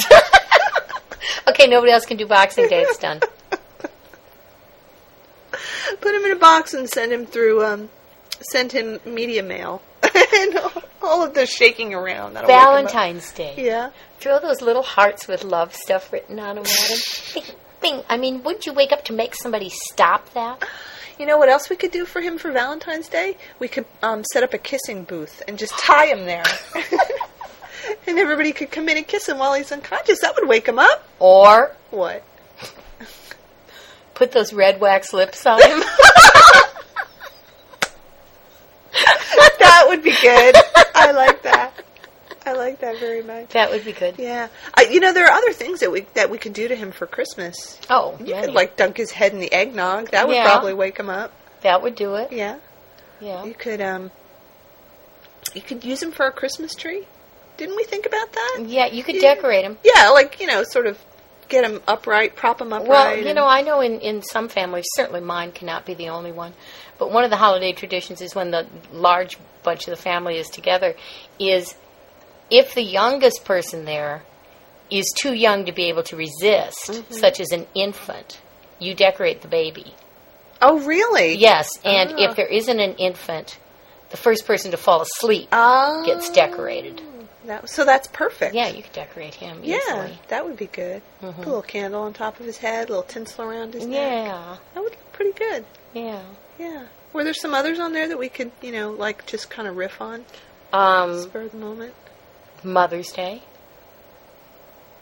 Okay, 1.48 1.66
nobody 1.66 1.92
else 1.92 2.06
can 2.06 2.16
do 2.16 2.26
Boxing 2.26 2.68
Day. 2.68 2.82
It's 2.82 2.98
done. 2.98 3.20
Put 6.00 6.14
him 6.14 6.24
in 6.24 6.32
a 6.32 6.36
box 6.36 6.74
and 6.74 6.88
send 6.88 7.12
him 7.12 7.26
through. 7.26 7.64
Um, 7.64 7.88
send 8.40 8.72
him 8.72 9.00
media 9.04 9.42
mail 9.42 9.82
and 10.14 10.58
all 11.02 11.24
of 11.24 11.34
the 11.34 11.46
shaking 11.46 11.94
around. 11.94 12.34
That'll 12.34 12.48
wake 12.48 12.56
him 12.56 12.66
up. 12.66 12.74
Valentine's 12.74 13.32
Day. 13.32 13.54
Yeah. 13.56 13.90
Throw 14.18 14.38
those 14.38 14.60
little 14.60 14.82
hearts 14.82 15.26
with 15.28 15.44
love 15.44 15.74
stuff 15.74 16.12
written 16.12 16.38
on 16.38 16.56
them. 16.56 16.64
Bing, 17.34 17.44
bing. 17.80 18.02
I 18.08 18.16
mean, 18.16 18.42
wouldn't 18.42 18.66
you 18.66 18.72
wake 18.72 18.92
up 18.92 19.04
to 19.06 19.12
make 19.12 19.34
somebody 19.34 19.70
stop 19.70 20.32
that? 20.34 20.62
You 21.18 21.26
know 21.26 21.36
what 21.36 21.50
else 21.50 21.68
we 21.68 21.76
could 21.76 21.90
do 21.90 22.06
for 22.06 22.22
him 22.22 22.38
for 22.38 22.50
Valentine's 22.50 23.06
Day? 23.06 23.36
We 23.58 23.68
could 23.68 23.84
um, 24.02 24.24
set 24.32 24.42
up 24.42 24.54
a 24.54 24.58
kissing 24.58 25.04
booth 25.04 25.42
and 25.46 25.58
just 25.58 25.78
tie 25.78 26.06
him 26.06 26.24
there. 26.24 26.44
and 28.06 28.18
everybody 28.18 28.52
could 28.52 28.70
come 28.70 28.88
in 28.88 28.96
and 28.96 29.06
kiss 29.06 29.28
him 29.28 29.38
while 29.38 29.52
he's 29.52 29.70
unconscious. 29.70 30.20
That 30.20 30.34
would 30.36 30.48
wake 30.48 30.66
him 30.66 30.78
up. 30.78 31.06
Or 31.18 31.76
What? 31.90 32.24
put 34.14 34.32
those 34.32 34.52
red 34.52 34.80
wax 34.80 35.12
lips 35.12 35.44
on 35.46 35.60
him. 35.62 35.82
That 39.60 39.84
would 39.88 40.02
be 40.02 40.14
good. 40.22 40.56
I 40.94 41.12
like 41.12 41.42
that. 41.42 41.72
I 42.46 42.52
like 42.54 42.80
that 42.80 42.98
very 42.98 43.22
much. 43.22 43.50
that 43.50 43.70
would 43.70 43.84
be 43.84 43.92
good. 43.92 44.14
Yeah. 44.18 44.48
I, 44.74 44.82
you 44.90 44.98
know, 45.00 45.12
there 45.12 45.26
are 45.26 45.30
other 45.32 45.52
things 45.52 45.80
that 45.80 45.90
we 45.92 46.02
that 46.14 46.30
we 46.30 46.38
could 46.38 46.52
do 46.54 46.66
to 46.68 46.74
him 46.74 46.90
for 46.92 47.06
Christmas. 47.06 47.78
Oh, 47.90 48.16
You 48.20 48.26
yeah. 48.26 48.40
could 48.46 48.54
like 48.54 48.76
dunk 48.76 48.96
his 48.96 49.10
head 49.10 49.32
in 49.32 49.40
the 49.40 49.52
eggnog. 49.52 50.10
That 50.10 50.26
would 50.26 50.36
Yeah. 50.36 50.44
probably 50.44 50.74
wake 50.74 50.98
him 50.98 51.10
up. 51.10 51.32
that 51.62 51.82
would 51.82 51.94
do 51.94 52.14
it. 52.16 52.32
Yeah. 52.32 52.56
Yeah. 53.20 53.44
You 53.44 53.54
could 53.54 53.80
um 53.80 54.10
you 55.54 55.60
could 55.60 55.84
use 55.84 56.02
him 56.02 56.12
for 56.12 56.26
a 56.26 56.32
Christmas 56.32 56.74
tree. 56.74 57.06
Didn't 57.56 57.76
we 57.76 57.84
think 57.84 58.06
about 58.06 58.32
that? 58.32 58.58
Yeah, 58.66 58.86
you 58.86 59.02
could 59.02 59.16
Yeah. 59.16 59.34
decorate 59.34 59.64
him. 59.64 59.76
Yeah, 59.84 60.08
like, 60.10 60.40
you 60.40 60.46
know, 60.46 60.62
sort 60.64 60.86
of 60.86 60.98
get 61.48 61.64
him 61.64 61.82
upright, 61.88 62.36
prop 62.36 62.60
him 62.60 62.72
upright. 62.72 62.88
Well, 62.88 63.16
you 63.18 63.34
know, 63.34 63.46
I 63.46 63.60
know 63.62 63.80
in, 63.80 64.00
in 64.00 64.22
some 64.22 64.48
families, 64.48 64.86
certainly 64.94 65.20
mine 65.20 65.52
cannot 65.52 65.84
be 65.84 65.94
the 65.94 66.08
only 66.08 66.30
one, 66.32 66.54
but 67.00 67.10
one 67.10 67.24
of 67.24 67.30
the 67.30 67.36
holiday 67.36 67.72
traditions 67.72 68.20
is 68.20 68.34
when 68.36 68.52
the 68.52 68.66
large 68.92 69.36
bunch 69.64 69.88
of 69.88 69.90
the 69.90 70.00
family 70.00 70.36
is 70.38 70.48
together, 70.48 70.94
is 71.40 71.74
if 72.50 72.74
the 72.74 72.82
youngest 72.84 73.44
person 73.44 73.84
there 73.86 74.22
is 74.90 75.12
too 75.20 75.34
young 75.34 75.64
to 75.66 75.72
be 75.72 75.84
able 75.88 76.02
to 76.04 76.16
resist, 76.16 76.86
Mm-hmm. 76.90 77.14
such 77.14 77.40
as 77.40 77.50
an 77.52 77.66
infant, 77.74 78.40
you 78.78 78.94
decorate 78.94 79.40
the 79.42 79.48
baby. 79.48 79.94
Oh, 80.62 80.78
really? 80.80 81.34
Yes, 81.34 81.68
and 81.84 82.12
Ah. 82.12 82.16
if 82.30 82.36
there 82.36 82.46
isn't 82.46 82.78
an 82.80 82.94
infant, 82.96 83.58
the 84.10 84.16
first 84.16 84.46
person 84.46 84.70
to 84.72 84.76
fall 84.76 85.00
asleep 85.02 85.48
Oh. 85.52 86.04
gets 86.04 86.28
decorated. 86.30 87.00
That, 87.46 87.70
so 87.70 87.84
that's 87.86 88.06
perfect. 88.08 88.54
Yeah, 88.54 88.68
you 88.68 88.82
could 88.82 88.92
decorate 88.92 89.34
him 89.34 89.60
Yeah, 89.62 89.78
easily. 89.78 90.18
that 90.28 90.44
would 90.44 90.56
be 90.58 90.66
good. 90.66 91.00
Put 91.20 91.36
a 91.36 91.38
little 91.38 91.62
candle 91.62 92.02
on 92.02 92.12
top 92.12 92.38
of 92.38 92.44
his 92.46 92.58
head, 92.58 92.88
a 92.88 92.92
little 92.92 93.02
tinsel 93.04 93.44
around 93.44 93.72
his 93.74 93.86
neck. 93.86 94.12
Yeah, 94.26 94.56
That 94.74 94.82
would 94.82 94.92
look 94.92 95.12
pretty 95.12 95.32
good. 95.32 95.64
yeah. 95.94 96.20
Yeah. 96.60 96.84
Were 97.14 97.24
there 97.24 97.32
some 97.34 97.54
others 97.54 97.80
on 97.80 97.94
there 97.94 98.06
that 98.08 98.18
we 98.18 98.28
could, 98.28 98.52
you 98.60 98.70
know, 98.70 98.90
like 98.90 99.24
just 99.26 99.48
kind 99.48 99.66
of 99.66 99.76
riff 99.76 100.00
on, 100.00 100.26
Um, 100.72 101.22
spur 101.22 101.42
of 101.42 101.52
the 101.52 101.56
moment? 101.56 101.94
Mother's 102.62 103.10
Day. 103.12 103.42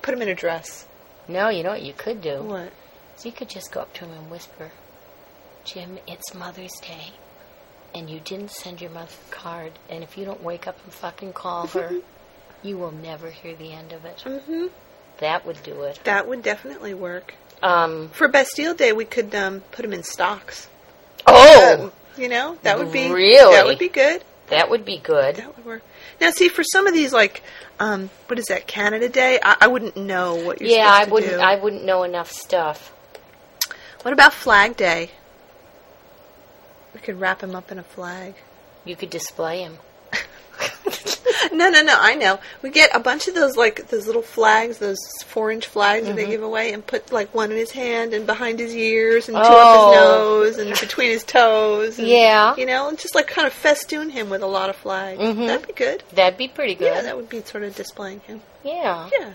Put 0.02 0.14
him 0.14 0.22
in 0.22 0.28
a 0.28 0.34
dress. 0.34 0.86
No, 1.26 1.48
you 1.48 1.64
know 1.64 1.70
what 1.70 1.82
you 1.82 1.92
could 1.92 2.22
do? 2.22 2.42
What? 2.42 2.72
So 3.16 3.28
you 3.28 3.32
could 3.32 3.48
just 3.50 3.72
go 3.72 3.80
up 3.80 3.92
to 3.94 4.04
him 4.04 4.12
and 4.12 4.30
whisper, 4.30 4.70
Jim, 5.64 5.98
it's 6.06 6.32
Mother's 6.32 6.78
Day, 6.80 7.12
and 7.92 8.08
you 8.08 8.20
didn't 8.20 8.52
send 8.52 8.80
your 8.80 8.90
mother 8.90 9.12
a 9.28 9.34
card, 9.34 9.72
and 9.90 10.04
if 10.04 10.16
you 10.16 10.24
don't 10.24 10.42
wake 10.42 10.68
up 10.68 10.78
and 10.84 10.92
fucking 10.94 11.32
call 11.32 11.66
her, 11.66 11.96
you 12.62 12.78
will 12.78 12.92
never 12.92 13.30
hear 13.30 13.56
the 13.56 13.72
end 13.72 13.92
of 13.92 14.04
it. 14.04 14.22
Mm-hmm. 14.24 14.66
That 15.18 15.44
would 15.44 15.60
do 15.64 15.82
it. 15.82 15.98
That 16.04 16.28
would 16.28 16.42
definitely 16.42 16.94
work. 16.94 17.34
Um, 17.60 18.10
For 18.10 18.28
Bastille 18.28 18.74
Day, 18.74 18.92
we 18.92 19.04
could 19.04 19.34
um, 19.34 19.60
put 19.72 19.84
him 19.84 19.92
in 19.92 20.04
stocks. 20.04 20.68
Oh, 21.26 21.78
Um, 21.84 21.92
you 22.16 22.28
know, 22.28 22.58
that 22.62 22.78
would 22.78 22.92
be 22.92 23.10
Really? 23.10 23.54
That 23.54 23.66
would 23.66 23.78
be 23.78 23.88
good. 23.88 24.22
that 24.48 24.70
would 24.70 24.84
be 24.84 24.98
good. 24.98 25.36
That 25.36 25.56
would 25.56 25.64
work. 25.66 25.82
Now, 26.20 26.30
see, 26.30 26.48
for 26.48 26.64
some 26.64 26.86
of 26.86 26.94
these, 26.94 27.12
like, 27.12 27.42
um, 27.78 28.10
what 28.26 28.38
is 28.38 28.46
that, 28.46 28.66
Canada 28.66 29.08
Day? 29.08 29.38
I, 29.42 29.56
I 29.62 29.66
wouldn't 29.68 29.96
know 29.96 30.34
what 30.34 30.60
you're 30.60 30.70
Yeah, 30.70 30.84
supposed 30.86 31.00
I 31.00 31.04
to 31.04 31.10
wouldn't. 31.12 31.32
do. 31.34 31.38
I 31.40 31.54
wouldn't 31.56 31.84
know 31.84 32.02
enough 32.02 32.30
stuff. 32.32 32.92
What 34.02 34.12
about 34.12 34.32
Flag 34.32 34.76
Day? 34.76 35.10
We 36.94 37.00
could 37.00 37.20
wrap 37.20 37.40
him 37.42 37.54
up 37.54 37.70
in 37.70 37.78
a 37.78 37.82
flag. 37.82 38.34
You 38.84 38.96
could 38.96 39.10
display 39.10 39.60
him. 39.60 39.78
No, 41.52 41.68
no, 41.70 41.82
no. 41.82 41.94
I 41.98 42.14
know. 42.14 42.38
We 42.62 42.70
get 42.70 42.90
a 42.94 43.00
bunch 43.00 43.28
of 43.28 43.34
those 43.34 43.56
like 43.56 43.88
those 43.88 44.06
little 44.06 44.22
flags, 44.22 44.78
those 44.78 44.98
four-inch 45.26 45.66
flags 45.66 46.04
that 46.06 46.10
Mm-hmm. 46.10 46.16
they 46.16 46.26
give 46.26 46.42
away, 46.42 46.72
and 46.72 46.86
put 46.86 47.12
like 47.12 47.34
one 47.34 47.50
in 47.52 47.56
his 47.58 47.70
hand 47.70 48.14
and 48.14 48.26
behind 48.26 48.58
his 48.58 48.74
ears 48.74 49.28
and 49.28 49.36
two 49.36 49.42
Oh. 49.44 49.90
up 50.42 50.44
his 50.46 50.56
nose 50.56 50.58
and 50.66 50.80
between 50.80 51.10
his 51.10 51.24
toes. 51.24 51.98
And, 51.98 52.08
Yeah. 52.08 52.54
you 52.56 52.66
know, 52.66 52.88
and 52.88 52.98
just 52.98 53.14
like 53.14 53.26
kind 53.26 53.46
of 53.46 53.52
festoon 53.52 54.10
him 54.10 54.30
with 54.30 54.42
a 54.42 54.46
lot 54.46 54.70
of 54.70 54.76
flags. 54.76 55.20
Mhm. 55.20 55.46
That'd 55.46 55.66
be 55.66 55.72
good. 55.74 56.02
That'd 56.14 56.38
be 56.38 56.48
pretty 56.48 56.74
good. 56.74 56.92
Yeah, 56.94 57.02
that 57.02 57.16
would 57.16 57.28
be 57.28 57.42
sort 57.42 57.62
of 57.64 57.74
displaying 57.74 58.20
him. 58.20 58.40
yeah, 58.64 59.08
Yeah. 59.18 59.30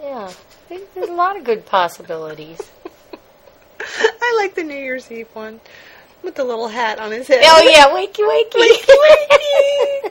yeah. 0.00 0.30
There's 0.68 1.08
a 1.08 1.12
lot 1.12 1.36
of 1.36 1.44
good 1.44 1.66
possibilities. 1.66 2.60
I 3.80 4.34
like 4.38 4.54
the 4.54 4.62
New 4.64 4.74
Year's 4.76 5.10
Eve 5.12 5.28
one 5.34 5.60
with 6.24 6.34
the 6.34 6.44
little 6.44 6.68
hat 6.68 6.98
on 6.98 7.10
his 7.12 7.28
head. 7.28 7.40
Oh 7.44 7.62
yeah, 7.62 7.88
wakey 7.88 8.24
wakey. 8.24 8.60
wakey. 8.60 10.10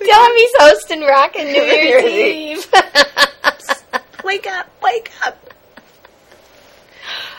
Tell 0.06 0.24
him 0.24 0.32
he's 0.36 0.50
hosting 0.58 1.00
Rockin' 1.02 1.46
New 1.46 1.62
Year's 1.62 2.04
Eve. 2.04 2.66
wake 4.24 4.46
up! 4.46 4.70
Wake 4.82 5.10
up! 5.26 5.36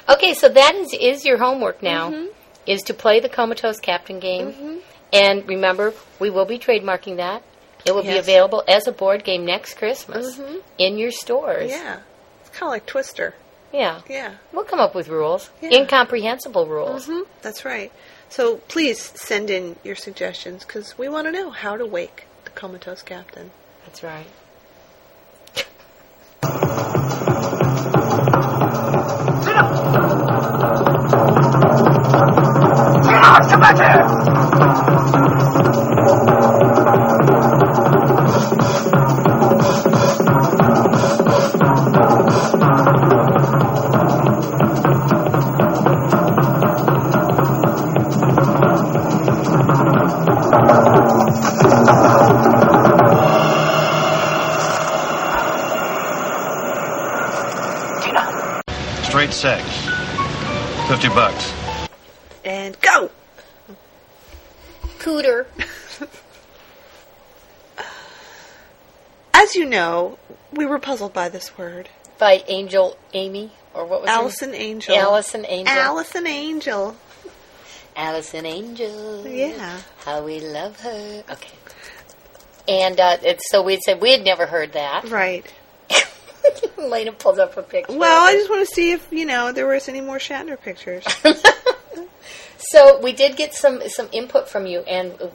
okay, 0.08 0.34
so 0.34 0.50
that 0.50 0.76
is 0.76 0.94
is 1.00 1.26
your 1.26 1.38
homework 1.38 1.82
now. 1.82 2.12
Mm-hmm. 2.12 2.26
Is 2.68 2.82
to 2.84 2.94
play 2.94 3.20
the 3.20 3.30
comatose 3.30 3.80
captain 3.80 4.20
game, 4.20 4.82
and 5.12 5.48
remember 5.48 5.94
we 6.20 6.30
will 6.30 6.46
be 6.46 6.60
trademarking 6.60 7.16
that. 7.18 7.42
It 7.86 7.94
will 7.96 8.04
be 8.04 8.18
available 8.18 8.64
as 8.68 8.88
a 8.88 8.92
board 8.92 9.24
game 9.24 9.46
next 9.46 9.76
Christmas 9.76 10.38
Mhm. 10.38 10.62
in 10.78 10.98
your 10.98 11.12
stores. 11.12 11.72
Yeah, 11.72 12.00
it's 12.42 12.50
kind 12.50 12.64
of 12.64 12.70
like 12.74 12.86
Twister. 12.86 13.34
yeah. 13.72 14.02
Yeah. 14.08 14.34
We'll 14.52 14.66
come 14.66 14.80
up 14.82 14.94
with 14.94 15.08
rules, 15.08 15.50
Yeah. 15.62 15.80
incomprehensible 15.80 16.68
rules. 16.68 17.06
hmm 17.08 17.22
That's 17.42 17.64
right. 17.66 17.92
So 18.30 18.58
please 18.68 19.02
send 19.02 19.50
in 19.50 19.76
your 19.84 19.96
suggestions 19.96 20.64
because 20.64 20.98
we 20.98 21.10
want 21.10 21.26
to 21.26 21.32
know 21.32 21.50
how 21.50 21.76
to 21.78 21.86
wake 21.86 22.26
the 22.44 22.52
comatose 22.52 23.02
captain. 23.02 23.52
That's 23.86 24.04
right. 24.04 24.28
Come 33.50 33.62
back 33.62 33.78
here! 33.78 34.19
Know, 69.90 70.20
we 70.52 70.66
were 70.66 70.80
puzzled 70.80 71.14
by 71.14 71.30
this 71.30 71.58
word. 71.58 71.90
By 72.18 72.44
Angel 72.48 72.98
Amy, 73.14 73.52
or 73.74 73.86
what 73.86 74.02
was 74.02 74.10
her 74.10 74.16
Allison 74.16 74.54
Angel. 74.54 74.96
Allison 74.96 75.46
Angel. 75.48 75.74
Allison 75.74 76.28
Angel. 76.28 76.96
Allison 77.96 78.46
Angel. 78.46 79.28
Yeah. 79.28 79.80
How 80.00 80.24
we 80.24 80.40
love 80.40 80.80
her. 80.82 81.24
Okay. 81.30 81.56
And 82.68 83.00
uh, 83.00 83.18
it's, 83.24 83.50
so 83.50 83.64
we'd 83.64 83.82
said 83.82 84.02
we 84.02 84.12
had 84.12 84.24
never 84.24 84.46
heard 84.46 84.74
that. 84.74 85.10
Right. 85.10 85.46
Lena 86.78 87.14
pulls 87.14 87.40
up 87.40 87.58
a 87.58 87.64
picture. 87.64 87.98
Well, 87.98 88.26
I 88.26 88.34
just 88.34 88.50
want 88.50 88.68
to 88.68 88.74
see 88.74 88.92
if, 88.92 89.08
you 89.12 89.26
know, 89.26 89.52
there 89.52 89.68
was 89.68 89.88
any 89.88 90.02
more 90.02 90.18
Shatner 90.18 90.60
pictures. 90.60 91.06
So 92.60 93.00
we 93.00 93.14
did 93.14 93.36
get 93.36 93.56
some 93.56 93.82
some 93.88 94.10
input 94.12 94.48
from 94.48 94.68
you, 94.68 94.82
and 94.82 95.20
uh, 95.20 95.30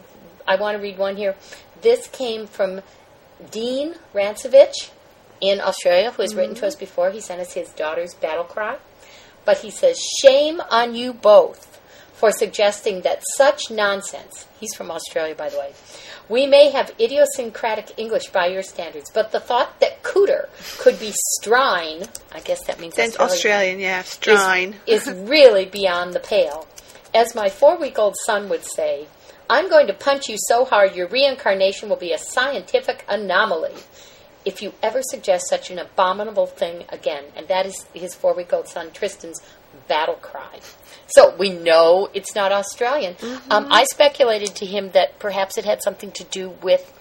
I 0.46 0.56
want 0.56 0.76
to 0.76 0.82
read 0.82 0.98
one 0.98 1.16
here. 1.16 1.34
This 1.80 2.06
came 2.06 2.46
from 2.46 2.80
Dean 3.50 3.94
Rancevich 4.14 4.90
in 5.40 5.60
Australia, 5.60 6.12
who 6.12 6.22
has 6.22 6.34
written 6.34 6.54
to 6.56 6.66
us 6.66 6.74
mm-hmm. 6.74 6.80
before. 6.80 7.10
He 7.10 7.20
sent 7.20 7.40
us 7.40 7.52
his 7.54 7.68
daughter's 7.70 8.14
battle 8.14 8.44
cry, 8.44 8.78
but 9.44 9.58
he 9.58 9.70
says, 9.70 9.98
"Shame 10.22 10.60
on 10.70 10.94
you 10.94 11.12
both 11.12 11.80
for 12.12 12.30
suggesting 12.30 13.02
that 13.02 13.22
such 13.36 13.70
nonsense." 13.70 14.46
He's 14.58 14.74
from 14.74 14.90
Australia, 14.90 15.34
by 15.34 15.48
the 15.48 15.58
way. 15.58 15.72
We 16.28 16.46
may 16.46 16.70
have 16.70 16.90
idiosyncratic 16.98 17.92
English 17.98 18.30
by 18.30 18.46
your 18.46 18.62
standards, 18.62 19.10
but 19.12 19.30
the 19.30 19.40
thought 19.40 19.78
that 19.80 20.02
cooter 20.02 20.48
could 20.78 20.98
be 20.98 21.12
strine, 21.38 22.08
I 22.32 22.40
guess 22.40 22.64
that 22.64 22.80
means 22.80 22.94
That's 22.94 23.18
Australian, 23.18 23.76
Australian, 23.76 23.80
yeah. 23.80 24.02
Strine. 24.02 24.74
is, 24.86 25.06
is 25.06 25.28
really 25.28 25.66
beyond 25.66 26.14
the 26.14 26.20
pale. 26.20 26.66
As 27.12 27.34
my 27.34 27.50
four 27.50 27.78
week 27.78 27.98
old 27.98 28.16
son 28.24 28.48
would 28.48 28.64
say, 28.64 29.06
I'm 29.48 29.68
going 29.68 29.86
to 29.88 29.94
punch 29.94 30.28
you 30.28 30.36
so 30.38 30.64
hard 30.64 30.94
your 30.94 31.08
reincarnation 31.08 31.88
will 31.88 31.96
be 31.96 32.12
a 32.12 32.18
scientific 32.18 33.04
anomaly 33.08 33.74
if 34.44 34.62
you 34.62 34.72
ever 34.82 35.00
suggest 35.02 35.48
such 35.48 35.70
an 35.70 35.78
abominable 35.78 36.46
thing 36.46 36.84
again. 36.90 37.24
And 37.36 37.48
that 37.48 37.66
is 37.66 37.86
his 37.94 38.14
four 38.14 38.34
week 38.34 38.52
old 38.52 38.68
son 38.68 38.90
Tristan's 38.92 39.40
battle 39.88 40.14
cry. 40.16 40.60
So 41.08 41.34
we 41.36 41.50
know 41.50 42.08
it's 42.14 42.34
not 42.34 42.52
Australian. 42.52 43.16
Um, 43.50 43.66
I 43.70 43.84
speculated 43.84 44.54
to 44.56 44.66
him 44.66 44.90
that 44.92 45.18
perhaps 45.18 45.58
it 45.58 45.64
had 45.64 45.82
something 45.82 46.12
to 46.12 46.24
do 46.24 46.50
with 46.62 46.92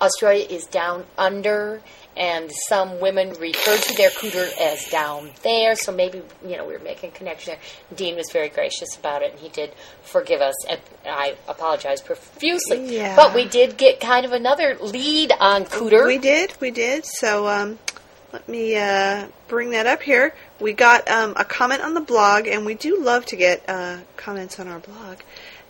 Australia 0.00 0.46
is 0.48 0.64
down 0.66 1.04
under, 1.18 1.82
and 2.20 2.50
some 2.68 3.00
women 3.00 3.30
refer 3.40 3.78
to 3.78 3.94
their 3.96 4.10
cooter 4.10 4.46
as 4.60 4.86
down 4.90 5.30
there. 5.42 5.74
So 5.74 5.90
maybe 5.90 6.20
you 6.46 6.58
know 6.58 6.66
we 6.66 6.74
were 6.74 6.84
making 6.84 7.10
a 7.10 7.12
connection 7.12 7.54
there. 7.54 7.96
Dean 7.96 8.14
was 8.14 8.30
very 8.30 8.50
gracious 8.50 8.94
about 8.96 9.22
it, 9.22 9.32
and 9.32 9.40
he 9.40 9.48
did 9.48 9.72
forgive 10.02 10.42
us. 10.42 10.54
And 10.68 10.78
I 11.06 11.36
apologize 11.48 12.02
profusely. 12.02 12.94
Yeah. 12.94 13.16
But 13.16 13.34
we 13.34 13.46
did 13.46 13.78
get 13.78 14.00
kind 14.00 14.26
of 14.26 14.32
another 14.32 14.76
lead 14.80 15.32
on 15.40 15.64
cooter. 15.64 16.06
We 16.06 16.18
did, 16.18 16.52
we 16.60 16.70
did. 16.70 17.06
So 17.06 17.48
um, 17.48 17.78
let 18.34 18.46
me 18.46 18.76
uh, 18.76 19.28
bring 19.48 19.70
that 19.70 19.86
up 19.86 20.02
here. 20.02 20.34
We 20.60 20.74
got 20.74 21.10
um, 21.10 21.32
a 21.36 21.44
comment 21.46 21.80
on 21.80 21.94
the 21.94 22.02
blog, 22.02 22.46
and 22.46 22.66
we 22.66 22.74
do 22.74 23.00
love 23.00 23.24
to 23.26 23.36
get 23.36 23.66
uh, 23.66 23.98
comments 24.18 24.60
on 24.60 24.68
our 24.68 24.80
blog. 24.80 25.20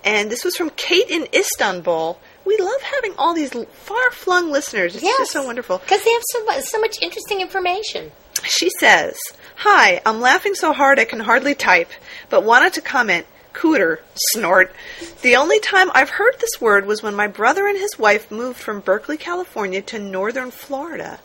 And 0.03 0.30
this 0.30 0.44
was 0.44 0.57
from 0.57 0.70
Kate 0.70 1.09
in 1.09 1.28
Istanbul. 1.32 2.18
We 2.45 2.57
love 2.59 2.80
having 2.82 3.14
all 3.18 3.34
these 3.34 3.53
far 3.72 4.11
flung 4.11 4.51
listeners. 4.51 4.95
It's 4.97 5.05
just 5.05 5.32
so 5.32 5.45
wonderful. 5.45 5.78
because 5.78 6.03
they 6.03 6.12
have 6.12 6.22
so 6.30 6.45
much, 6.45 6.64
so 6.64 6.80
much 6.80 6.97
interesting 7.03 7.41
information. 7.41 8.12
She 8.45 8.70
says, 8.80 9.18
Hi, 9.57 10.01
I'm 10.07 10.20
laughing 10.20 10.55
so 10.55 10.72
hard 10.72 10.99
I 10.99 11.05
can 11.05 11.20
hardly 11.20 11.55
type, 11.55 11.91
but 12.28 12.45
wanted 12.45 12.72
to 12.74 12.80
comment. 12.80 13.26
Cooter, 13.53 13.99
snort. 14.14 14.72
The 15.22 15.34
only 15.34 15.59
time 15.59 15.91
I've 15.93 16.11
heard 16.11 16.36
this 16.38 16.61
word 16.61 16.86
was 16.86 17.03
when 17.03 17.16
my 17.16 17.26
brother 17.26 17.66
and 17.66 17.76
his 17.76 17.99
wife 17.99 18.30
moved 18.30 18.59
from 18.61 18.78
Berkeley, 18.80 19.16
California 19.16 19.82
to 19.82 19.99
northern 19.99 20.53
Florida. 20.53 21.18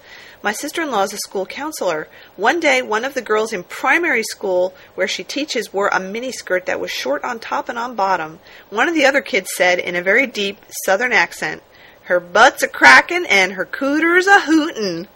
My 0.46 0.54
sister 0.54 0.84
in 0.84 0.92
law 0.92 1.02
is 1.02 1.12
a 1.12 1.18
school 1.18 1.48
counselor. 1.48 2.08
One 2.36 2.60
day, 2.60 2.84
one 2.84 3.04
of 3.04 3.16
the 3.16 3.24
girls 3.24 3.52
in 3.52 3.64
primary 3.64 4.22
school 4.22 4.76
where 4.94 5.08
she 5.08 5.24
teaches 5.24 5.74
wore 5.74 5.88
a 5.88 6.00
miniskirt 6.00 6.66
that 6.66 6.80
was 6.80 6.92
short 6.92 7.24
on 7.24 7.40
top 7.40 7.68
and 7.68 7.80
on 7.80 7.96
bottom. 7.96 8.38
One 8.70 8.88
of 8.88 8.94
the 8.94 9.08
other 9.08 9.22
kids 9.22 9.50
said 9.58 9.80
in 9.80 9.96
a 9.96 10.04
very 10.04 10.28
deep 10.28 10.60
southern 10.86 11.14
accent, 11.14 11.64
Her 12.04 12.20
butt's 12.20 12.62
a 12.62 12.68
crackin' 12.68 13.26
and 13.26 13.54
her 13.54 13.66
cooter's 13.66 14.28
a 14.28 14.42
hootin'. 14.42 15.08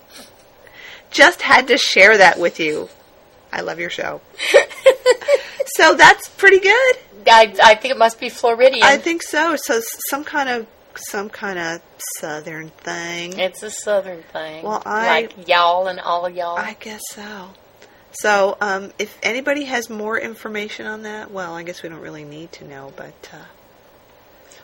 Just 1.12 1.44
had 1.44 1.68
to 1.68 1.78
share 1.78 2.18
that 2.18 2.40
with 2.40 2.60
you. 2.60 2.90
I 3.54 3.62
love 3.62 3.80
your 3.80 3.92
show. 3.92 4.22
so 5.76 5.94
that's 5.94 6.28
pretty 6.28 6.60
good. 6.60 6.96
I, 7.28 7.56
I 7.64 7.76
think 7.76 7.94
it 7.94 8.00
must 8.00 8.20
be 8.20 8.30
Floridian. 8.30 8.82
I 8.82 8.98
think 8.98 9.22
so. 9.22 9.56
So 9.58 9.80
some 10.10 10.24
kind 10.24 10.50
of 10.50 10.66
some 11.08 11.30
kind 11.30 11.58
of 11.60 11.82
southern 12.20 12.70
thing. 12.70 13.38
it's 13.40 13.64
a 13.64 13.72
southern 13.72 14.24
thing. 14.24 14.64
Well, 14.64 14.82
I- 14.86 15.08
like 15.22 15.48
y'all 15.48 15.88
and 15.88 16.00
all 16.00 16.30
y'all. 16.30 16.58
I 16.58 16.76
guess 16.80 17.02
so. 17.12 17.50
So, 18.12 18.58
um, 18.60 18.92
if 18.98 19.16
anybody 19.22 19.66
has 19.66 19.90
more 19.90 20.18
information 20.20 20.88
on 20.88 21.04
that, 21.04 21.30
well, 21.32 21.54
I 21.54 21.64
guess 21.64 21.84
we 21.84 21.90
don't 21.90 22.00
really 22.02 22.24
need 22.26 22.52
to 22.54 22.66
know, 22.68 22.92
but 22.96 23.30
uh, 23.32 23.38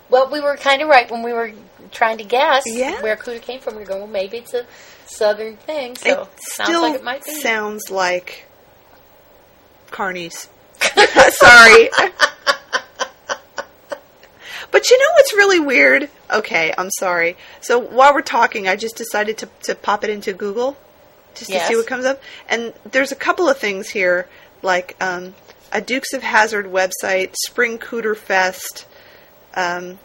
Well, 0.10 0.30
we 0.32 0.40
were 0.42 0.58
kind 0.58 0.82
of 0.82 0.88
right 0.88 1.10
when 1.12 1.22
we 1.24 1.32
were 1.32 1.52
trying 1.92 2.18
to 2.18 2.24
guess 2.24 2.64
Yeah. 2.66 3.02
where 3.04 3.16
cooter 3.16 3.42
came 3.42 3.60
from. 3.60 3.76
We 3.76 3.82
were 3.82 3.86
going, 3.88 4.02
well, 4.02 4.10
maybe 4.10 4.38
it's 4.38 4.54
a 4.56 4.66
southern 5.06 5.58
thing. 5.58 5.96
So 5.96 6.10
it 6.10 6.18
sounds 6.40 6.70
still 6.70 6.82
like 6.82 6.96
it 6.96 7.04
might 7.04 7.24
be. 7.24 7.40
sounds 7.42 7.92
like 7.92 8.46
carnies. 9.92 10.48
Sorry. 11.32 11.90
But 14.72 14.90
you 14.90 14.98
know 15.00 15.06
what's 15.16 15.34
really 15.34 15.60
weird? 15.60 16.10
Okay, 16.36 16.74
I'm 16.78 16.90
sorry. 17.00 17.38
So 17.62 17.80
while 17.80 18.14
we're 18.14 18.22
talking, 18.22 18.68
I 18.68 18.76
just 18.76 18.98
decided 18.98 19.38
to, 19.38 19.50
to 19.64 19.74
pop 19.74 20.04
it 20.04 20.10
into 20.10 20.34
Google 20.34 20.78
just 21.34 21.50
to 21.50 21.60
see 21.62 21.76
what 21.78 21.88
comes 21.88 22.04
up. 22.04 22.22
And 22.50 22.74
there's 22.92 23.14
a 23.14 23.16
couple 23.16 23.48
of 23.48 23.58
things 23.58 23.90
here, 23.90 24.28
like 24.62 24.98
um, 25.00 25.34
a 25.72 25.80
Dukes 25.80 26.14
of 26.14 26.24
Hazzard 26.24 26.66
website, 26.66 27.36
Spring 27.46 27.78
Cooter 27.78 28.18
Fest, 28.18 28.86
um, 29.56 29.98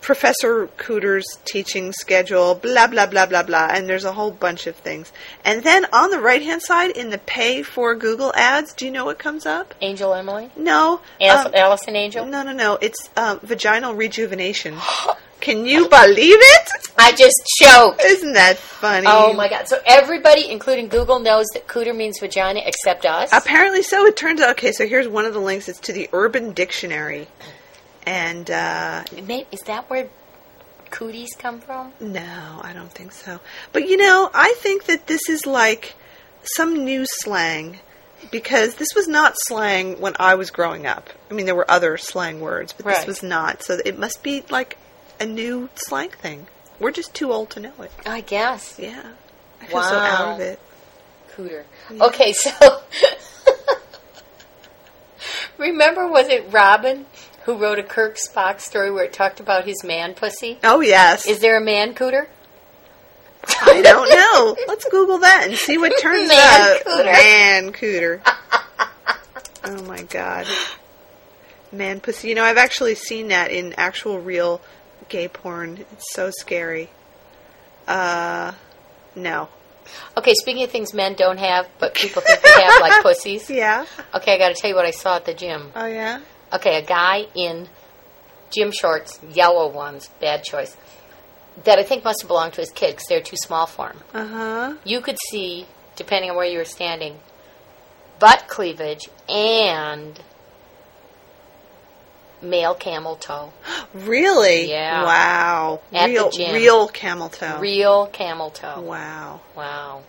Professor 0.00 0.68
Cooter's 0.78 1.26
teaching 1.44 1.92
schedule, 1.92 2.54
blah 2.54 2.86
blah 2.86 3.06
blah 3.06 3.26
blah 3.26 3.42
blah. 3.42 3.68
And 3.70 3.88
there's 3.88 4.04
a 4.04 4.12
whole 4.12 4.30
bunch 4.30 4.66
of 4.66 4.76
things. 4.76 5.12
And 5.44 5.62
then 5.62 5.86
on 5.92 6.10
the 6.10 6.20
right 6.20 6.42
hand 6.42 6.62
side, 6.62 6.90
in 6.90 7.10
the 7.10 7.18
pay 7.18 7.62
for 7.62 7.94
Google 7.94 8.32
ads, 8.34 8.72
do 8.72 8.84
you 8.84 8.90
know 8.90 9.04
what 9.04 9.18
comes 9.18 9.46
up? 9.46 9.74
Angel 9.80 10.12
Emily? 10.14 10.50
No, 10.56 11.00
Alice, 11.20 11.46
um, 11.46 11.52
Allison 11.54 11.96
Angel? 11.96 12.26
no, 12.26 12.42
no, 12.42 12.52
no. 12.52 12.78
It's 12.80 13.10
um, 13.16 13.40
vaginal 13.42 13.94
rejuvenation. 13.94 14.76
Can 15.40 15.64
you 15.64 15.88
believe 15.88 16.36
it? 16.38 16.68
I 16.98 17.12
just 17.12 17.42
choked. 17.58 18.04
Isn't 18.04 18.34
that 18.34 18.58
funny? 18.58 19.06
Oh 19.08 19.32
my 19.32 19.48
god. 19.48 19.68
So 19.68 19.78
everybody, 19.86 20.50
including 20.50 20.88
Google, 20.88 21.18
knows 21.18 21.46
that 21.54 21.66
cooter 21.66 21.96
means 21.96 22.18
vagina 22.20 22.60
except 22.64 23.06
us. 23.06 23.30
Apparently 23.32 23.82
so. 23.82 24.04
It 24.04 24.16
turns 24.16 24.42
out. 24.42 24.50
Okay, 24.50 24.72
so 24.72 24.86
here's 24.86 25.08
one 25.08 25.24
of 25.24 25.32
the 25.32 25.40
links. 25.40 25.66
It's 25.68 25.80
to 25.80 25.94
the 25.94 26.10
Urban 26.12 26.52
Dictionary, 26.52 27.26
and 28.06 28.50
uh, 28.50 29.04
May- 29.24 29.46
Is 29.52 29.60
that 29.60 29.88
where 29.90 30.08
cooties 30.90 31.30
come 31.38 31.60
from? 31.60 31.92
no, 32.00 32.60
I 32.62 32.72
don't 32.72 32.90
think 32.92 33.12
so. 33.12 33.40
But 33.72 33.88
you 33.88 33.96
know, 33.96 34.30
I 34.34 34.54
think 34.58 34.84
that 34.86 35.06
this 35.06 35.28
is 35.28 35.46
like 35.46 35.94
some 36.56 36.84
new 36.84 37.04
slang 37.06 37.78
because 38.30 38.74
this 38.76 38.88
was 38.94 39.06
not 39.08 39.34
slang 39.46 40.00
when 40.00 40.14
I 40.18 40.34
was 40.34 40.50
growing 40.50 40.86
up. 40.86 41.10
I 41.30 41.34
mean, 41.34 41.46
there 41.46 41.54
were 41.54 41.70
other 41.70 41.96
slang 41.96 42.40
words, 42.40 42.72
but 42.72 42.86
this 42.86 43.06
was 43.06 43.22
not. 43.22 43.62
So 43.62 43.78
it 43.84 43.98
must 43.98 44.22
be 44.22 44.42
like 44.50 44.76
a 45.18 45.26
new 45.26 45.68
slang 45.74 46.10
thing. 46.10 46.46
We're 46.78 46.92
just 46.92 47.14
too 47.14 47.32
old 47.32 47.50
to 47.50 47.60
know 47.60 47.72
it. 47.80 47.90
I 48.06 48.20
guess. 48.22 48.78
Yeah. 48.78 49.02
I 49.60 49.66
feel 49.66 49.82
so 49.82 49.98
out 49.98 50.20
of 50.32 50.38
Wow. 50.38 50.44
it. 50.44 50.58
Cooter. 51.34 51.64
Okay, 52.00 52.32
so 52.32 52.50
remember 55.58 56.08
was 56.08 56.28
it 56.28 56.44
Robin 56.50 57.06
who 57.44 57.56
wrote 57.56 57.78
a 57.78 57.82
Kirk 57.82 58.16
Spock 58.16 58.60
story 58.60 58.90
where 58.90 59.04
it 59.04 59.12
talked 59.12 59.40
about 59.40 59.64
his 59.64 59.82
man 59.84 60.14
pussy? 60.14 60.58
Oh, 60.62 60.80
yes. 60.80 61.26
Is 61.26 61.40
there 61.40 61.56
a 61.56 61.64
man 61.64 61.94
cooter? 61.94 62.26
I 63.62 63.80
don't 63.82 64.08
know. 64.10 64.56
Let's 64.68 64.84
Google 64.90 65.18
that 65.18 65.46
and 65.48 65.56
see 65.56 65.78
what 65.78 65.92
turns 66.00 66.28
Man 66.28 66.76
up. 66.76 66.82
cooter. 66.84 67.04
Man 67.04 67.72
cooter. 67.72 68.20
oh, 69.64 69.82
my 69.84 70.02
God. 70.02 70.46
Man 71.72 72.00
pussy. 72.00 72.28
You 72.28 72.34
know, 72.34 72.44
I've 72.44 72.58
actually 72.58 72.94
seen 72.94 73.28
that 73.28 73.50
in 73.50 73.72
actual 73.78 74.18
real 74.20 74.60
gay 75.08 75.28
porn. 75.28 75.78
It's 75.92 76.12
so 76.12 76.30
scary. 76.30 76.90
Uh, 77.88 78.52
no. 79.14 79.48
Okay, 80.16 80.34
speaking 80.34 80.62
of 80.62 80.70
things 80.70 80.92
men 80.94 81.14
don't 81.14 81.38
have, 81.38 81.66
but 81.78 81.94
people 81.94 82.22
think 82.22 82.40
they 82.42 82.50
have, 82.62 82.80
like 82.80 83.02
pussies. 83.02 83.48
Yeah. 83.50 83.86
Okay, 84.14 84.34
I 84.34 84.38
got 84.38 84.48
to 84.48 84.54
tell 84.54 84.70
you 84.70 84.76
what 84.76 84.84
I 84.86 84.90
saw 84.92 85.16
at 85.16 85.24
the 85.24 85.34
gym. 85.34 85.72
Oh, 85.74 85.86
yeah? 85.86 86.20
Okay, 86.52 86.76
a 86.76 86.82
guy 86.84 87.26
in 87.34 87.68
gym 88.50 88.72
shorts, 88.72 89.20
yellow 89.30 89.68
ones, 89.68 90.08
bad 90.20 90.42
choice, 90.42 90.76
that 91.64 91.78
I 91.78 91.82
think 91.82 92.04
must 92.04 92.22
have 92.22 92.28
belonged 92.28 92.54
to 92.54 92.60
his 92.60 92.70
kid 92.70 92.92
because 92.92 93.06
they're 93.08 93.20
too 93.20 93.36
small 93.36 93.66
for 93.66 93.88
him. 93.88 93.98
Uh 94.12 94.26
huh. 94.26 94.74
You 94.84 95.00
could 95.00 95.18
see, 95.30 95.66
depending 95.96 96.30
on 96.30 96.36
where 96.36 96.46
you 96.46 96.58
were 96.58 96.64
standing, 96.64 97.18
butt 98.18 98.44
cleavage, 98.48 99.08
and 99.28 100.20
male 102.42 102.74
camel 102.74 103.16
toe. 103.16 103.52
Really? 103.92 104.70
Yeah. 104.70 105.02
Wow. 105.02 105.80
At 105.92 106.06
the 106.06 106.30
gym. 106.32 106.54
real 106.54 106.86
camel 106.86 107.28
toe. 107.28 107.58
Real 107.58 108.06
camel 108.06 108.50
toe. 108.50 108.80
Wow. 108.80 109.40
Wow. 109.56 110.04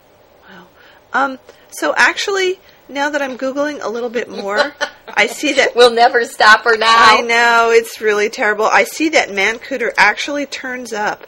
Wow. 0.47 0.67
Um. 1.13 1.39
So 1.71 1.95
actually, 1.97 2.59
now 2.91 3.09
that 3.09 3.21
I'm 3.21 3.37
googling 3.37 3.79
a 3.81 3.89
little 3.89 4.09
bit 4.09 4.29
more, 4.29 4.73
I 5.07 5.27
see 5.27 5.53
that. 5.53 5.75
We'll 5.75 5.91
never 5.93 6.23
stop 6.25 6.63
her 6.65 6.77
now. 6.77 6.87
I 6.87 7.21
know 7.21 7.71
it's 7.71 8.01
really 8.01 8.29
terrible. 8.29 8.65
I 8.65 8.83
see 8.83 9.09
that 9.09 9.29
Mancooter 9.29 9.91
actually 9.97 10.45
turns 10.45 10.93
up. 10.93 11.25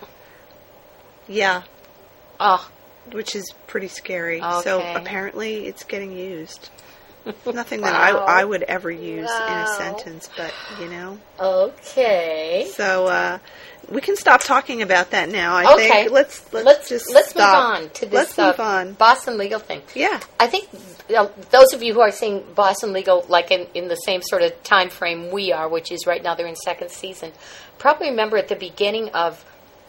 Yeah, 1.27 1.63
Oh, 2.39 2.69
which 3.11 3.35
is 3.35 3.53
pretty 3.67 3.87
scary. 3.87 4.39
So 4.63 4.81
apparently, 4.95 5.67
it's 5.67 5.83
getting 5.83 6.11
used. 6.11 6.69
Nothing 7.45 7.79
that 7.81 7.95
I 7.95 8.09
I 8.11 8.43
would 8.43 8.63
ever 8.63 8.91
use 8.91 9.29
in 9.31 9.53
a 9.53 9.67
sentence, 9.77 10.29
but 10.35 10.53
you 10.81 10.89
know. 10.89 11.19
okay. 11.39 12.69
So 12.73 13.07
uh, 13.07 13.39
we 13.89 14.01
can 14.01 14.15
stop 14.15 14.41
talking 14.41 14.81
about 14.81 15.11
that 15.11 15.29
now. 15.29 15.55
I 15.55 15.73
Okay. 15.73 15.87
think 15.89 16.11
let's 16.11 16.53
let's, 16.53 16.65
Let's 16.65 16.89
just 16.89 17.13
let's 17.13 17.29
stop. 17.29 17.79
move 17.79 17.83
on 17.85 17.89
to 17.95 18.05
this 18.05 18.37
Let's 18.37 18.59
uh, 18.59 18.63
on. 18.63 18.93
Boston 18.93 19.37
legal 19.37 19.59
thing. 19.59 19.81
Yeah. 19.95 20.19
I 20.39 20.47
think 20.47 20.69
you 21.09 21.15
know, 21.15 21.31
those 21.51 21.73
of 21.73 21.83
you 21.83 21.93
who 21.93 21.99
are 22.01 22.11
seeing 22.11 22.43
Boston 22.55 22.93
Legal 22.93 23.25
like 23.27 23.51
in, 23.51 23.67
in 23.73 23.89
the 23.89 23.95
same 23.95 24.21
sort 24.21 24.41
of 24.41 24.63
time 24.63 24.89
frame 24.89 25.31
we 25.31 25.51
are, 25.51 25.67
which 25.67 25.91
is 25.91 26.07
right 26.07 26.23
now 26.23 26.33
they're 26.33 26.47
in 26.47 26.55
second 26.55 26.91
season, 26.91 27.31
probably 27.77 28.09
remember 28.09 28.37
at 28.37 28.47
the 28.47 28.55
beginning 28.55 29.09
of 29.09 29.43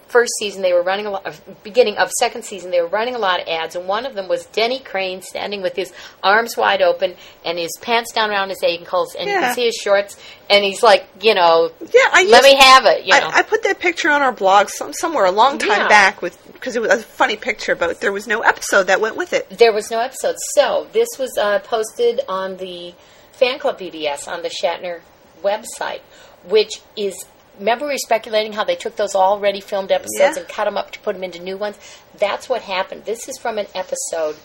first 0.09 0.33
season 0.39 0.63
they 0.63 0.73
were 0.73 0.83
running 0.83 1.07
a 1.07 1.11
lot 1.11 1.27
of 1.27 1.41
beginning 1.63 1.97
of 1.97 2.11
second 2.13 2.45
season 2.45 2.71
they 2.71 2.81
were 2.81 2.87
running 2.89 3.15
a 3.15 3.19
lot 3.19 3.41
of 3.41 3.49
ads 3.49 3.75
and 3.77 3.87
one 3.89 4.07
of 4.07 4.15
them 4.15 4.29
was 4.29 4.47
Denny 4.47 4.79
Crane 4.81 5.23
standing 5.23 5.63
with 5.63 5.75
his 5.77 5.93
arms 6.23 6.57
wide 6.57 6.83
open 6.83 7.15
and 7.45 7.59
his 7.59 7.71
pants 7.81 8.13
down 8.13 8.31
around 8.31 8.51
his 8.51 8.63
ankles 8.63 9.15
and 9.15 9.29
you 9.29 9.37
can 9.39 9.55
see 9.55 9.65
his 9.67 9.75
shorts 9.75 10.17
and 10.51 10.63
he's 10.65 10.83
like, 10.83 11.07
you 11.23 11.35
know, 11.35 11.71
Yeah, 11.81 12.01
I 12.13 12.25
let 12.25 12.43
used- 12.45 12.55
me 12.55 12.55
have 12.63 12.85
it, 12.87 13.05
you 13.05 13.13
know. 13.13 13.29
I, 13.29 13.39
I 13.39 13.43
put 13.43 13.63
that 13.65 13.81
picture 13.81 14.11
on 14.11 14.23
our 14.23 14.33
blog 14.33 14.69
some, 14.69 14.93
somewhere 14.93 15.25
a 15.25 15.31
long 15.31 15.59
time 15.59 15.71
Yeah. 15.83 15.89
back 15.89 16.23
with 16.23 16.39
because 16.53 16.77
it 16.77 16.83
was 16.83 16.91
a 16.93 17.03
funny 17.03 17.37
picture, 17.37 17.75
but 17.75 18.01
there 18.01 18.13
was 18.13 18.27
no 18.27 18.41
episode 18.41 18.85
that 18.85 19.01
went 19.01 19.17
with 19.17 19.33
it. 19.33 19.49
There 19.51 19.73
was 19.73 19.91
no 19.91 20.01
episode. 20.01 20.37
So 20.55 20.87
this 20.93 21.09
was 21.19 21.37
uh, 21.39 21.59
posted 21.61 22.21
on 22.29 22.57
the 22.57 22.95
Fan 23.33 23.59
Club 23.59 23.79
BBS 23.79 24.27
on 24.29 24.43
the 24.43 24.49
Shatner 24.49 25.01
website, 25.43 26.01
which 26.45 26.81
is. 26.97 27.15
Remember, 27.59 27.87
we 27.87 27.93
were 27.93 27.99
speculating 27.99 28.53
how 28.53 28.65
they 28.65 28.77
took 28.77 28.97
those 28.97 29.15
already 29.15 29.61
filmed 29.61 29.93
episodes 29.93 30.19
Yeah. 30.37 30.39
and 30.39 30.49
cut 30.49 30.65
them 30.65 30.77
up 30.77 30.91
to 30.93 30.99
put 31.01 31.15
them 31.15 31.23
into 31.25 31.39
new 31.41 31.57
ones. 31.57 31.77
That's 32.19 32.49
what 32.49 32.63
happened. 32.63 33.05
This 33.05 33.29
is 33.29 33.39
from 33.39 33.59
an 33.59 33.67
episode 33.75 34.37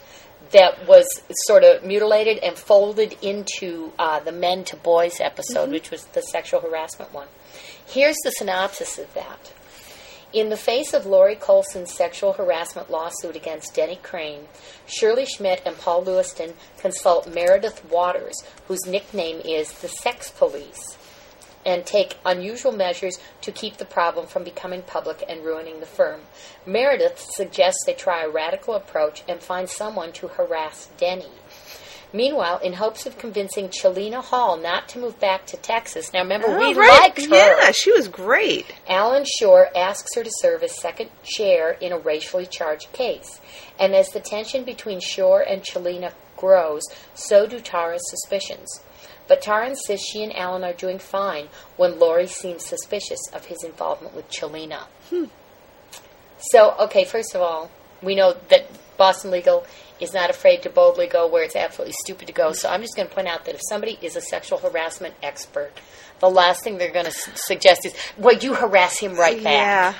that 0.51 0.87
was 0.87 1.05
sort 1.47 1.63
of 1.63 1.83
mutilated 1.83 2.37
and 2.39 2.55
folded 2.57 3.15
into 3.21 3.91
uh, 3.99 4.19
the 4.19 4.31
men 4.31 4.63
to 4.65 4.75
boys 4.75 5.19
episode, 5.19 5.69
which 5.71 5.91
was 5.91 6.05
the 6.05 6.21
sexual 6.21 6.61
harassment 6.61 7.13
one. 7.13 7.27
Here's 7.85 8.17
the 8.23 8.31
synopsis 8.31 8.97
of 8.99 9.13
that. 9.15 9.51
In 10.31 10.49
the 10.49 10.57
face 10.57 10.93
of 10.93 11.07
Lori 11.07 11.35
Colson's 11.35 11.91
sexual 11.91 12.33
harassment 12.33 12.91
lawsuit 12.91 13.35
against 13.35 13.73
Denny 13.73 13.95
Crane, 14.01 14.41
Shirley 14.85 15.25
Schmidt 15.25 15.63
and 15.65 15.75
Paul 15.75 16.03
Lewiston 16.03 16.53
consult 16.77 17.27
Meredith 17.27 17.83
Waters, 17.89 18.35
whose 18.67 18.85
nickname 18.85 19.41
is 19.43 19.71
the 19.81 19.87
Sex 19.87 20.29
Police, 20.29 20.97
and 21.65 21.85
take 21.85 22.17
unusual 22.25 22.71
measures 22.71 23.17
to 23.41 23.51
keep 23.51 23.77
the 23.77 23.85
problem 23.85 24.25
from 24.27 24.43
becoming 24.43 24.81
public 24.81 25.23
and 25.27 25.43
ruining 25.43 25.79
the 25.79 25.85
firm. 25.85 26.21
Meredith 26.65 27.19
suggests 27.35 27.83
they 27.85 27.93
try 27.93 28.23
a 28.23 28.29
radical 28.29 28.73
approach 28.75 29.23
and 29.27 29.41
find 29.41 29.69
someone 29.69 30.11
to 30.13 30.27
harass 30.29 30.89
Denny. 30.97 31.29
Meanwhile, 32.11 32.57
in 32.63 32.73
hopes 32.73 33.05
of 33.05 33.19
convincing 33.19 33.69
Chelina 33.69 34.23
Hall 34.23 34.57
not 34.57 34.89
to 34.89 34.99
move 34.99 35.19
back 35.19 35.45
to 35.47 35.57
Texas, 35.57 36.11
now 36.11 36.21
remember, 36.21 36.47
we 36.57 36.65
Oh, 36.65 36.73
right. 36.73 37.01
liked 37.01 37.19
her. 37.21 37.27
Yeah, 37.61 37.71
she 37.71 37.91
was 37.91 38.07
great. 38.07 38.65
Alan 38.87 39.25
Shore 39.37 39.69
asks 39.77 40.15
her 40.15 40.23
to 40.23 40.31
serve 40.39 40.63
as 40.63 40.75
second 40.79 41.11
chair 41.23 41.71
in 41.79 41.91
a 41.91 41.99
racially 41.99 42.47
charged 42.47 42.91
case. 42.93 43.39
And 43.79 43.93
as 43.93 44.09
the 44.09 44.19
tension 44.19 44.63
between 44.63 44.99
Shore 44.99 45.41
and 45.41 45.61
Chelina 45.61 46.13
grows, 46.35 46.81
so 47.13 47.45
do 47.45 47.59
Tara's 47.59 48.01
suspicions. 48.09 48.79
But 49.29 49.41
Tara 49.41 49.69
insists 49.69 50.11
she 50.11 50.23
and 50.23 50.35
Alan 50.35 50.65
are 50.65 50.73
doing 50.73 50.99
fine 50.99 51.47
when 51.77 51.99
Lori 51.99 52.27
seems 52.27 52.65
suspicious 52.65 53.19
of 53.33 53.45
his 53.45 53.63
involvement 53.63 54.13
with 54.13 54.29
Chelina. 54.29 54.87
Hmm. 55.09 55.25
So, 56.51 56.75
okay, 56.79 57.05
first 57.05 57.35
of 57.35 57.41
all, 57.41 57.69
we 58.01 58.15
know 58.15 58.35
that 58.49 58.67
Boston 58.97 59.31
Legal 59.31 59.65
is 59.99 60.13
not 60.13 60.29
afraid 60.29 60.61
to 60.63 60.69
boldly 60.69 61.07
go 61.07 61.27
where 61.27 61.43
it's 61.43 61.55
absolutely 61.55 61.93
stupid 62.03 62.27
to 62.27 62.33
go. 62.33 62.53
So 62.53 62.69
I'm 62.69 62.81
just 62.81 62.95
going 62.95 63.07
to 63.07 63.13
point 63.13 63.27
out 63.27 63.45
that 63.45 63.55
if 63.55 63.61
somebody 63.69 63.97
is 64.01 64.15
a 64.15 64.21
sexual 64.21 64.57
harassment 64.57 65.13
expert, 65.21 65.71
the 66.19 66.29
last 66.29 66.63
thing 66.63 66.77
they're 66.77 66.91
going 66.91 67.05
to 67.05 67.11
s- 67.11 67.29
suggest 67.45 67.85
is, 67.85 67.93
well, 68.17 68.35
you 68.35 68.53
harass 68.55 68.97
him 68.99 69.15
right 69.15 69.41
back. 69.43 69.53
Yeah. 69.53 69.93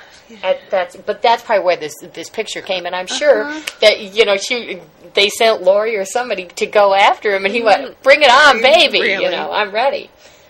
At, 0.43 0.69
that's, 0.69 0.95
but 0.95 1.21
that's 1.21 1.41
probably 1.43 1.65
where 1.65 1.77
this 1.77 1.93
this 2.13 2.29
picture 2.29 2.61
came, 2.61 2.85
and 2.85 2.95
I'm 2.95 3.07
sure 3.07 3.45
Uh-huh. 3.45 3.61
that 3.81 3.99
you 3.99 4.25
know 4.25 4.37
she 4.37 4.79
they 5.13 5.29
sent 5.29 5.63
Lori 5.63 5.95
or 5.97 6.05
somebody 6.05 6.45
to 6.45 6.65
go 6.67 6.93
after 6.93 7.33
him, 7.35 7.45
and 7.45 7.53
he 7.53 7.63
went, 7.63 8.01
"Bring 8.03 8.21
it 8.21 8.29
on, 8.31 8.61
baby! 8.61 8.99
You 8.99 9.31
know, 9.31 9.51
I'm 9.51 9.71
ready." 9.71 10.09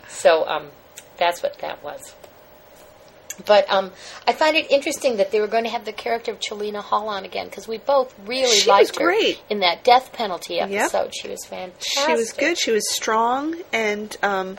So 0.10 0.46
um, 0.48 0.68
that's 1.18 1.42
what 1.42 1.58
that 1.60 1.82
was. 1.84 2.14
But 3.46 3.72
um, 3.72 3.92
I 4.28 4.34
find 4.34 4.58
it 4.58 4.70
interesting 4.70 5.16
that 5.16 5.32
they 5.32 5.40
were 5.40 5.48
going 5.48 5.64
to 5.64 5.70
have 5.70 5.86
the 5.86 5.94
character 5.94 6.32
of 6.34 6.40
Chelina 6.42 6.82
Hall 6.82 7.08
on 7.08 7.24
again 7.24 7.46
because 7.46 7.70
we 7.70 7.78
both 7.78 8.14
really 8.26 8.54
She 8.54 8.70
liked 8.70 9.00
her 9.00 9.06
great. 9.06 9.42
in 9.50 9.62
that 9.62 9.86
death 9.86 10.12
penalty 10.12 10.56
Yep. 10.56 10.70
episode. 10.72 11.16
She 11.16 11.30
was 11.30 11.46
fantastic. 11.46 12.04
She 12.06 12.12
was 12.12 12.34
good. 12.34 12.58
She 12.60 12.72
was 12.72 12.84
strong, 12.94 13.56
and 13.72 14.16
um, 14.24 14.58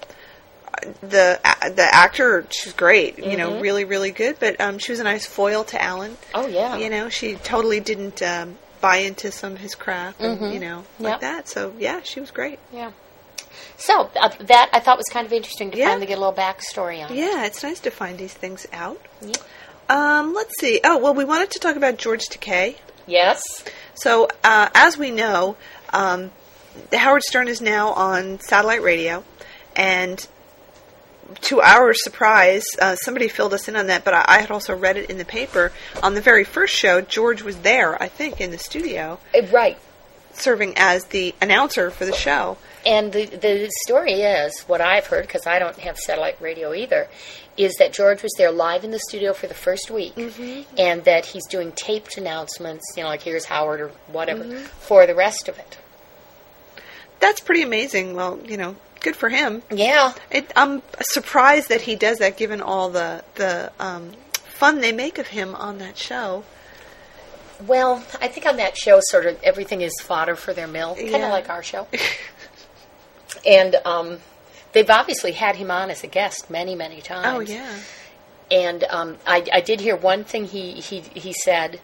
the 1.01 1.39
the 1.75 1.89
actor, 1.93 2.47
she's 2.51 2.73
great. 2.73 3.19
You 3.19 3.37
know, 3.37 3.61
really, 3.61 3.85
really 3.85 4.11
good. 4.11 4.37
But 4.41 4.61
um, 4.61 4.79
she 4.79 4.93
was 4.93 5.01
a 5.01 5.05
nice 5.05 5.27
foil 5.27 5.65
to 5.65 5.83
Alan. 5.83 6.17
Oh 6.35 6.47
yeah. 6.47 6.77
You 6.77 6.91
know, 6.91 7.09
she 7.09 7.35
totally 7.37 7.81
didn't 7.81 8.23
um, 8.23 8.57
buy 8.81 8.97
into 8.99 9.31
some 9.33 9.53
of 9.53 9.59
his 9.59 9.75
crap, 9.75 10.21
and 10.21 10.53
you 10.55 10.61
know, 10.61 10.85
like 10.99 11.13
Yep. 11.13 11.21
that. 11.21 11.49
So 11.49 11.75
yeah, 11.79 12.01
she 12.03 12.21
was 12.21 12.31
great. 12.31 12.59
Yeah. 12.73 12.93
So 13.77 14.11
uh, 14.21 14.29
that 14.41 14.71
I 14.73 14.81
thought 14.81 14.97
was 14.99 15.07
kind 15.11 15.27
of 15.27 15.33
interesting 15.33 15.71
to 15.73 15.79
Yeah. 15.79 15.89
finally 15.89 16.07
get 16.07 16.19
a 16.19 16.21
little 16.21 16.35
backstory 16.35 17.05
on. 17.05 17.11
it. 17.13 17.17
Yeah, 17.17 17.47
it's 17.47 17.63
nice 17.63 17.81
to 17.81 17.91
find 17.91 18.19
these 18.19 18.33
things 18.35 18.67
out. 18.73 19.01
Yeah. 19.23 19.33
Um, 19.89 20.35
let's 20.35 20.53
see. 20.61 20.81
Oh, 20.85 20.99
well, 20.99 21.15
we 21.15 21.25
wanted 21.25 21.51
to 21.53 21.59
talk 21.59 21.75
about 21.77 21.97
George 21.97 22.27
Takei. 22.29 22.77
Yes. 23.07 23.43
So, 23.95 24.29
uh, 24.45 24.69
as 24.75 24.97
we 24.97 25.11
know, 25.11 25.57
um, 25.93 26.31
the 26.91 26.99
Howard 26.99 27.23
Stern 27.25 27.49
is 27.49 27.61
now 27.61 27.89
on 27.95 28.39
satellite 28.39 28.83
radio, 28.83 29.25
and 29.75 30.25
to 31.43 31.61
our 31.61 31.95
surprise, 31.95 32.65
uh, 32.81 32.97
somebody 32.97 33.29
filled 33.29 33.55
us 33.55 33.69
in 33.69 33.77
on 33.77 33.87
that, 33.89 34.05
but 34.05 34.15
I, 34.15 34.25
I 34.27 34.39
had 34.41 34.51
also 34.51 34.75
read 34.77 34.97
it 34.97 35.11
in 35.11 35.19
the 35.19 35.25
paper. 35.25 35.73
On 36.03 36.15
the 36.15 36.21
very 36.21 36.45
first 36.45 36.75
show, 36.75 37.01
George 37.01 37.43
was 37.43 37.59
there, 37.59 38.01
I 38.03 38.09
think, 38.09 38.41
in 38.41 38.51
the 38.51 38.59
studio, 38.59 39.19
Uh, 39.35 39.43
Right. 39.51 39.79
serving 40.33 40.75
as 40.77 41.05
the 41.07 41.35
announcer 41.41 41.91
for 41.91 42.05
the 42.07 42.13
show. 42.13 42.57
And 42.87 43.13
the 43.13 43.27
the 43.27 43.71
story 43.85 44.23
is 44.23 44.61
what 44.63 44.81
I've 44.81 45.07
heard 45.07 45.27
because 45.27 45.47
I 45.47 45.59
don't 45.59 45.79
have 45.81 45.99
satellite 45.99 46.37
radio 46.41 46.73
either, 46.73 47.09
is 47.59 47.75
that 47.77 47.93
George 47.93 48.23
was 48.23 48.33
there 48.39 48.51
live 48.51 48.85
in 48.85 48.91
the 48.91 48.99
studio 48.99 49.35
for 49.35 49.47
the 49.49 49.55
first 49.55 49.91
week, 49.91 50.17
and 50.79 51.05
that 51.05 51.27
he's 51.27 51.47
doing 51.47 51.73
taped 51.73 52.17
announcements, 52.17 52.85
you 52.97 53.03
know, 53.03 53.11
like 53.11 53.21
here's 53.23 53.45
Howard 53.45 53.81
or 53.83 53.89
whatever, 54.07 54.45
for 54.81 55.07
the 55.07 55.15
rest 55.15 55.47
of 55.47 55.59
it. 55.59 55.77
That's 57.19 57.41
pretty 57.41 57.61
amazing. 57.61 58.15
Well, 58.15 58.39
you 58.47 58.57
know, 58.57 58.77
good 59.01 59.17
for 59.17 59.29
him. 59.29 59.63
Yeah. 59.71 60.13
It, 60.31 60.51
I'm 60.57 60.83
surprised 61.01 61.69
that 61.69 61.81
he 61.83 61.97
does 61.97 62.19
that, 62.19 62.37
given 62.37 62.61
all 62.61 62.91
the 62.91 63.25
the 63.37 63.73
um, 63.81 64.13
fun 64.35 64.81
they 64.81 64.93
make 64.93 65.19
of 65.19 65.29
him 65.29 65.55
on 65.55 65.79
that 65.79 65.97
show. 65.97 66.45
Well, 67.67 68.03
I 68.21 68.29
think 68.29 68.47
on 68.47 68.57
that 68.57 68.77
show, 68.77 69.01
sort 69.03 69.27
of 69.27 69.39
everything 69.43 69.83
is 69.83 69.93
fodder 70.01 70.35
for 70.37 70.55
their 70.55 70.67
mill, 70.67 70.95
kind 70.95 71.09
of 71.09 71.21
Yeah. 71.21 71.31
like 71.31 71.51
our 71.51 71.63
show. 71.63 71.87
and 73.47 73.75
um, 73.85 74.19
they've 74.73 74.89
obviously 74.89 75.33
had 75.33 75.57
him 75.57 75.71
on 75.71 75.91
as 75.91 76.03
a 76.05 76.07
guest 76.07 76.51
many, 76.51 76.75
many 76.75 77.01
times. 77.01 77.27
Oh 77.37 77.41
yeah. 77.53 77.79
And 78.51 78.85
um, 78.85 79.17
I, 79.27 79.47
I 79.53 79.61
did 79.61 79.81
hear 79.81 79.95
one 79.97 80.25
thing 80.25 80.45
he 80.47 80.73
he 80.73 81.01
he 81.01 81.33
said 81.33 81.81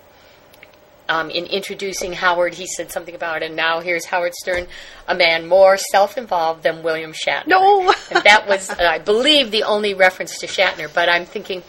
um, 1.09 1.31
in 1.31 1.47
introducing 1.47 2.13
Howard. 2.13 2.55
He 2.55 2.67
said 2.67 2.91
something 2.91 3.15
about, 3.15 3.43
and 3.43 3.57
now 3.57 3.81
here's 3.81 4.05
Howard 4.07 4.35
Stern, 4.35 4.67
a 5.07 5.15
man 5.15 5.47
more 5.47 5.77
self-involved 5.77 6.63
than 6.63 6.83
William 6.83 7.13
Shatner. 7.13 7.47
No. 7.49 7.95
and 8.11 8.25
that 8.25 8.47
was, 8.49 8.71
uh, 8.71 8.77
I 8.79 8.99
believe, 8.99 9.51
the 9.51 9.65
only 9.65 9.95
reference 9.95 10.39
to 10.39 10.47
Shatner. 10.47 10.93
But 10.93 11.09
I'm 11.09 11.25
thinking. 11.25 11.63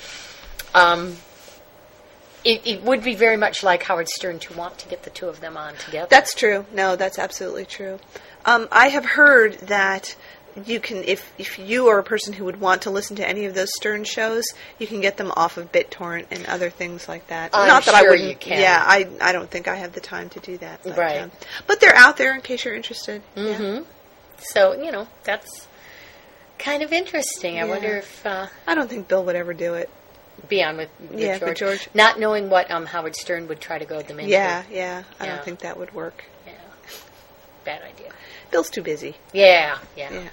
Um, 0.73 1.15
it, 2.43 2.65
it 2.65 2.83
would 2.83 3.03
be 3.03 3.15
very 3.15 3.35
much 3.35 3.61
like 3.61 3.83
Howard 3.83 4.07
Stern 4.07 4.39
to 4.39 4.53
want 4.53 4.77
to 4.79 4.87
get 4.87 5.03
the 5.03 5.09
two 5.09 5.27
of 5.27 5.41
them 5.41 5.57
on 5.57 5.75
together. 5.75 6.07
That's 6.09 6.33
true. 6.33 6.65
No, 6.73 6.95
that's 6.95 7.19
absolutely 7.19 7.65
true. 7.65 7.99
Um, 8.45 8.69
I 8.71 8.87
have 8.87 9.03
heard 9.03 9.55
that 9.63 10.15
you 10.65 10.79
can 10.79 11.03
if 11.03 11.31
if 11.37 11.59
you 11.59 11.87
are 11.87 11.99
a 11.99 12.03
person 12.03 12.33
who 12.33 12.45
would 12.45 12.59
want 12.59 12.83
to 12.83 12.89
listen 12.89 13.15
to 13.17 13.27
any 13.27 13.45
of 13.45 13.53
those 13.53 13.69
Stern 13.75 14.03
shows, 14.03 14.43
you 14.79 14.87
can 14.87 15.01
get 15.01 15.17
them 15.17 15.31
off 15.35 15.57
of 15.57 15.71
BitTorrent 15.71 16.25
and 16.31 16.45
other 16.47 16.69
things 16.69 17.07
like 17.07 17.27
that. 17.27 17.51
I'm 17.53 17.67
Not 17.67 17.85
that 17.85 17.95
I 17.95 18.01
wouldn't. 18.03 18.27
you 18.29 18.35
can. 18.35 18.59
Yeah, 18.59 18.81
I 18.85 19.07
I 19.21 19.31
don't 19.33 19.49
think 19.49 19.67
I 19.67 19.75
have 19.75 19.93
the 19.93 19.99
time 20.01 20.29
to 20.29 20.39
do 20.39 20.57
that. 20.59 20.81
But, 20.83 20.97
Right. 20.97 21.21
um, 21.21 21.31
but 21.67 21.79
they're 21.79 21.95
out 21.95 22.17
there 22.17 22.33
in 22.33 22.41
case 22.41 22.65
you're 22.65 22.75
interested. 22.75 23.21
Mm-hmm. 23.35 23.83
So 24.39 24.73
you 24.81 24.91
know 24.91 25.07
that's 25.23 25.67
kind 26.59 26.81
of 26.83 26.91
interesting. 26.91 27.59
I 27.59 27.65
wonder 27.65 27.97
if 27.97 28.25
uh, 28.25 28.47
I 28.65 28.75
don't 28.75 28.89
think 28.89 29.07
Bill 29.07 29.23
would 29.25 29.35
ever 29.35 29.53
do 29.53 29.75
it. 29.75 29.89
be 30.49 30.63
on 30.63 30.77
with, 30.77 30.89
with 30.99 31.19
Yeah, 31.19 31.37
George, 31.39 31.59
George. 31.59 31.89
not 31.93 32.19
knowing 32.19 32.49
what 32.49 32.69
um, 32.71 32.85
Howard 32.85 33.15
Stern 33.15 33.47
would 33.47 33.59
try 33.59 33.77
to 33.79 33.85
goad 33.85 34.07
them 34.07 34.19
into. 34.19 34.31
Yeah, 34.31 34.63
yeah. 34.71 35.03
I 35.19 35.25
Yeah. 35.25 35.35
don't 35.35 35.45
think 35.45 35.59
that 35.59 35.77
would 35.79 35.93
work. 35.93 36.23
Yeah. 36.45 36.53
Bad 37.65 37.81
idea. 37.81 38.11
Bill's 38.51 38.69
too 38.69 38.81
busy. 38.83 39.15
Yeah, 39.33 39.77
yeah. 39.95 40.11
Yeah. 40.13 40.29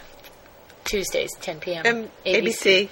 Tuesdays, 0.85 1.31
10 1.41 1.61
p.m. 1.61 1.87
Um, 1.87 2.11
ABC. 2.25 2.89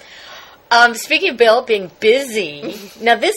Um, 0.70 0.94
speaking 0.94 1.30
of 1.30 1.36
Bill 1.36 1.62
being 1.62 1.90
busy, 2.00 2.78
now 3.00 3.16
this 3.16 3.36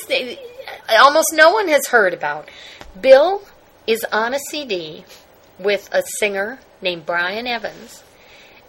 almost 0.90 1.34
no 1.34 1.52
one 1.52 1.68
has 1.68 1.88
heard 1.88 2.14
about. 2.14 2.50
Bill 3.00 3.44
is 3.88 4.06
on 4.12 4.34
a 4.34 4.40
CD 4.40 5.04
with 5.60 5.90
a 5.92 6.02
singer 6.20 6.60
named 6.82 7.06
Brian 7.06 7.48
Evans, 7.48 8.04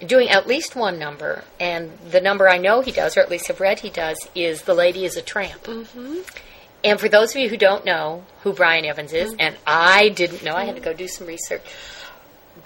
doing 0.05 0.29
at 0.29 0.47
least 0.47 0.77
one 0.77 0.99
number, 0.99 1.45
and 1.61 1.97
the 2.11 2.21
number 2.21 2.49
I 2.49 2.59
know 2.59 2.81
he 2.81 2.93
does, 2.93 3.17
or 3.17 3.21
at 3.21 3.31
least 3.31 3.49
have 3.49 3.61
read 3.61 3.81
he 3.81 3.91
does, 3.91 4.19
is 4.35 4.63
"The 4.63 4.75
Lady 4.75 5.05
Is 5.05 5.17
a 5.17 5.23
Tramp." 5.23 5.63
Mm-hmm. 5.65 6.21
And 6.85 7.01
for 7.01 7.09
those 7.09 7.35
of 7.35 7.41
you 7.41 7.49
who 7.49 7.57
don't 7.57 7.85
know 7.85 8.25
who 8.43 8.53
Brian 8.53 8.85
Evans 8.85 9.13
is, 9.13 9.35
and 9.39 9.57
I 9.67 10.09
didn't 10.11 10.45
know, 10.45 10.55
I 10.55 10.65
had 10.65 10.77
to 10.77 10.83
go 10.83 10.93
do 10.93 11.09
some 11.09 11.27
research. 11.27 11.63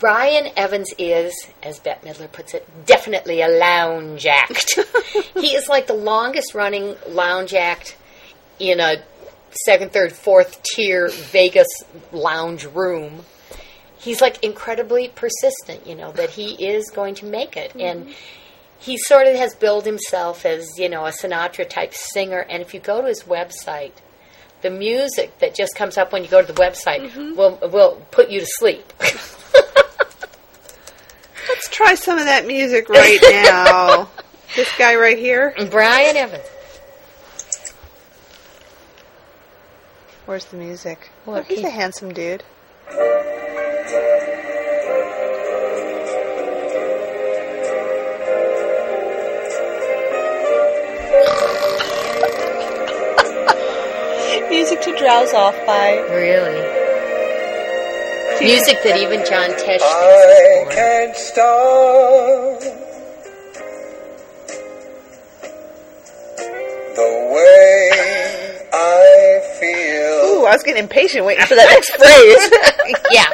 Brian 0.00 0.50
Evans 0.56 0.92
is, 0.98 1.34
as 1.62 1.78
Bette 1.78 2.08
Midler 2.08 2.32
puts 2.32 2.54
it, 2.54 2.66
definitely 2.86 3.42
a 3.42 3.48
lounge 3.48 4.26
act. 4.26 4.80
he 5.34 5.48
is 5.48 5.68
like 5.68 5.86
the 5.86 5.94
longest 5.94 6.54
running 6.54 6.96
lounge 7.06 7.52
act 7.52 7.96
in 8.58 8.80
a 8.80 8.96
second, 9.66 9.92
third, 9.92 10.12
fourth 10.12 10.62
tier 10.62 11.10
Vegas 11.10 11.68
lounge 12.12 12.64
room. 12.64 13.26
He's 13.98 14.22
like 14.22 14.42
incredibly 14.42 15.08
persistent, 15.08 15.86
you 15.86 15.94
know, 15.94 16.12
that 16.12 16.30
he 16.30 16.54
is 16.66 16.90
going 16.90 17.16
to 17.16 17.26
make 17.26 17.58
it. 17.58 17.72
Mm-hmm. 17.72 17.80
And 17.80 18.14
he 18.78 18.96
sort 18.96 19.26
of 19.26 19.36
has 19.36 19.54
billed 19.54 19.84
himself 19.84 20.46
as, 20.46 20.78
you 20.78 20.88
know, 20.88 21.04
a 21.04 21.10
Sinatra 21.10 21.68
type 21.68 21.92
singer. 21.92 22.40
And 22.48 22.62
if 22.62 22.72
you 22.72 22.80
go 22.80 23.02
to 23.02 23.08
his 23.08 23.24
website, 23.24 23.92
the 24.62 24.70
music 24.70 25.38
that 25.40 25.54
just 25.54 25.74
comes 25.74 25.98
up 25.98 26.10
when 26.12 26.24
you 26.24 26.30
go 26.30 26.40
to 26.40 26.50
the 26.50 26.58
website 26.58 27.10
mm-hmm. 27.10 27.36
will 27.36 27.58
will 27.70 28.02
put 28.10 28.30
you 28.30 28.40
to 28.40 28.46
sleep. 28.46 28.90
Let's 31.48 31.68
try 31.68 31.94
some 31.94 32.18
of 32.18 32.24
that 32.26 32.46
music 32.46 32.88
right 32.88 33.18
now. 33.22 34.08
this 34.56 34.70
guy 34.78 34.94
right 34.96 35.18
here. 35.18 35.54
Brian 35.70 36.16
Evans. 36.16 36.44
Where's 40.26 40.44
the 40.46 40.56
music? 40.56 41.10
Look, 41.26 41.38
oh, 41.38 41.42
he's 41.48 41.60
he- 41.60 41.66
a 41.66 41.70
handsome 41.70 42.12
dude. 42.14 42.44
Music 54.50 54.80
to 54.82 54.96
drowse 54.98 55.32
off 55.32 55.54
by. 55.64 55.96
Really? 56.10 56.79
Music 58.40 58.78
that 58.84 58.96
even 58.98 59.24
John 59.26 59.50
Tesh 59.50 59.80
I 59.82 59.92
thinks 60.00 60.30
is 60.32 60.64
boring. 60.64 60.76
can't 60.76 61.16
stop 61.16 62.60
the 66.96 67.30
way 67.34 67.90
I 68.72 69.40
feel. 69.60 70.40
Ooh, 70.40 70.44
I 70.46 70.52
was 70.54 70.62
getting 70.62 70.82
impatient 70.82 71.24
waiting 71.26 71.44
for 71.46 71.54
that 71.54 71.68
next 71.68 71.90
phrase. 71.96 73.04
yeah. 73.10 73.28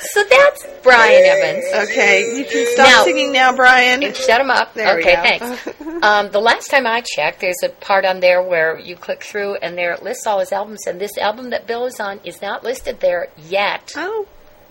So 0.00 0.22
that's 0.30 0.66
Brian 0.82 1.24
Evans. 1.24 1.90
okay, 1.90 2.38
you 2.38 2.44
can 2.46 2.66
stop 2.72 2.86
Now- 2.88 3.04
singing 3.04 3.32
now, 3.32 3.54
Brian. 3.54 4.02
And 4.02 4.16
shut 4.16 4.40
him 4.40 4.50
up. 4.50 4.72
There 4.74 4.96
we 4.96 5.02
okay, 5.02 5.16
go. 5.16 5.22
thanks. 5.56 5.68
um, 6.02 6.30
the 6.30 6.40
last 6.40 6.70
time 6.70 6.86
I 6.86 7.02
checked, 7.02 7.40
there's 7.40 7.62
a 7.62 7.68
part 7.68 8.04
on 8.06 8.20
there 8.20 8.42
where 8.42 8.78
you 8.78 8.96
click 8.96 9.22
through 9.22 9.56
and 9.56 9.76
there 9.76 9.92
it 9.92 10.02
lists 10.02 10.26
all 10.26 10.38
his 10.40 10.52
albums, 10.52 10.86
and 10.86 10.98
this 11.00 11.18
album 11.18 11.50
that 11.50 11.66
Bill 11.66 11.84
is 11.86 12.00
on 12.00 12.20
is 12.24 12.40
not 12.40 12.64
listed 12.64 13.00
there 13.00 13.28
yet. 13.36 13.92
Oh, 13.96 14.26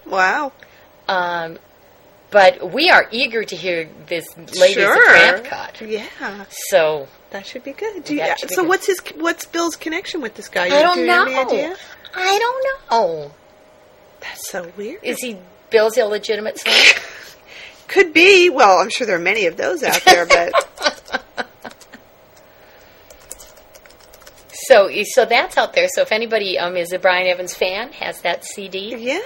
wow. 0.06 0.52
Um, 1.08 1.58
but 2.32 2.74
we 2.74 2.90
are 2.90 3.08
eager 3.12 3.44
to 3.44 3.56
hear 3.56 3.88
this 4.08 4.26
latest 4.38 4.74
sure. 4.74 5.40
cut. 5.40 5.80
Yeah, 5.82 6.46
So 6.50 7.08
that 7.30 7.46
should 7.46 7.64
be 7.64 7.72
good. 7.72 8.04
Do 8.04 8.16
you, 8.16 8.26
should 8.38 8.50
be 8.50 8.56
so, 8.56 8.62
good. 8.64 8.70
what's 8.70 8.88
his? 8.88 9.00
What's 9.16 9.46
Bill's 9.46 9.76
connection 9.76 10.22
with 10.22 10.36
this 10.36 10.50
guy? 10.50 10.68
You- 10.68 10.76
I 10.76 10.82
don't 10.82 10.98
do 10.98 11.06
know. 11.06 11.76
I 12.16 12.40
don't 12.40 12.92
know. 12.92 13.32
That's 14.22 14.50
so 14.50 14.72
weird. 14.76 15.04
Is 15.04 15.20
he 15.20 15.38
Bill's 15.70 15.98
illegitimate 15.98 16.58
son? 16.60 16.74
Could 17.88 18.14
be. 18.14 18.50
Well, 18.50 18.80
I'm 18.80 18.90
sure 18.90 19.06
there 19.06 19.18
are 19.18 19.20
many 19.20 19.46
of 19.46 19.58
those 19.58 19.84
out 19.84 20.02
there, 20.06 20.26
but 20.26 21.45
so, 24.68 24.90
so 25.04 25.26
that's 25.26 25.58
out 25.58 25.74
there. 25.74 25.88
So 25.94 26.02
if 26.02 26.12
anybody 26.12 26.58
um, 26.58 26.76
is 26.76 26.94
a 26.94 27.00
Brian 27.00 27.28
Evans 27.28 27.54
fan, 27.54 27.92
has 27.94 28.22
that 28.22 28.46
CD 28.46 28.96
yeah. 28.96 29.20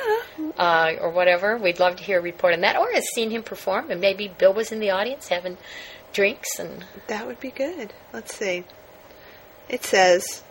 uh, 0.57 0.93
or 0.99 1.09
whatever, 1.11 1.57
we'd 1.57 1.79
love 1.79 1.95
to 1.97 2.03
hear 2.03 2.19
a 2.19 2.21
report 2.21 2.53
on 2.53 2.61
that, 2.61 2.77
or 2.77 2.91
has 2.93 3.05
seen 3.13 3.31
him 3.31 3.43
perform, 3.43 3.91
and 3.91 4.01
maybe 4.01 4.27
Bill 4.27 4.53
was 4.53 4.71
in 4.71 4.79
the 4.79 4.91
audience 4.91 5.27
having 5.27 5.57
drinks 6.13 6.59
and 6.59 6.85
That 7.07 7.27
would 7.27 7.39
be 7.39 7.51
good. 7.51 7.93
Let's 8.13 8.35
see. 8.35 8.63
It 9.67 9.83
says. 9.83 10.43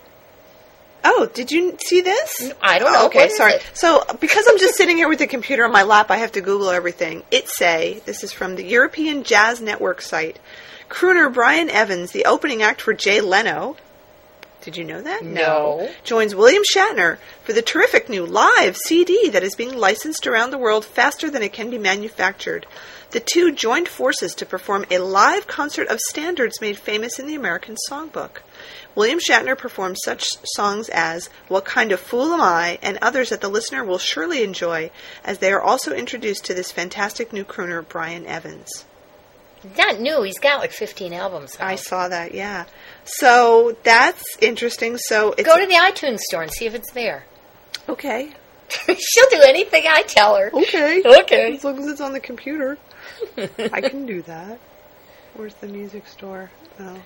Oh, 1.03 1.29
did 1.33 1.49
you 1.51 1.77
see 1.79 2.01
this? 2.01 2.51
I 2.61 2.77
don't 2.77 2.93
Oh, 2.93 3.05
okay, 3.05 3.29
sorry. 3.29 3.53
it? 3.53 3.63
So, 3.73 4.03
because 4.19 4.45
I'm 4.49 4.59
just 4.59 4.75
sitting 4.75 4.97
here 4.97 5.07
with 5.07 5.19
the 5.19 5.27
computer 5.27 5.63
on 5.63 5.71
my 5.71 5.83
lap, 5.83 6.11
I 6.11 6.17
have 6.17 6.33
to 6.33 6.41
Google 6.41 6.69
everything. 6.69 7.23
It 7.31 7.47
say 7.47 8.01
this 8.05 8.21
is 8.21 8.33
from 8.33 8.55
the 8.55 8.65
European 8.65 9.23
Jazz 9.23 9.61
Network 9.61 10.01
site. 10.01 10.39
Crooner 10.89 11.33
Brian 11.33 11.69
Evans, 11.69 12.11
the 12.11 12.25
opening 12.25 12.63
act 12.63 12.81
for 12.81 12.93
Jay 12.93 13.21
Leno. 13.21 13.77
Did 14.61 14.75
you 14.75 14.83
know 14.83 15.01
that? 15.01 15.23
No. 15.23 15.89
Joins 16.03 16.35
William 16.35 16.63
Shatner 16.75 17.17
for 17.43 17.53
the 17.53 17.61
terrific 17.61 18.09
new 18.09 18.25
live 18.25 18.75
CD 18.75 19.29
that 19.29 19.43
is 19.43 19.55
being 19.55 19.77
licensed 19.77 20.27
around 20.27 20.51
the 20.51 20.57
world 20.57 20.83
faster 20.83 21.29
than 21.29 21.41
it 21.41 21.53
can 21.53 21.69
be 21.69 21.77
manufactured. 21.77 22.65
The 23.11 23.21
two 23.21 23.53
joined 23.53 23.87
forces 23.87 24.35
to 24.35 24.45
perform 24.45 24.85
a 24.91 24.97
live 24.97 25.47
concert 25.47 25.87
of 25.87 25.99
standards 26.01 26.59
made 26.59 26.77
famous 26.77 27.19
in 27.19 27.25
the 27.25 27.35
American 27.35 27.77
Songbook. 27.89 28.41
William 28.95 29.19
Shatner 29.19 29.57
performs 29.57 30.01
such 30.03 30.25
songs 30.43 30.89
as 30.89 31.29
What 31.47 31.63
Kind 31.63 31.93
of 31.93 32.01
Fool 32.01 32.33
Am 32.33 32.41
I 32.41 32.79
and 32.81 32.97
others 33.01 33.29
that 33.29 33.39
the 33.39 33.47
listener 33.47 33.85
will 33.85 33.97
surely 33.97 34.43
enjoy 34.43 34.91
as 35.23 35.37
they 35.37 35.53
are 35.53 35.61
also 35.61 35.93
introduced 35.93 36.43
to 36.45 36.53
this 36.53 36.71
fantastic 36.71 37.31
new 37.31 37.45
crooner, 37.45 37.87
Brian 37.87 38.25
Evans. 38.25 38.85
Not 39.77 39.99
new. 39.99 40.21
He's 40.23 40.39
got 40.39 40.59
like 40.59 40.71
15 40.71 41.13
albums. 41.13 41.55
out. 41.59 41.67
I 41.67 41.75
saw 41.75 42.07
that, 42.09 42.33
yeah. 42.33 42.65
So 43.03 43.75
that's 43.83 44.23
interesting. 44.41 44.97
So 44.97 45.33
it's 45.37 45.47
Go 45.47 45.59
to 45.59 45.65
the 45.65 45.73
iTunes 45.73 46.19
store 46.19 46.43
and 46.43 46.51
see 46.51 46.65
if 46.65 46.73
it's 46.75 46.91
there. 46.91 47.25
okay. 47.87 48.31
She'll 48.87 49.29
do 49.31 49.41
anything 49.47 49.83
I 49.89 50.03
tell 50.03 50.35
her. 50.37 50.51
Okay. 50.53 51.01
Okay. 51.21 51.55
As 51.55 51.63
long 51.63 51.79
as 51.79 51.87
it's 51.87 52.01
on 52.01 52.13
the 52.13 52.19
computer. 52.19 52.77
I 53.37 53.81
can 53.81 54.05
do 54.05 54.21
that. 54.23 54.59
Where's 55.33 55.55
the 55.55 55.67
music 55.67 56.05
store? 56.07 56.51
Oh. 56.79 57.01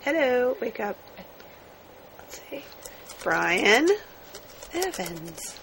Hello, 0.00 0.56
wake 0.60 0.80
up. 0.80 0.96
Let's 2.18 2.40
see. 2.50 2.62
Brian 3.22 3.88
Evans. 4.74 5.56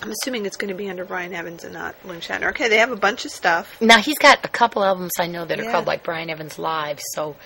I'm 0.00 0.10
assuming 0.10 0.46
it's 0.46 0.56
going 0.56 0.68
to 0.70 0.74
be 0.74 0.88
under 0.88 1.04
Brian 1.04 1.32
Evans 1.32 1.64
and 1.64 1.74
not 1.74 1.94
William 2.04 2.20
Shatner. 2.22 2.50
Okay, 2.50 2.68
they 2.68 2.78
have 2.78 2.90
a 2.90 2.96
bunch 2.96 3.24
of 3.24 3.30
stuff. 3.30 3.80
Now 3.80 3.98
he's 3.98 4.18
got 4.18 4.44
a 4.44 4.48
couple 4.48 4.82
albums 4.84 5.12
I 5.20 5.26
know 5.26 5.44
that 5.44 5.60
are 5.60 5.70
called 5.70 5.86
like 5.86 6.02
Brian 6.02 6.30
Evans 6.30 6.58
Live. 6.58 7.00
So 7.12 7.36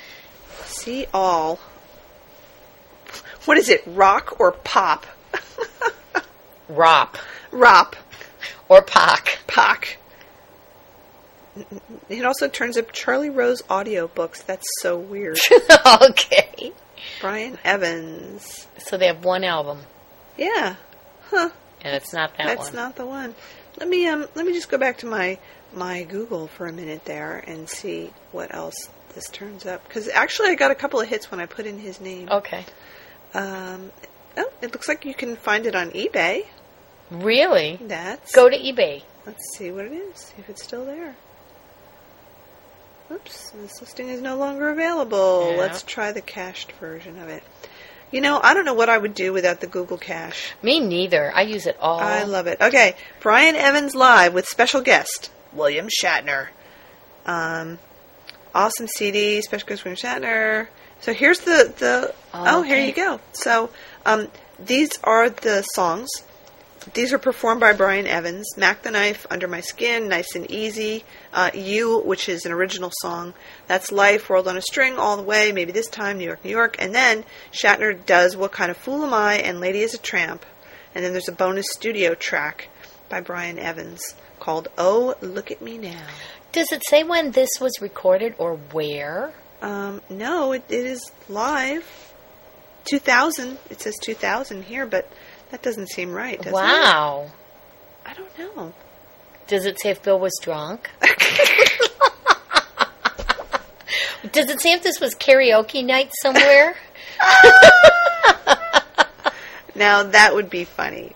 See 0.64 1.06
all. 1.12 1.58
What 3.44 3.58
is 3.58 3.68
it? 3.68 3.82
Rock 3.86 4.40
or 4.40 4.52
pop? 4.52 5.06
Rop 6.68 7.18
Rop. 7.50 7.96
or 8.68 8.82
Pac. 8.82 9.38
Pac. 9.46 9.98
It 12.08 12.24
also 12.24 12.48
turns 12.48 12.76
up 12.76 12.92
Charlie 12.92 13.30
Rose 13.30 13.62
audiobooks. 13.62 14.44
That's 14.44 14.66
so 14.80 14.98
weird. 14.98 15.38
okay. 16.02 16.72
Brian 17.20 17.58
Evans. 17.64 18.66
So 18.78 18.96
they 18.98 19.06
have 19.06 19.24
one 19.24 19.42
album, 19.44 19.80
Yeah. 20.36 20.76
Huh. 21.30 21.50
And 21.86 21.94
it's 21.94 22.12
not 22.12 22.36
that 22.36 22.46
That's 22.46 22.66
one. 22.66 22.74
not 22.74 22.96
the 22.96 23.06
one. 23.06 23.34
Let 23.78 23.88
me 23.88 24.06
um 24.06 24.26
let 24.34 24.44
me 24.44 24.52
just 24.52 24.68
go 24.68 24.78
back 24.78 24.98
to 24.98 25.06
my 25.06 25.38
my 25.74 26.02
Google 26.04 26.48
for 26.48 26.66
a 26.66 26.72
minute 26.72 27.04
there 27.04 27.42
and 27.46 27.68
see 27.68 28.10
what 28.32 28.54
else 28.54 28.88
this 29.14 29.28
turns 29.28 29.64
up 29.66 29.88
cuz 29.88 30.08
actually 30.08 30.48
I 30.48 30.54
got 30.54 30.70
a 30.70 30.74
couple 30.74 31.00
of 31.00 31.08
hits 31.08 31.30
when 31.30 31.40
I 31.40 31.46
put 31.46 31.66
in 31.66 31.78
his 31.78 32.00
name. 32.00 32.28
Okay. 32.30 32.64
Um 33.34 33.92
oh, 34.36 34.50
it 34.62 34.72
looks 34.72 34.88
like 34.88 35.04
you 35.04 35.14
can 35.14 35.36
find 35.36 35.66
it 35.66 35.74
on 35.74 35.90
eBay. 35.92 36.46
Really? 37.10 37.78
That's 37.80 38.34
Go 38.34 38.48
to 38.48 38.56
eBay. 38.56 39.02
Let's 39.24 39.56
see 39.56 39.70
what 39.70 39.84
it 39.84 39.92
is. 39.92 40.16
See 40.16 40.34
if 40.38 40.48
it's 40.48 40.64
still 40.64 40.84
there. 40.84 41.14
Oops, 43.12 43.50
this 43.50 43.80
listing 43.80 44.08
is 44.08 44.20
no 44.20 44.36
longer 44.36 44.70
available. 44.70 45.52
Yeah. 45.52 45.58
Let's 45.58 45.82
try 45.82 46.10
the 46.10 46.20
cached 46.20 46.72
version 46.72 47.20
of 47.20 47.28
it. 47.28 47.44
You 48.10 48.20
know, 48.20 48.40
I 48.42 48.54
don't 48.54 48.64
know 48.64 48.74
what 48.74 48.88
I 48.88 48.96
would 48.96 49.14
do 49.14 49.32
without 49.32 49.60
the 49.60 49.66
Google 49.66 49.98
Cache. 49.98 50.52
Me 50.62 50.78
neither. 50.80 51.32
I 51.34 51.42
use 51.42 51.66
it 51.66 51.76
all. 51.80 51.98
I 51.98 52.22
love 52.22 52.46
it. 52.46 52.60
Okay, 52.60 52.94
Brian 53.20 53.56
Evans 53.56 53.94
live 53.94 54.32
with 54.32 54.46
special 54.46 54.80
guest 54.80 55.30
William 55.52 55.88
Shatner. 55.88 56.48
Um, 57.26 57.78
awesome 58.54 58.86
CD, 58.86 59.42
special 59.42 59.68
guest 59.68 59.84
William 59.84 59.96
Shatner. 59.96 60.68
So 61.00 61.12
here's 61.12 61.40
the 61.40 61.74
the. 61.76 62.14
Oh, 62.32 62.62
here 62.62 62.78
you 62.78 62.92
go. 62.92 63.20
So 63.32 63.70
um, 64.04 64.28
these 64.58 64.90
are 65.02 65.28
the 65.28 65.62
songs. 65.62 66.08
These 66.94 67.12
are 67.12 67.18
performed 67.18 67.60
by 67.60 67.72
Brian 67.72 68.06
Evans. 68.06 68.56
Mac 68.56 68.82
the 68.82 68.90
Knife, 68.90 69.26
Under 69.30 69.48
My 69.48 69.60
Skin, 69.60 70.08
Nice 70.08 70.34
and 70.34 70.50
Easy. 70.50 71.04
Uh, 71.32 71.50
you, 71.52 71.98
which 72.00 72.28
is 72.28 72.46
an 72.46 72.52
original 72.52 72.92
song. 73.00 73.34
That's 73.66 73.90
Life, 73.90 74.30
World 74.30 74.46
on 74.46 74.56
a 74.56 74.62
String, 74.62 74.96
All 74.96 75.16
the 75.16 75.22
Way, 75.22 75.50
Maybe 75.52 75.72
This 75.72 75.88
Time, 75.88 76.18
New 76.18 76.24
York, 76.24 76.44
New 76.44 76.50
York. 76.50 76.76
And 76.78 76.94
then 76.94 77.24
Shatner 77.52 78.04
does 78.06 78.36
What 78.36 78.52
Kind 78.52 78.70
of 78.70 78.76
Fool 78.76 79.04
Am 79.04 79.12
I 79.12 79.34
and 79.34 79.60
Lady 79.60 79.80
is 79.80 79.94
a 79.94 79.98
Tramp. 79.98 80.46
And 80.94 81.04
then 81.04 81.12
there's 81.12 81.28
a 81.28 81.32
bonus 81.32 81.66
studio 81.72 82.14
track 82.14 82.68
by 83.08 83.20
Brian 83.20 83.58
Evans 83.58 84.14
called 84.38 84.68
Oh, 84.78 85.14
Look 85.20 85.50
at 85.50 85.60
Me 85.60 85.78
Now. 85.78 86.06
Does 86.52 86.70
it 86.72 86.82
say 86.88 87.02
when 87.02 87.32
this 87.32 87.50
was 87.60 87.82
recorded 87.82 88.34
or 88.38 88.56
where? 88.72 89.34
Um, 89.60 90.00
no, 90.08 90.52
it, 90.52 90.64
it 90.68 90.86
is 90.86 91.10
live. 91.28 91.84
2000. 92.84 93.58
It 93.70 93.80
says 93.80 93.96
2000 94.00 94.62
here, 94.62 94.86
but 94.86 95.10
that 95.50 95.62
doesn't 95.62 95.88
seem 95.90 96.12
right, 96.12 96.38
does 96.38 96.48
it? 96.48 96.52
wow. 96.52 97.30
I 98.04 98.14
don't 98.14 98.38
know. 98.38 98.72
Does 99.46 99.64
it 99.64 99.80
say 99.80 99.90
if 99.90 100.02
Bill 100.02 100.18
was 100.18 100.38
drunk? 100.42 100.90
Does 104.32 104.50
it 104.50 104.60
say 104.60 104.72
if 104.72 104.82
this 104.82 104.98
was 105.00 105.14
karaoke 105.14 105.84
night 105.84 106.10
somewhere? 106.20 106.74
Now 109.76 110.04
that 110.04 110.34
would 110.34 110.48
be 110.48 110.64
funny. 110.64 111.12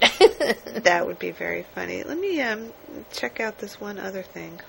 that 0.66 1.06
would 1.06 1.18
be 1.18 1.30
very 1.30 1.62
funny. 1.74 2.02
Let 2.02 2.18
me 2.18 2.42
um 2.42 2.72
check 3.10 3.40
out 3.40 3.58
this 3.58 3.80
one 3.80 3.98
other 3.98 4.22
thing. 4.22 4.60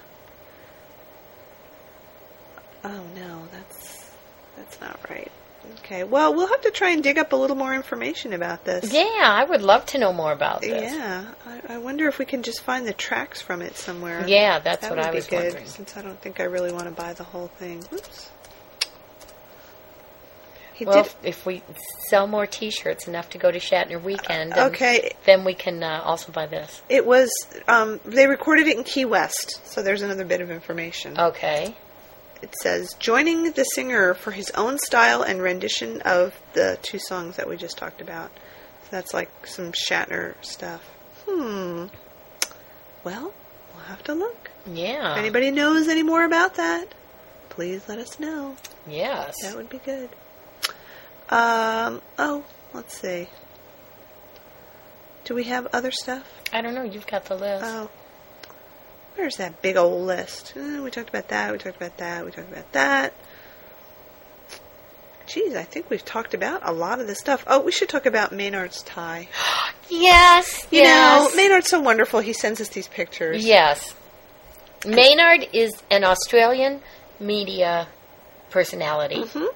Oh 2.86 3.04
no, 3.14 3.48
that's 3.52 4.10
that's 4.56 4.80
not 4.80 4.98
right. 5.10 5.32
Okay, 5.80 6.04
well 6.04 6.34
we'll 6.34 6.48
have 6.48 6.62
to 6.62 6.72
try 6.72 6.90
and 6.92 7.04
dig 7.04 7.18
up 7.18 7.34
a 7.34 7.36
little 7.36 7.56
more 7.56 7.74
information 7.74 8.34
about 8.34 8.64
this. 8.66 8.92
yeah, 8.94 9.02
I 9.24 9.44
would 9.44 9.62
love 9.62 9.86
to 9.88 9.98
know 9.98 10.14
more 10.14 10.32
about 10.32 10.62
this. 10.62 10.94
Yeah, 10.94 11.26
I, 11.46 11.76
I 11.76 11.78
wonder 11.78 12.08
if 12.08 12.18
we 12.20 12.26
can 12.26 12.44
just 12.44 12.62
find 12.62 12.88
the 12.88 12.94
tracks 12.94 13.42
from 13.42 13.62
it 13.62 13.76
somewhere. 13.76 14.26
Yeah, 14.28 14.60
that's 14.60 14.82
that 14.82 14.90
what 14.92 14.98
would 14.98 15.06
I 15.08 15.12
be 15.12 15.16
was 15.18 15.28
good, 15.28 15.44
wondering. 15.46 15.66
Since 15.68 15.98
I 15.98 16.02
don't 16.02 16.20
think 16.22 16.40
I 16.40 16.44
really 16.44 16.72
want 16.72 16.86
to 16.86 16.92
buy 16.92 17.14
the 17.14 17.24
whole 17.24 17.48
thing. 17.48 17.84
Oops. 17.94 18.30
He 20.74 20.86
Well, 20.86 21.04
did. 21.04 21.14
if 21.24 21.46
we 21.46 21.62
sell 22.10 22.26
more 22.26 22.48
T-shirts 22.48 23.08
enough 23.08 23.30
to 23.32 23.38
go 23.38 23.52
to 23.52 23.60
Shatner 23.60 24.02
Weekend, 24.02 24.54
then, 24.54 24.68
Okay, 24.70 25.12
then 25.26 25.44
we 25.46 25.54
can 25.54 25.84
uh, 25.84 26.02
also 26.04 26.32
buy 26.32 26.48
this. 26.48 26.82
it 26.90 27.06
was. 27.06 27.30
Um, 27.68 28.00
they 28.04 28.26
recorded 28.26 28.68
it 28.68 28.78
in 28.78 28.84
Key 28.84 29.06
West, 29.06 29.62
so 29.66 29.84
there's 29.84 30.02
another 30.02 30.26
bit 30.26 30.42
of 30.42 30.50
information. 30.50 31.20
Okay. 31.20 31.76
It 32.42 32.56
says 32.62 32.96
joining 33.00 33.52
the 33.52 33.64
singer 33.64 34.14
for 34.14 34.32
his 34.32 34.50
own 34.52 34.80
style 34.80 35.22
and 35.22 35.42
rendition 35.42 36.02
of 36.02 36.40
the 36.54 36.80
two 36.82 37.00
songs 37.00 37.38
that 37.38 37.48
we 37.48 37.56
just 37.56 37.78
talked 37.78 38.02
about. 38.02 38.32
So 38.84 38.88
that's 38.92 39.14
like 39.14 39.30
some 39.46 39.72
Shatner 39.72 40.34
stuff. 40.44 40.82
Hmm. 41.28 41.86
Well, 43.04 43.34
we'll 43.74 43.84
have 43.86 44.04
to 44.06 44.14
look. 44.14 44.50
Yeah. 44.66 45.14
If 45.14 45.18
anybody 45.18 45.52
knows 45.52 45.88
any 45.88 46.04
more 46.04 46.24
about 46.24 46.56
that, 46.56 46.94
please 47.50 47.88
let 47.88 48.00
us 48.00 48.20
know. 48.20 48.56
Yes. 48.88 49.36
That 49.44 49.56
would 49.56 49.70
be 49.70 49.80
good. 49.80 50.10
Um. 51.30 52.02
Oh, 52.18 52.44
let's 52.74 52.98
see. 52.98 53.28
Do 55.26 55.36
we 55.36 55.44
have 55.46 55.68
other 55.74 55.92
stuff? 55.92 56.26
I 56.52 56.62
don't 56.62 56.74
know. 56.74 56.84
You've 56.84 57.08
got 57.08 57.26
the 57.26 57.36
list. 57.36 57.64
Oh. 57.66 57.90
Where's 59.16 59.38
that 59.38 59.62
big 59.62 59.78
old 59.78 60.06
list? 60.08 60.54
Eh, 60.56 60.80
we 60.80 60.90
talked 60.90 61.10
about 61.10 61.28
that, 61.30 61.52
we 61.52 61.58
talked 61.58 61.78
about 61.78 61.98
that, 61.98 62.26
we 62.26 62.32
talked 62.32 62.52
about 62.52 62.72
that. 62.72 63.14
Geez, 65.28 65.56
I 65.56 65.64
think 65.64 65.90
we've 65.90 66.04
talked 66.04 66.34
about 66.34 66.62
a 66.64 66.72
lot 66.74 67.00
of 67.00 67.08
this 67.08 67.20
stuff. 67.20 67.44
Oh, 67.48 67.62
we 67.62 67.72
should 67.72 67.88
talk 67.88 68.06
about 68.06 68.32
Maynard's 68.32 68.82
tie. 68.84 69.30
yes. 69.90 70.68
You 70.72 70.82
yes. 70.82 71.32
know, 71.32 71.36
Maynard's 71.36 71.70
so 71.70 71.80
wonderful. 71.80 72.20
He 72.20 72.34
sends 72.34 72.60
us 72.60 72.70
these 72.70 72.88
pictures. 72.88 73.46
Yes. 73.46 73.94
Maynard 74.86 75.48
is 75.54 75.72
an 75.92 76.04
Australian 76.04 76.82
media 77.20 77.88
personality. 78.50 79.24
Mhm. 79.24 79.48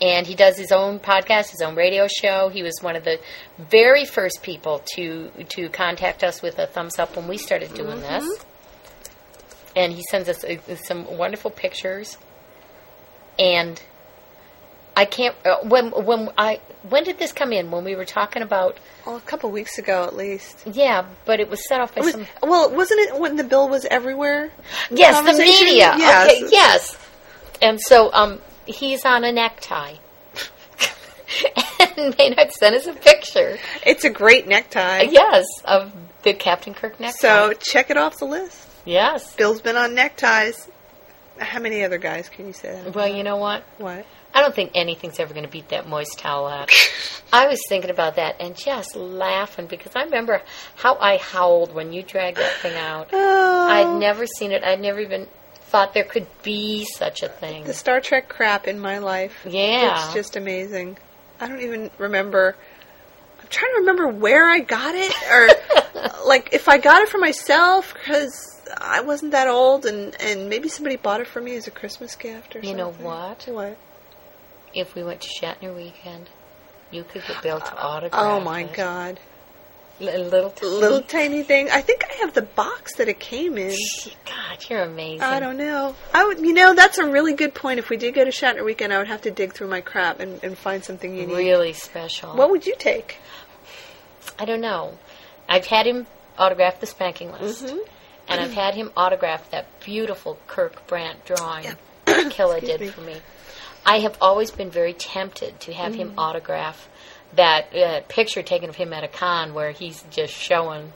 And 0.00 0.26
he 0.26 0.34
does 0.34 0.56
his 0.56 0.72
own 0.72 1.00
podcast, 1.00 1.50
his 1.50 1.60
own 1.60 1.74
radio 1.74 2.06
show. 2.08 2.48
He 2.48 2.62
was 2.62 2.78
one 2.80 2.96
of 2.96 3.04
the 3.04 3.20
very 3.58 4.04
first 4.04 4.42
people 4.42 4.80
to 4.94 5.30
to 5.50 5.68
contact 5.68 6.22
us 6.24 6.40
with 6.40 6.58
a 6.58 6.66
thumbs 6.66 6.98
up 6.98 7.16
when 7.16 7.26
we 7.28 7.36
started 7.36 7.74
doing 7.74 8.00
this. 8.00 8.24
And 9.78 9.92
he 9.92 10.02
sends 10.10 10.28
us 10.28 10.42
uh, 10.44 10.56
some 10.86 11.06
wonderful 11.16 11.50
pictures. 11.52 12.18
And 13.38 13.80
I 14.96 15.04
can't 15.04 15.36
uh, 15.46 15.58
when 15.62 15.90
when 15.92 16.30
I 16.36 16.60
when 16.88 17.04
did 17.04 17.18
this 17.18 17.32
come 17.32 17.52
in? 17.52 17.70
When 17.70 17.84
we 17.84 17.94
were 17.94 18.04
talking 18.04 18.42
about 18.42 18.76
Well, 19.06 19.16
a 19.16 19.20
couple 19.20 19.50
weeks 19.52 19.78
ago 19.78 20.02
at 20.04 20.16
least. 20.16 20.64
yeah, 20.66 21.06
but 21.24 21.38
it 21.38 21.48
was 21.48 21.60
set 21.68 21.80
off 21.80 21.94
by 21.94 22.00
was- 22.00 22.12
some 22.12 22.26
well, 22.42 22.74
wasn't 22.74 23.00
it 23.02 23.20
when 23.20 23.36
the 23.36 23.44
bill 23.44 23.68
was 23.68 23.84
everywhere? 23.84 24.50
Yes, 24.90 25.24
the 25.24 25.38
media. 25.40 25.94
Yes. 25.96 26.26
Okay, 26.32 26.48
yes. 26.50 26.98
And 27.62 27.80
so 27.80 28.12
um, 28.12 28.40
he's 28.66 29.04
on 29.04 29.22
a 29.22 29.30
necktie. 29.30 29.94
and 31.96 32.16
Maynard 32.18 32.52
sent 32.52 32.74
us 32.74 32.86
a 32.86 32.92
picture, 32.94 33.58
It's 33.86 34.04
a 34.04 34.10
great 34.10 34.48
necktie. 34.48 35.02
yes, 35.10 35.44
of 35.64 35.92
the 36.22 36.32
Captain 36.34 36.74
Kirk 36.74 36.98
necktie. 36.98 37.18
So 37.18 37.52
check 37.60 37.90
it 37.90 37.96
off 37.96 38.16
the 38.18 38.24
list. 38.24 38.67
Yes. 38.84 39.34
Bill's 39.36 39.60
been 39.60 39.76
on 39.76 39.94
neckties. 39.94 40.68
How 41.38 41.60
many 41.60 41.84
other 41.84 41.98
guys 41.98 42.28
can 42.28 42.46
you 42.46 42.52
say 42.52 42.72
that? 42.72 42.94
Well, 42.94 43.08
you 43.08 43.22
know 43.22 43.36
what? 43.36 43.62
What? 43.78 44.04
I 44.34 44.42
don't 44.42 44.54
think 44.54 44.72
anything's 44.74 45.18
ever 45.20 45.32
going 45.32 45.46
to 45.46 45.50
beat 45.50 45.68
that 45.70 45.88
moist 45.88 46.18
towelette. 46.18 46.70
I 47.32 47.46
was 47.46 47.60
thinking 47.68 47.90
about 47.90 48.16
that 48.16 48.36
and 48.40 48.56
just 48.56 48.94
laughing 48.96 49.66
because 49.66 49.92
I 49.96 50.02
remember 50.04 50.42
how 50.76 50.96
I 50.96 51.16
howled 51.16 51.72
when 51.74 51.92
you 51.92 52.02
dragged 52.02 52.38
that 52.38 52.52
thing 52.56 52.76
out. 52.76 53.08
Oh, 53.12 53.68
I'd 53.68 53.98
never 53.98 54.26
seen 54.26 54.52
it. 54.52 54.62
I'd 54.64 54.80
never 54.80 55.00
even 55.00 55.28
thought 55.54 55.94
there 55.94 56.04
could 56.04 56.26
be 56.42 56.84
such 56.84 57.22
a 57.22 57.28
thing. 57.28 57.64
the 57.64 57.74
Star 57.74 58.00
Trek 58.00 58.28
crap 58.28 58.66
in 58.66 58.78
my 58.78 58.98
life. 58.98 59.46
Yeah. 59.48 60.04
It's 60.06 60.14
just 60.14 60.36
amazing. 60.36 60.98
I 61.40 61.46
don't 61.48 61.60
even 61.60 61.90
remember. 61.98 62.56
I'm 63.40 63.46
trying 63.48 63.72
to 63.74 63.78
remember 63.80 64.08
where 64.08 64.48
I 64.48 64.60
got 64.60 64.94
it, 64.94 65.12
or 65.30 65.48
like 66.26 66.50
if 66.52 66.68
I 66.68 66.78
got 66.78 67.02
it 67.02 67.08
for 67.08 67.18
myself 67.18 67.94
because 67.94 68.60
I 68.76 69.00
wasn't 69.00 69.32
that 69.32 69.48
old, 69.48 69.86
and 69.86 70.14
and 70.20 70.48
maybe 70.48 70.68
somebody 70.68 70.96
bought 70.96 71.20
it 71.20 71.26
for 71.26 71.40
me 71.40 71.56
as 71.56 71.66
a 71.66 71.70
Christmas 71.70 72.16
gift 72.16 72.56
or 72.56 72.62
something. 72.62 72.70
You 72.70 72.76
know 72.76 72.92
what? 72.92 73.44
What? 73.44 73.78
If 74.74 74.94
we 74.94 75.02
went 75.02 75.22
to 75.22 75.28
Shatner 75.28 75.74
Weekend, 75.74 76.28
you 76.90 77.04
could 77.04 77.22
get 77.26 77.42
Bill 77.42 77.60
to 77.60 77.72
uh, 77.72 77.86
autograph. 77.86 78.22
Oh 78.22 78.40
my 78.40 78.62
it. 78.62 78.74
God! 78.74 79.20
L- 80.00 80.08
a 80.08 80.18
little, 80.18 80.50
tiny- 80.50 80.72
Little 80.72 81.02
tiny 81.02 81.42
thing. 81.42 81.70
I 81.70 81.80
think 81.80 82.04
I 82.08 82.14
have 82.20 82.34
the 82.34 82.42
box 82.42 82.96
that 82.96 83.08
it 83.08 83.18
came 83.18 83.58
in. 83.58 83.74
God, 84.24 84.64
you're 84.68 84.82
amazing. 84.82 85.22
I 85.22 85.40
don't 85.40 85.56
know. 85.56 85.96
I 86.14 86.24
would, 86.24 86.38
you 86.38 86.52
know, 86.52 86.74
that's 86.74 86.98
a 86.98 87.06
really 87.06 87.34
good 87.34 87.54
point. 87.54 87.78
If 87.80 87.90
we 87.90 87.96
did 87.96 88.14
go 88.14 88.24
to 88.24 88.30
Shatner 88.30 88.64
Weekend, 88.64 88.92
I 88.92 88.98
would 88.98 89.08
have 89.08 89.22
to 89.22 89.30
dig 89.30 89.54
through 89.54 89.68
my 89.68 89.80
crap 89.80 90.20
and, 90.20 90.42
and 90.44 90.56
find 90.56 90.84
something 90.84 91.16
unique. 91.16 91.36
Really 91.36 91.72
special. 91.72 92.36
What 92.36 92.50
would 92.50 92.66
you 92.66 92.76
take? 92.78 93.16
I 94.38 94.44
don't 94.44 94.60
know. 94.60 94.98
I've 95.48 95.66
had 95.66 95.86
him 95.86 96.06
autograph 96.36 96.80
the 96.80 96.86
spanking 96.86 97.32
list, 97.32 97.64
Mm-hmm. 97.64 97.78
and 98.28 98.40
I've 98.40 98.52
had 98.52 98.74
him 98.74 98.90
autograph 98.96 99.50
that 99.50 99.66
beautiful 99.80 100.38
Kirk 100.46 100.86
Brandt 100.86 101.24
drawing 101.24 101.64
that 102.04 102.30
Killa 102.30 102.60
did 102.60 102.80
me. 102.80 102.88
for 102.88 103.00
me. 103.00 103.16
I 103.86 104.00
have 104.00 104.18
always 104.20 104.50
been 104.50 104.70
very 104.70 104.92
tempted 104.92 105.60
to 105.60 105.72
have 105.72 105.94
him 105.94 106.10
Mm-hmm. 106.10 106.18
autograph 106.18 106.88
that 107.34 107.74
uh, 107.76 108.00
picture 108.08 108.42
taken 108.42 108.68
of 108.70 108.76
him 108.76 108.92
at 108.92 109.04
a 109.04 109.08
con 109.08 109.52
where 109.54 109.70
he's 109.72 110.02
just 110.10 110.32
showing 110.32 110.92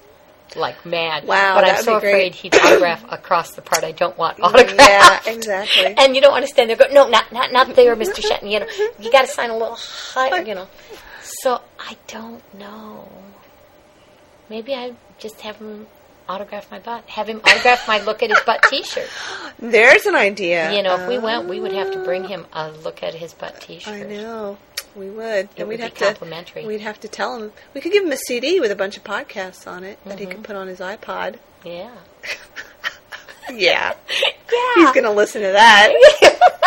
like 0.56 0.84
mad. 0.84 1.24
Wow, 1.26 1.54
but 1.54 1.64
I'm 1.68 1.82
so 1.82 1.96
afraid 1.96 2.34
he'd 2.34 2.54
autograph 2.54 3.04
across 3.10 3.52
the 3.54 3.62
part 3.62 3.84
I 3.84 3.92
don't 3.92 4.16
want 4.18 4.38
autographed. 4.40 4.78
Yeah, 4.78 5.20
exactly. 5.32 5.94
And 5.98 6.14
you 6.14 6.20
don't 6.20 6.32
want 6.32 6.44
to 6.44 6.48
stand 6.52 6.68
there 6.68 6.76
go, 6.76 6.86
no, 6.92 7.08
not 7.08 7.32
not 7.32 7.52
not 7.52 7.74
there, 7.74 7.96
Mr. 7.96 8.20
Shetton. 8.22 8.50
You 8.50 8.60
know, 8.60 8.66
you 8.98 9.10
got 9.10 9.22
to 9.22 9.28
sign 9.28 9.48
a 9.50 9.56
little 9.56 9.76
higher. 9.76 10.42
You 10.42 10.54
know. 10.54 10.68
So 11.22 11.60
I 11.78 11.96
don't 12.06 12.42
know. 12.58 13.08
Maybe 14.52 14.74
I 14.74 14.92
just 15.18 15.40
have 15.40 15.56
him 15.56 15.86
autograph 16.28 16.70
my 16.70 16.78
butt. 16.78 17.08
Have 17.08 17.26
him 17.26 17.40
autograph 17.42 17.88
my 17.88 18.02
look 18.02 18.22
at 18.22 18.28
his 18.28 18.40
butt 18.40 18.62
T-shirt. 18.68 19.08
There's 19.58 20.04
an 20.04 20.14
idea. 20.14 20.70
You 20.76 20.82
know, 20.82 21.00
if 21.00 21.08
we 21.08 21.16
went, 21.18 21.48
we 21.48 21.58
would 21.58 21.72
have 21.72 21.90
to 21.92 22.04
bring 22.04 22.24
him 22.24 22.44
a 22.52 22.70
look 22.70 23.02
at 23.02 23.14
his 23.14 23.32
butt 23.32 23.60
T-shirt. 23.62 23.94
I 23.94 24.02
know. 24.02 24.58
We 24.94 25.08
would. 25.08 25.48
and 25.56 25.66
would 25.66 25.68
we'd 25.68 25.76
be 25.78 25.82
have 25.84 25.94
complimentary. 25.94 26.62
to 26.62 26.68
we'd 26.68 26.82
have 26.82 27.00
to 27.00 27.08
tell 27.08 27.34
him. 27.42 27.52
We 27.72 27.80
could 27.80 27.92
give 27.92 28.04
him 28.04 28.12
a 28.12 28.16
CD 28.18 28.60
with 28.60 28.70
a 28.70 28.76
bunch 28.76 28.98
of 28.98 29.04
podcasts 29.04 29.66
on 29.66 29.84
it 29.84 29.98
that 30.04 30.18
he 30.18 30.26
Mm-hmm. 30.26 30.34
could 30.34 30.44
put 30.44 30.54
on 30.56 30.66
his 30.68 30.80
iPod. 30.80 31.36
Yeah. 31.64 31.90
Yeah. 33.50 33.94
Yeah. 34.52 34.74
He's 34.76 34.92
going 34.92 35.04
to 35.04 35.10
listen 35.10 35.40
to 35.42 35.48
that. 35.52 35.92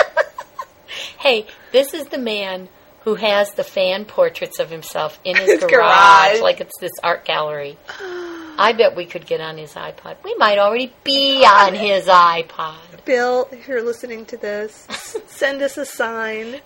hey, 1.20 1.46
this 1.72 1.94
is 1.94 2.08
the 2.08 2.18
man 2.18 2.68
who 3.06 3.16
has 3.16 3.54
the 3.54 3.64
fan 3.64 4.04
portraits 4.06 4.60
of 4.60 4.70
himself 4.70 5.20
in 5.24 5.36
his, 5.38 5.50
His 5.50 5.60
garage, 5.62 5.70
garage. 5.72 6.42
like 6.42 6.60
it's 6.60 6.78
this 6.80 6.92
art 7.04 7.24
gallery. 7.24 7.78
I 8.58 8.74
bet 8.78 8.96
we 8.96 9.06
could 9.06 9.26
get 9.26 9.40
on 9.42 9.58
his 9.58 9.74
iPod. 9.74 10.18
We 10.24 10.34
might 10.36 10.58
already 10.58 10.92
be 11.04 11.46
on 11.46 11.76
his 11.76 12.06
iPod. 12.08 13.06
Bill, 13.06 13.48
if 13.52 13.68
you're 13.68 13.84
listening 13.84 14.26
to 14.28 14.38
this, 14.38 14.88
send 15.28 15.62
us 15.62 15.78
a 15.78 15.86
sign. 15.86 16.62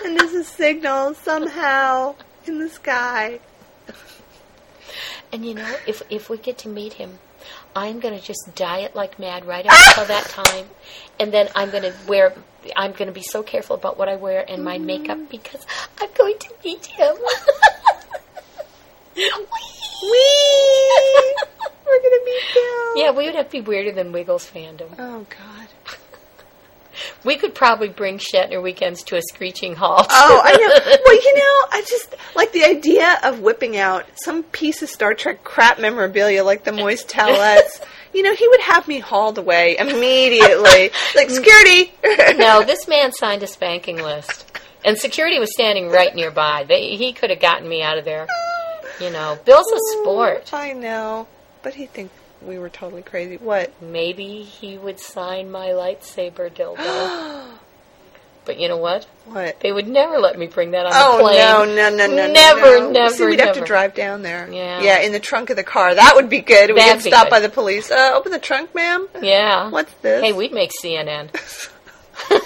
send 0.00 0.20
us 0.20 0.32
a 0.32 0.44
signal 0.44 1.14
somehow 1.14 2.14
in 2.46 2.58
the 2.58 2.68
sky. 2.68 3.40
And 5.32 5.44
you 5.44 5.54
know, 5.54 5.76
if 5.86 6.02
if 6.08 6.30
we 6.30 6.38
get 6.38 6.56
to 6.58 6.68
meet 6.68 6.94
him, 6.94 7.18
I'm 7.74 8.00
going 8.00 8.18
to 8.18 8.24
just 8.24 8.54
diet 8.54 8.94
like 8.94 9.18
mad 9.18 9.44
right 9.44 9.66
up 9.66 9.72
until 9.72 10.06
that 10.06 10.24
time, 10.28 10.66
and 11.20 11.32
then 11.32 11.48
I'm 11.54 11.70
going 11.70 11.82
to 11.82 11.94
wear. 12.06 12.34
I'm 12.74 12.92
going 12.92 13.06
to 13.06 13.12
be 13.12 13.22
so 13.22 13.42
careful 13.42 13.76
about 13.76 13.96
what 13.96 14.08
I 14.08 14.16
wear 14.16 14.44
and 14.48 14.64
my 14.64 14.76
mm-hmm. 14.76 14.86
makeup 14.86 15.18
because 15.30 15.66
I'm 16.00 16.08
going 16.16 16.38
to 16.38 16.48
meet 16.64 16.86
him. 16.86 17.16
Whee! 19.16 19.32
We're 21.86 22.00
going 22.02 22.18
to 22.18 22.22
meet 22.24 22.42
Bill. 22.54 22.96
yeah, 22.96 23.10
we 23.12 23.26
would 23.26 23.34
have 23.34 23.46
to 23.46 23.52
be 23.52 23.60
weirder 23.60 23.92
than 23.92 24.12
Wiggles 24.12 24.50
fandom. 24.50 24.94
Oh, 24.98 25.24
God. 25.30 25.55
We 27.24 27.36
could 27.36 27.54
probably 27.54 27.88
bring 27.88 28.18
Shatner 28.18 28.62
weekends 28.62 29.02
to 29.04 29.16
a 29.16 29.22
screeching 29.22 29.74
halt. 29.74 30.06
Oh, 30.10 30.40
I 30.44 30.52
know. 30.52 30.96
Well, 31.06 31.14
you 31.14 31.34
know, 31.36 31.66
I 31.70 31.84
just 31.88 32.14
like 32.34 32.52
the 32.52 32.64
idea 32.64 33.18
of 33.22 33.40
whipping 33.40 33.76
out 33.76 34.06
some 34.24 34.42
piece 34.42 34.82
of 34.82 34.88
Star 34.88 35.14
Trek 35.14 35.44
crap 35.44 35.78
memorabilia 35.78 36.42
like 36.42 36.64
the 36.64 36.72
moist 36.72 37.08
towelettes. 37.16 37.82
You 38.12 38.22
know, 38.22 38.34
he 38.34 38.48
would 38.48 38.60
have 38.60 38.88
me 38.88 38.98
hauled 38.98 39.38
away 39.38 39.76
immediately. 39.78 40.90
like, 41.14 41.30
security! 41.30 41.92
no, 42.38 42.64
this 42.64 42.88
man 42.88 43.12
signed 43.12 43.42
a 43.42 43.46
spanking 43.46 43.96
list, 43.96 44.50
and 44.84 44.96
security 44.96 45.38
was 45.38 45.52
standing 45.52 45.90
right 45.90 46.14
nearby. 46.14 46.64
They, 46.66 46.96
he 46.96 47.12
could 47.12 47.30
have 47.30 47.40
gotten 47.40 47.68
me 47.68 47.82
out 47.82 47.98
of 47.98 48.04
there. 48.04 48.26
Oh. 48.30 48.66
You 49.00 49.10
know, 49.10 49.38
Bill's 49.44 49.70
a 49.70 49.78
sport. 50.00 50.50
Oh, 50.52 50.56
I 50.56 50.72
know. 50.72 51.28
But 51.62 51.74
he'd 51.74 51.90
think 51.90 52.10
we 52.42 52.58
were 52.58 52.68
totally 52.68 53.02
crazy. 53.02 53.36
What? 53.36 53.72
Maybe 53.82 54.42
he 54.42 54.76
would 54.78 55.00
sign 55.00 55.50
my 55.50 55.68
lightsaber 55.68 56.50
dildo. 56.50 57.44
but 58.44 58.58
you 58.58 58.68
know 58.68 58.76
what? 58.76 59.04
What? 59.26 59.58
They 59.60 59.72
would 59.72 59.88
never 59.88 60.18
let 60.18 60.38
me 60.38 60.46
bring 60.46 60.70
that 60.72 60.86
on 60.86 60.92
Oh 60.94 61.16
the 61.18 61.22
plane. 61.24 61.38
no 61.38 61.64
no 61.64 61.90
no 61.96 62.06
no 62.06 62.32
Never, 62.32 62.78
no. 62.80 62.90
never, 62.90 63.14
See, 63.14 63.24
we'd 63.26 63.40
have 63.40 63.56
to 63.56 63.64
drive 63.64 63.94
down 63.94 64.22
there. 64.22 64.48
Yeah. 64.52 64.80
yeah, 64.82 65.00
in 65.00 65.12
the 65.12 65.20
trunk 65.20 65.50
of 65.50 65.56
the 65.56 65.64
car. 65.64 65.94
That 65.94 66.12
would 66.16 66.28
be 66.30 66.40
good. 66.40 66.70
We 66.70 66.76
That'd 66.76 67.02
get 67.02 67.12
stopped 67.12 67.26
good. 67.26 67.36
by 67.36 67.40
the 67.40 67.48
police. 67.48 67.90
Uh, 67.90 68.12
open 68.14 68.30
the 68.32 68.38
trunk, 68.38 68.74
ma'am. 68.74 69.08
Yeah. 69.20 69.70
What's 69.70 69.92
this? 69.94 70.22
Hey, 70.22 70.32
we'd 70.32 70.52
make 70.52 70.70
CNN. 70.82 71.30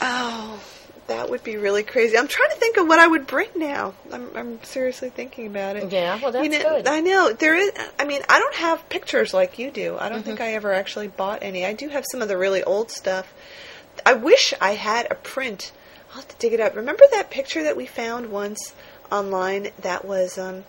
Oh, 0.00 0.60
that 1.06 1.21
would 1.32 1.42
be 1.42 1.56
really 1.56 1.82
crazy. 1.82 2.16
I'm 2.16 2.28
trying 2.28 2.50
to 2.50 2.56
think 2.56 2.76
of 2.76 2.86
what 2.86 3.00
I 3.00 3.06
would 3.08 3.26
bring 3.26 3.48
now. 3.56 3.94
I'm, 4.12 4.28
I'm 4.36 4.62
seriously 4.62 5.10
thinking 5.10 5.46
about 5.48 5.74
it. 5.76 5.90
Yeah, 5.90 6.20
well, 6.22 6.30
that's 6.30 6.44
you 6.44 6.50
know, 6.50 6.62
good. 6.76 6.86
I 6.86 7.00
know 7.00 7.32
there 7.32 7.56
is. 7.56 7.72
I 7.98 8.04
mean, 8.04 8.20
I 8.28 8.38
don't 8.38 8.54
have 8.54 8.88
pictures 8.88 9.34
like 9.34 9.58
you 9.58 9.70
do. 9.72 9.96
I 9.98 10.08
don't 10.08 10.18
Mm-hmm. 10.18 10.26
think 10.28 10.40
I 10.40 10.54
ever 10.54 10.72
actually 10.72 11.08
bought 11.08 11.42
any. 11.42 11.66
I 11.66 11.72
do 11.72 11.88
have 11.88 12.04
some 12.12 12.22
of 12.22 12.28
the 12.28 12.38
really 12.38 12.62
old 12.62 12.90
stuff. 12.92 13.32
I 14.06 14.12
wish 14.14 14.54
I 14.60 14.72
had 14.74 15.08
a 15.10 15.14
print. 15.16 15.72
I'll 16.10 16.16
have 16.16 16.28
to 16.28 16.36
dig 16.36 16.52
it 16.52 16.60
up. 16.60 16.76
Remember 16.76 17.04
that 17.12 17.30
picture 17.30 17.62
that 17.64 17.76
we 17.76 17.86
found 17.86 18.30
once 18.30 18.74
online? 19.10 19.70
That 19.80 20.04
was 20.04 20.38
um, 20.38 20.64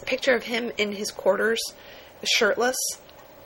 a 0.00 0.04
picture 0.04 0.34
of 0.34 0.44
him 0.44 0.70
in 0.78 0.92
his 0.92 1.10
quarters, 1.10 1.60
shirtless, 2.22 2.76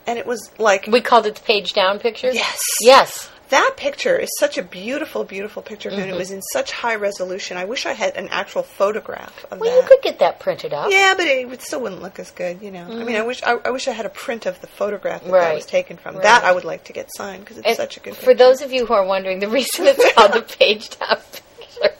and 0.06 0.18
it 0.18 0.26
was 0.26 0.50
like 0.58 0.86
we 0.88 1.00
called 1.00 1.26
it 1.26 1.36
the 1.36 1.42
page 1.42 1.72
down 1.72 1.98
picture. 2.00 2.32
Yes. 2.32 2.60
Yes. 2.80 3.30
That 3.50 3.74
picture 3.76 4.16
is 4.18 4.30
such 4.38 4.56
a 4.56 4.62
beautiful, 4.62 5.24
beautiful 5.24 5.60
picture, 5.62 5.90
and 5.90 5.98
Mm-hmm. 5.98 6.10
it 6.10 6.16
was 6.16 6.30
in 6.30 6.40
such 6.52 6.72
high 6.72 6.94
resolution. 6.94 7.56
I 7.58 7.64
wish 7.66 7.84
I 7.84 7.92
had 7.92 8.16
an 8.16 8.28
actual 8.30 8.62
photograph 8.62 9.44
of 9.50 9.60
Well, 9.60 9.70
that. 9.70 9.82
you 9.82 9.88
could 9.88 10.02
get 10.02 10.20
that 10.20 10.40
printed 10.40 10.72
up. 10.72 10.90
Yeah, 10.90 11.12
but 11.16 11.26
it 11.26 11.46
would 11.48 11.60
still 11.60 11.80
wouldn't 11.82 12.00
look 12.00 12.18
as 12.18 12.30
good, 12.30 12.62
you 12.62 12.70
know. 12.70 12.84
I 12.84 13.04
mean, 13.04 13.16
I 13.16 13.22
wish 13.22 13.42
I, 13.42 13.56
I 13.64 13.70
wish 13.70 13.88
I 13.88 13.92
had 13.92 14.06
a 14.06 14.10
print 14.10 14.46
of 14.46 14.58
the 14.62 14.66
photograph 14.68 15.22
that, 15.24 15.30
that 15.30 15.36
Mm-hmm. 15.42 15.54
Was 15.56 15.66
taken 15.66 15.96
from. 15.98 16.14
Right. 16.14 16.22
That 16.22 16.44
I 16.44 16.52
would 16.52 16.64
like 16.64 16.84
to 16.84 16.92
get 16.94 17.10
signed 17.14 17.40
because 17.44 17.58
it's 17.58 17.66
And 17.66 17.76
such 17.76 17.98
a 17.98 18.00
good. 18.00 18.14
For 18.16 18.26
picture. 18.26 18.34
those 18.38 18.62
of 18.62 18.72
you 18.72 18.86
who 18.86 18.94
are 18.94 19.04
wondering, 19.04 19.40
the 19.40 19.48
reason 19.48 19.86
it's 19.86 20.12
called 20.14 20.32
the 20.32 20.42
page 20.58 20.90
down 20.98 21.18
picture 21.32 21.94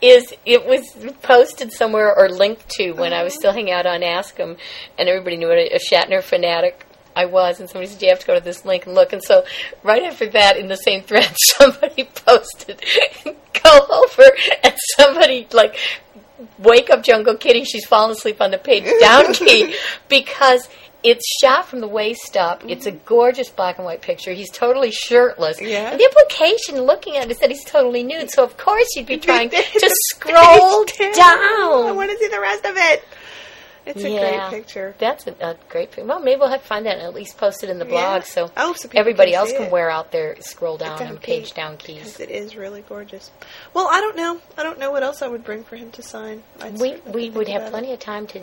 is 0.00 0.32
it 0.46 0.64
was 0.66 0.86
posted 1.22 1.72
somewhere 1.72 2.14
or 2.16 2.28
linked 2.28 2.68
to 2.68 2.92
when 2.92 3.12
I 3.12 3.24
was 3.24 3.34
still 3.34 3.52
hanging 3.52 3.72
out 3.72 3.86
on 3.86 4.02
Ask 4.04 4.38
'em, 4.38 4.56
and 4.96 5.08
everybody 5.08 5.36
knew 5.36 5.48
what 5.48 5.58
a, 5.58 5.74
a 5.74 5.78
Shatner 5.78 6.22
fanatic 6.22 6.84
I 7.14 7.26
was, 7.26 7.60
and 7.60 7.68
somebody 7.68 7.90
said 7.90 8.02
you 8.02 8.08
have 8.10 8.20
to 8.20 8.26
go 8.26 8.34
to 8.34 8.44
this 8.44 8.64
link 8.64 8.86
and 8.86 8.94
look. 8.94 9.12
And 9.12 9.22
so 9.22 9.44
right 9.82 10.02
after 10.02 10.28
that, 10.30 10.56
in 10.56 10.68
the 10.68 10.76
same 10.76 11.02
thread, 11.02 11.30
somebody 11.36 12.04
posted, 12.04 12.82
"Go 13.24 13.86
over," 13.90 14.24
and 14.62 14.74
somebody 14.96 15.46
like. 15.52 15.76
Wake 16.56 16.88
up, 16.88 17.02
Jungle 17.02 17.36
Kitty. 17.36 17.64
She's 17.64 17.84
fallen 17.84 18.12
asleep 18.12 18.40
on 18.40 18.52
the 18.52 18.58
page 18.58 18.84
down 19.00 19.32
key 19.34 19.74
because 20.08 20.68
it's 21.02 21.24
shot 21.40 21.66
from 21.66 21.80
the 21.80 21.88
waist 21.88 22.36
up. 22.36 22.62
It's 22.66 22.86
a 22.86 22.90
gorgeous 22.92 23.50
black 23.50 23.78
and 23.78 23.84
white 23.84 24.02
picture. 24.02 24.32
He's 24.32 24.50
totally 24.50 24.90
shirtless. 24.90 25.60
Yeah. 25.60 25.90
And 25.90 26.00
the 26.00 26.04
implication 26.04 26.82
looking 26.82 27.16
at 27.16 27.24
it 27.24 27.30
is 27.30 27.38
that 27.38 27.50
he's 27.50 27.64
totally 27.64 28.02
nude. 28.02 28.30
So 28.30 28.44
of 28.44 28.56
course 28.56 28.86
you'd 28.96 29.06
be 29.06 29.16
trying 29.18 29.50
to 29.50 29.90
scroll 30.10 30.84
page 30.84 31.14
down. 31.14 31.38
I 31.38 31.92
want 31.94 32.10
to 32.10 32.18
see 32.18 32.28
the 32.28 32.40
rest 32.40 32.64
of 32.64 32.76
it. 32.76 33.04
It's 33.88 34.04
a 34.04 34.10
Yeah. 34.10 34.50
great 34.50 34.60
picture. 34.60 34.94
That's 34.98 35.26
a, 35.26 35.30
a 35.40 35.56
great 35.68 35.90
picture. 35.90 36.06
Well, 36.06 36.20
maybe 36.20 36.38
we'll 36.38 36.50
have 36.50 36.60
to 36.62 36.66
find 36.66 36.86
that 36.86 36.98
and 36.98 37.02
at 37.06 37.14
least 37.14 37.36
post 37.38 37.64
it 37.64 37.70
in 37.70 37.78
the 37.78 37.84
blog 37.84 38.20
Yeah. 38.22 38.24
so, 38.24 38.50
Oh, 38.56 38.74
so 38.74 38.88
everybody 38.94 39.30
can 39.32 39.40
else 39.40 39.52
can 39.52 39.62
it. 39.62 39.72
wear 39.72 39.90
out 39.90 40.12
their 40.12 40.36
scroll 40.40 40.76
down 40.76 41.00
and 41.02 41.20
page 41.20 41.54
down 41.54 41.76
Because 41.76 41.86
keys. 42.16 42.20
it 42.20 42.30
is 42.30 42.54
really 42.54 42.82
gorgeous. 42.82 43.30
Well, 43.74 43.88
I 43.90 44.00
don't 44.00 44.16
know. 44.16 44.40
I 44.56 44.62
don't 44.62 44.78
know 44.78 44.90
what 44.90 45.02
else 45.02 45.22
I 45.22 45.26
would 45.28 45.42
bring 45.44 45.64
for 45.64 45.76
him 45.76 45.90
to 45.92 46.02
sign. 46.02 46.42
I'd 46.60 46.78
We 46.78 46.96
we 47.06 47.30
would 47.30 47.48
have 47.48 47.70
plenty 47.70 47.90
it. 47.90 47.94
of 47.94 47.98
time 48.00 48.26
to 48.28 48.42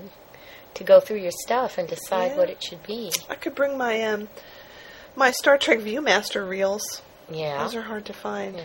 to 0.73 0.83
go 0.83 0.99
through 0.99 1.19
your 1.19 1.31
stuff 1.45 1.77
and 1.77 1.87
decide 1.87 2.31
Yeah. 2.31 2.37
what 2.37 2.49
it 2.49 2.61
should 2.63 2.83
be. 2.83 3.11
I 3.29 3.35
could 3.35 3.55
bring 3.55 3.77
my 3.77 4.01
um 4.03 4.27
my 5.15 5.31
Star 5.31 5.57
Trek 5.57 5.79
ViewMaster 5.79 6.47
reels. 6.47 7.01
Yeah. 7.29 7.63
Those 7.63 7.75
are 7.75 7.81
hard 7.83 8.05
to 8.07 8.13
find. 8.13 8.55
Yeah. 8.57 8.63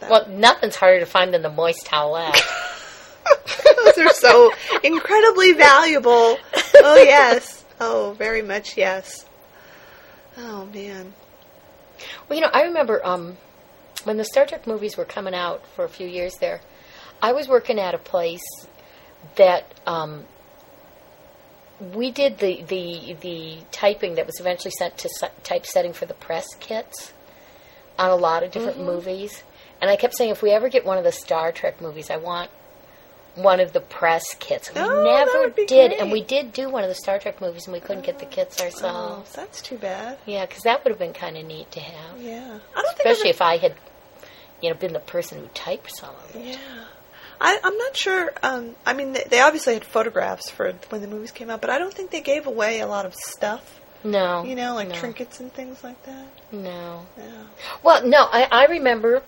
Yeah. 0.00 0.08
Well, 0.08 0.26
nothing's 0.28 0.76
harder 0.76 1.00
to 1.00 1.06
find 1.06 1.34
than 1.34 1.42
the 1.42 1.50
moist 1.50 1.86
towelette. 1.86 2.40
Those 3.84 3.98
are 3.98 4.12
so 4.14 4.52
incredibly 4.82 5.52
valuable. 5.52 6.38
Oh 6.76 7.02
yes. 7.02 7.64
Oh, 7.80 8.14
very 8.18 8.42
much 8.42 8.76
yes. 8.76 9.26
Oh 10.36 10.66
man. 10.66 11.12
Well, 12.28 12.38
you 12.38 12.44
know, 12.44 12.50
I 12.52 12.62
remember 12.62 13.04
um, 13.06 13.36
when 14.04 14.16
the 14.16 14.24
Star 14.24 14.46
Trek 14.46 14.66
movies 14.66 14.96
were 14.96 15.04
coming 15.04 15.34
out 15.34 15.66
for 15.66 15.84
a 15.84 15.88
few 15.88 16.06
years 16.06 16.34
there, 16.40 16.60
I 17.20 17.32
was 17.32 17.48
working 17.48 17.78
at 17.78 17.94
a 17.94 17.98
place 17.98 18.42
that 19.36 19.64
um, 19.86 20.24
we 21.94 22.10
did 22.10 22.38
the, 22.38 22.62
the 22.62 23.16
the 23.20 23.58
typing 23.70 24.14
that 24.16 24.26
was 24.26 24.38
eventually 24.40 24.72
sent 24.78 24.98
to 24.98 25.08
typesetting 25.42 25.92
for 25.92 26.06
the 26.06 26.14
press 26.14 26.46
kits 26.60 27.12
on 27.98 28.10
a 28.10 28.16
lot 28.16 28.42
of 28.42 28.50
different 28.50 28.78
Mm-hmm. 28.78 28.86
movies. 28.86 29.42
And 29.80 29.90
I 29.90 29.96
kept 29.96 30.16
saying, 30.16 30.30
if 30.30 30.42
we 30.42 30.50
ever 30.52 30.68
get 30.68 30.84
one 30.84 30.96
of 30.98 31.04
the 31.04 31.10
Star 31.12 31.50
Trek 31.52 31.80
movies, 31.80 32.08
I 32.10 32.16
want 32.16 32.50
one 33.34 33.60
of 33.60 33.72
the 33.72 33.80
press 33.80 34.22
kits. 34.38 34.72
We 34.74 34.80
Oh, 34.80 35.04
never 35.04 35.48
did, 35.50 35.68
great. 35.90 36.00
and 36.00 36.12
we 36.12 36.22
did 36.22 36.52
do 36.52 36.68
one 36.68 36.82
of 36.82 36.88
the 36.88 36.94
Star 36.94 37.18
Trek 37.18 37.40
movies, 37.40 37.64
and 37.66 37.72
we 37.72 37.80
couldn't 37.80 38.04
get 38.04 38.18
the 38.18 38.26
kits 38.26 38.60
ourselves. 38.60 38.84
Oh, 38.84 38.88
ourselves. 38.88 39.32
that's 39.32 39.62
too 39.62 39.78
bad. 39.78 40.18
Yeah, 40.26 40.44
because 40.46 40.62
that 40.64 40.84
would 40.84 40.90
have 40.90 40.98
been 40.98 41.12
kind 41.14 41.36
of 41.36 41.44
neat 41.46 41.70
to 41.72 41.80
have 41.80 42.20
Yeah. 42.20 42.58
I 42.76 42.82
don't 42.82 42.96
think 42.96 43.08
especially 43.08 43.30
if 43.30 43.40
I 43.40 43.56
had, 43.56 43.74
you 44.60 44.68
know, 44.70 44.76
been 44.76 44.92
the 44.92 44.98
person 45.00 45.38
who 45.38 45.46
typed 45.54 45.96
some 45.96 46.14
of 46.14 46.36
it. 46.36 46.44
Yeah. 46.44 46.84
I, 47.40 47.58
I'm 47.64 47.76
not 47.76 47.96
sure. 47.96 48.32
Um, 48.42 48.76
I 48.86 48.92
mean, 48.92 49.14
they, 49.14 49.24
they 49.28 49.40
obviously 49.40 49.74
had 49.74 49.84
photographs 49.84 50.48
for 50.50 50.72
when 50.90 51.00
the 51.00 51.08
movies 51.08 51.30
came 51.32 51.50
out, 51.50 51.60
but 51.60 51.70
I 51.70 51.78
don't 51.78 51.92
think 51.92 52.10
they 52.10 52.20
gave 52.20 52.46
away 52.46 52.80
a 52.80 52.86
lot 52.86 53.04
of 53.06 53.14
stuff. 53.14 53.80
No, 54.04 54.42
You 54.44 54.56
know, 54.56 54.74
like 54.74 54.88
no, 54.88 54.94
trinkets 54.96 55.38
and 55.40 55.52
things 55.52 55.82
like 55.84 56.00
that. 56.04 56.26
No. 56.52 57.06
Yeah. 57.16 57.24
Well, 57.84 58.04
no, 58.06 58.18
I, 58.30 58.48
I 58.50 58.66
remember 58.66 59.22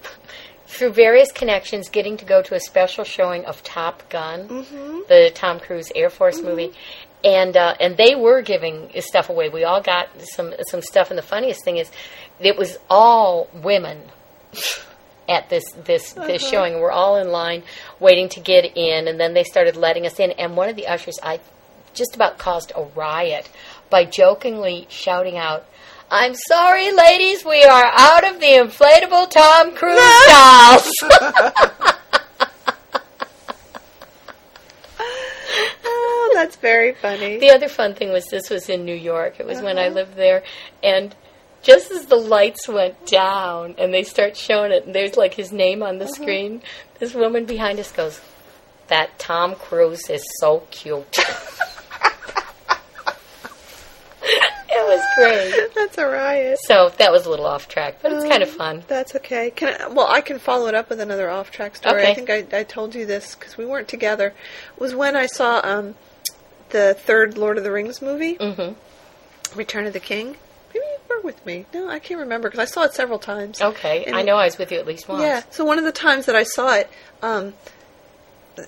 through 0.66 0.92
various 0.92 1.30
connections 1.32 1.88
getting 1.88 2.16
to 2.16 2.24
go 2.24 2.42
to 2.42 2.54
a 2.54 2.60
special 2.60 3.04
showing 3.04 3.44
of 3.44 3.62
Top 3.62 4.08
Gun, 4.10 4.48
Mm-hmm. 4.48 5.00
the 5.08 5.30
Tom 5.34 5.60
Cruise 5.60 5.90
Air 5.94 6.10
Force 6.10 6.40
movie. 6.40 6.72
And 7.22 7.56
uh, 7.56 7.74
and 7.80 7.96
they 7.96 8.14
were 8.14 8.42
giving 8.42 8.90
stuff 9.00 9.30
away. 9.30 9.48
We 9.48 9.64
all 9.64 9.80
got 9.80 10.08
some 10.20 10.52
some 10.68 10.82
stuff, 10.82 11.08
and 11.10 11.16
the 11.18 11.22
funniest 11.22 11.64
thing 11.64 11.78
is, 11.78 11.90
it 12.38 12.58
was 12.58 12.76
all 12.90 13.48
women 13.54 14.02
at 15.28 15.48
this 15.48 15.64
this 15.84 16.12
this 16.12 16.42
Uh-huh. 16.42 16.50
showing. 16.50 16.80
We're 16.80 16.90
all 16.90 17.16
in 17.16 17.30
line 17.30 17.62
waiting 17.98 18.28
to 18.30 18.40
get 18.40 18.64
in, 18.76 19.08
and 19.08 19.18
then 19.18 19.32
they 19.32 19.44
started 19.44 19.74
letting 19.76 20.04
us 20.06 20.20
in. 20.20 20.32
And 20.32 20.54
one 20.56 20.68
of 20.68 20.76
the 20.76 20.86
ushers, 20.86 21.18
I 21.22 21.40
just 21.94 22.14
about 22.14 22.36
caused 22.38 22.72
a 22.76 22.82
riot 22.94 23.48
by 23.88 24.04
jokingly 24.04 24.86
shouting 24.90 25.38
out, 25.38 25.64
"I'm 26.10 26.34
sorry, 26.34 26.92
ladies, 26.92 27.44
we 27.44 27.64
are 27.64 27.90
out 27.96 28.28
of 28.28 28.40
the 28.40 28.46
inflatable 28.46 29.30
Tom 29.30 29.74
Cruise 29.74 30.00
dolls." 30.28 30.92
Oh, 35.84 36.30
That's 36.34 36.56
very 36.56 36.94
funny. 36.94 37.38
The 37.38 37.50
other 37.50 37.68
fun 37.68 37.94
thing 37.94 38.10
was 38.10 38.26
this 38.26 38.50
was 38.50 38.68
in 38.68 38.84
New 38.84 38.94
York. 38.94 39.38
It 39.38 39.46
was 39.46 39.60
when 39.60 39.78
I 39.78 39.86
uh-huh. 39.86 39.94
lived 39.94 40.16
there, 40.16 40.42
and 40.82 41.14
just 41.62 41.90
as 41.90 42.06
the 42.06 42.16
lights 42.16 42.68
went 42.68 43.06
down 43.06 43.74
and 43.78 43.92
they 43.92 44.02
start 44.02 44.36
showing 44.36 44.72
it, 44.72 44.84
and 44.84 44.94
there's 44.94 45.16
like 45.16 45.34
his 45.34 45.52
name 45.52 45.82
on 45.82 45.98
the 45.98 46.04
uh-huh. 46.04 46.14
screen, 46.14 46.62
this 46.98 47.14
woman 47.14 47.44
behind 47.44 47.78
us 47.78 47.92
goes, 47.92 48.20
"That 48.88 49.18
Tom 49.18 49.54
Cruise 49.54 50.08
is 50.10 50.24
so 50.40 50.66
cute." 50.70 51.16
it 54.84 54.96
was 54.96 55.04
great. 55.16 55.74
That's 55.74 55.98
a 55.98 56.06
riot. 56.06 56.58
So 56.62 56.90
that 56.98 57.10
was 57.12 57.26
a 57.26 57.30
little 57.30 57.46
off 57.46 57.68
track, 57.68 57.96
but 58.02 58.12
it's 58.12 58.24
kind 58.24 58.42
of 58.42 58.48
fun. 58.50 58.82
That's 58.88 59.14
okay. 59.16 59.50
Can 59.50 59.80
I, 59.80 59.88
well, 59.88 60.06
I 60.08 60.20
can 60.20 60.38
follow 60.38 60.66
it 60.66 60.74
up 60.74 60.88
with 60.90 61.00
another 61.00 61.30
off-track 61.30 61.76
story. 61.76 62.02
Okay. 62.02 62.10
I 62.10 62.14
think 62.14 62.30
I, 62.30 62.58
I 62.58 62.62
told 62.62 62.94
you 62.94 63.06
this 63.06 63.34
because 63.34 63.56
we 63.56 63.66
weren't 63.66 63.88
together. 63.88 64.28
It 64.74 64.80
was 64.80 64.94
when 64.94 65.16
I 65.16 65.26
saw 65.26 65.60
um, 65.64 65.94
the 66.70 66.94
third 66.94 67.36
Lord 67.38 67.58
of 67.58 67.64
the 67.64 67.70
Rings 67.72 68.00
movie, 68.02 68.34
hmm 68.34 68.72
Return 69.54 69.86
of 69.86 69.92
the 69.92 70.00
King. 70.00 70.36
Maybe 70.74 70.84
you 70.86 71.16
were 71.16 71.20
with 71.22 71.44
me. 71.46 71.66
No, 71.72 71.88
I 71.88 72.00
can't 72.00 72.18
remember 72.20 72.48
because 72.48 72.60
I 72.60 72.64
saw 72.72 72.82
it 72.82 72.94
several 72.94 73.20
times. 73.20 73.62
Okay, 73.62 74.04
And 74.04 74.16
I 74.16 74.22
know 74.22 74.36
I 74.36 74.46
was 74.46 74.58
with 74.58 74.72
you 74.72 74.78
at 74.78 74.86
least 74.86 75.08
once. 75.08 75.22
Yeah. 75.22 75.42
So 75.50 75.64
one 75.64 75.78
of 75.78 75.84
the 75.84 75.92
times 75.92 76.26
that 76.26 76.34
I 76.34 76.42
saw 76.42 76.74
it, 76.74 76.90
um, 77.22 77.54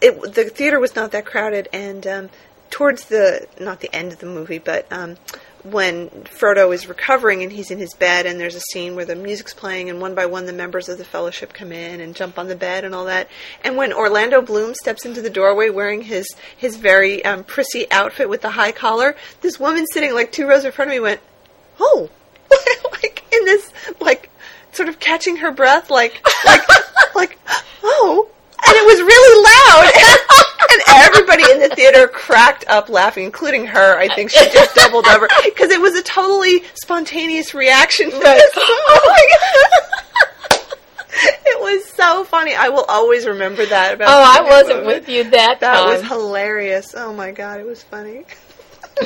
it 0.00 0.34
the 0.34 0.44
theater 0.44 0.78
was 0.78 0.94
not 0.94 1.10
that 1.12 1.26
crowded, 1.26 1.68
and 1.72 2.06
um, 2.06 2.30
towards 2.70 3.06
the 3.06 3.46
not 3.58 3.80
the 3.80 3.92
end 3.94 4.12
of 4.12 4.18
the 4.18 4.26
movie, 4.26 4.58
but 4.58 4.86
um, 4.92 5.16
when 5.70 6.08
Frodo 6.08 6.72
is 6.72 6.88
recovering 6.88 7.42
and 7.42 7.52
he's 7.52 7.70
in 7.70 7.78
his 7.78 7.94
bed, 7.94 8.26
and 8.26 8.38
there's 8.38 8.54
a 8.54 8.60
scene 8.72 8.94
where 8.94 9.04
the 9.04 9.14
music's 9.14 9.54
playing, 9.54 9.90
and 9.90 10.00
one 10.00 10.14
by 10.14 10.26
one 10.26 10.46
the 10.46 10.52
members 10.52 10.88
of 10.88 10.98
the 10.98 11.04
Fellowship 11.04 11.52
come 11.52 11.72
in 11.72 12.00
and 12.00 12.14
jump 12.14 12.38
on 12.38 12.48
the 12.48 12.56
bed 12.56 12.84
and 12.84 12.94
all 12.94 13.06
that. 13.06 13.28
And 13.64 13.76
when 13.76 13.92
Orlando 13.92 14.40
Bloom 14.40 14.74
steps 14.74 15.04
into 15.04 15.22
the 15.22 15.30
doorway 15.30 15.70
wearing 15.70 16.02
his 16.02 16.26
his 16.56 16.76
very 16.76 17.24
um, 17.24 17.44
prissy 17.44 17.90
outfit 17.90 18.28
with 18.28 18.42
the 18.42 18.50
high 18.50 18.72
collar, 18.72 19.16
this 19.40 19.60
woman 19.60 19.86
sitting 19.92 20.14
like 20.14 20.32
two 20.32 20.46
rows 20.46 20.64
in 20.64 20.72
front 20.72 20.90
of 20.90 20.94
me 20.94 21.00
went, 21.00 21.20
"Oh." 21.80 22.10
like 22.92 23.24
in 23.32 23.44
this 23.44 23.72
like 24.00 24.30
sort 24.72 24.88
of 24.88 25.00
catching 25.00 25.36
her 25.36 25.50
breath 25.50 25.90
like 25.90 26.24
like 26.44 26.62
like 27.14 27.38
oh 27.82 28.28
and 28.66 28.76
it 28.76 28.86
was 28.86 29.00
really 29.00 29.42
loud 29.42 30.44
and 30.70 30.82
everybody 30.88 31.42
in 31.50 31.58
the 31.60 31.68
theater 31.74 32.08
cracked 32.08 32.64
up 32.68 32.88
laughing 32.88 33.24
including 33.24 33.66
her 33.66 33.98
i 33.98 34.08
think 34.14 34.30
she 34.30 34.44
just 34.50 34.74
doubled 34.74 35.06
over 35.08 35.28
because 35.44 35.70
it 35.70 35.80
was 35.80 35.94
a 35.94 36.02
totally 36.02 36.62
spontaneous 36.74 37.54
reaction 37.54 38.10
to 38.10 38.16
Right. 38.16 38.36
this. 38.36 38.50
oh 38.56 39.00
my 39.06 39.28
god 39.32 40.76
it 41.46 41.60
was 41.60 41.84
so 41.92 42.24
funny 42.24 42.54
i 42.54 42.68
will 42.68 42.84
always 42.88 43.26
remember 43.26 43.64
that 43.66 43.94
about 43.94 44.08
Oh, 44.08 44.22
I 44.38 44.42
wasn't 44.48 44.84
moment. 44.84 44.86
with 44.86 45.08
you 45.08 45.24
that, 45.30 45.60
that 45.60 45.74
time. 45.76 45.88
was 45.88 46.02
hilarious 46.08 46.94
oh 46.96 47.12
my 47.14 47.32
god 47.32 47.60
it 47.60 47.66
was 47.66 47.82
funny 47.82 48.24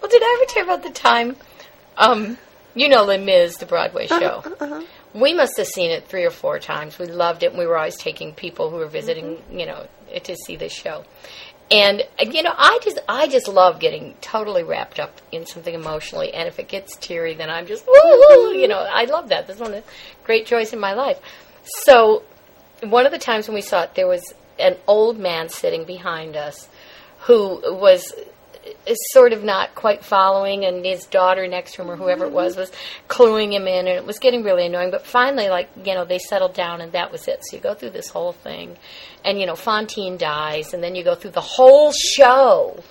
Well, 0.00 0.10
did 0.10 0.22
I 0.22 0.36
ever 0.42 0.52
tell 0.52 0.64
you 0.66 0.70
about 0.72 0.82
the 0.82 0.90
time? 0.90 1.36
Um, 1.96 2.36
you 2.74 2.88
know 2.88 3.04
Les 3.04 3.18
Mis, 3.18 3.56
the 3.58 3.66
Broadway 3.66 4.06
show. 4.08 4.42
uh-huh. 4.44 4.82
We 5.14 5.34
must 5.34 5.56
have 5.58 5.66
seen 5.66 5.90
it 5.90 6.08
three 6.08 6.24
or 6.24 6.30
four 6.30 6.58
times. 6.58 6.98
We 6.98 7.06
loved 7.06 7.42
it, 7.42 7.50
and 7.50 7.58
we 7.58 7.66
were 7.66 7.76
always 7.76 7.96
taking 7.96 8.32
people 8.32 8.70
who 8.70 8.76
were 8.76 8.86
visiting, 8.86 9.42
you 9.50 9.66
know, 9.66 9.86
to 10.24 10.36
see 10.36 10.56
this 10.56 10.72
show. 10.72 11.04
And 11.70 12.02
uh, 12.20 12.30
you 12.30 12.42
know, 12.42 12.54
I 12.56 12.78
just 12.82 12.98
I 13.08 13.28
just 13.28 13.48
love 13.48 13.80
getting 13.80 14.14
totally 14.20 14.62
wrapped 14.62 15.00
up 15.00 15.20
in 15.32 15.46
something 15.46 15.74
emotionally, 15.74 16.32
and 16.34 16.46
if 16.46 16.58
it 16.58 16.68
gets 16.68 16.96
teary, 16.96 17.34
then 17.34 17.50
I'm 17.50 17.66
just 17.66 17.86
woo 17.86 18.52
You 18.52 18.68
know, 18.68 18.78
I 18.78 19.04
love 19.04 19.30
that. 19.30 19.46
That's 19.46 19.60
one 19.60 19.74
of 19.74 19.84
the 19.84 19.90
great 20.24 20.46
joys 20.46 20.72
in 20.72 20.80
my 20.80 20.92
life. 20.92 21.18
So, 21.64 22.24
one 22.82 23.06
of 23.06 23.12
the 23.12 23.18
times 23.18 23.48
when 23.48 23.54
we 23.54 23.62
saw 23.62 23.82
it, 23.82 23.94
there 23.94 24.08
was 24.08 24.34
an 24.58 24.76
old 24.86 25.18
man 25.18 25.48
sitting 25.48 25.84
behind 25.84 26.36
us 26.36 26.68
who 27.20 27.60
was 27.64 28.12
is 28.86 28.98
sort 29.12 29.32
of 29.32 29.42
not 29.42 29.74
quite 29.74 30.04
following, 30.04 30.64
and 30.64 30.84
his 30.84 31.06
daughter 31.06 31.46
next 31.46 31.74
to 31.74 31.82
him 31.82 31.90
or 31.90 31.96
whoever 31.96 32.24
it 32.24 32.32
was 32.32 32.56
was 32.56 32.70
cluing 33.08 33.52
him 33.52 33.66
in, 33.66 33.86
and 33.86 33.96
it 33.96 34.06
was 34.06 34.18
getting 34.18 34.42
really 34.42 34.66
annoying. 34.66 34.90
But 34.90 35.06
finally, 35.06 35.48
like 35.48 35.70
you 35.84 35.94
know, 35.94 36.04
they 36.04 36.18
settled 36.18 36.54
down, 36.54 36.80
and 36.80 36.92
that 36.92 37.12
was 37.12 37.28
it. 37.28 37.40
So 37.44 37.56
you 37.56 37.62
go 37.62 37.74
through 37.74 37.90
this 37.90 38.08
whole 38.08 38.32
thing, 38.32 38.76
and 39.24 39.40
you 39.40 39.46
know, 39.46 39.56
Fantine 39.56 40.16
dies, 40.16 40.74
and 40.74 40.82
then 40.82 40.94
you 40.94 41.04
go 41.04 41.14
through 41.14 41.32
the 41.32 41.40
whole 41.40 41.92
show. 41.92 42.82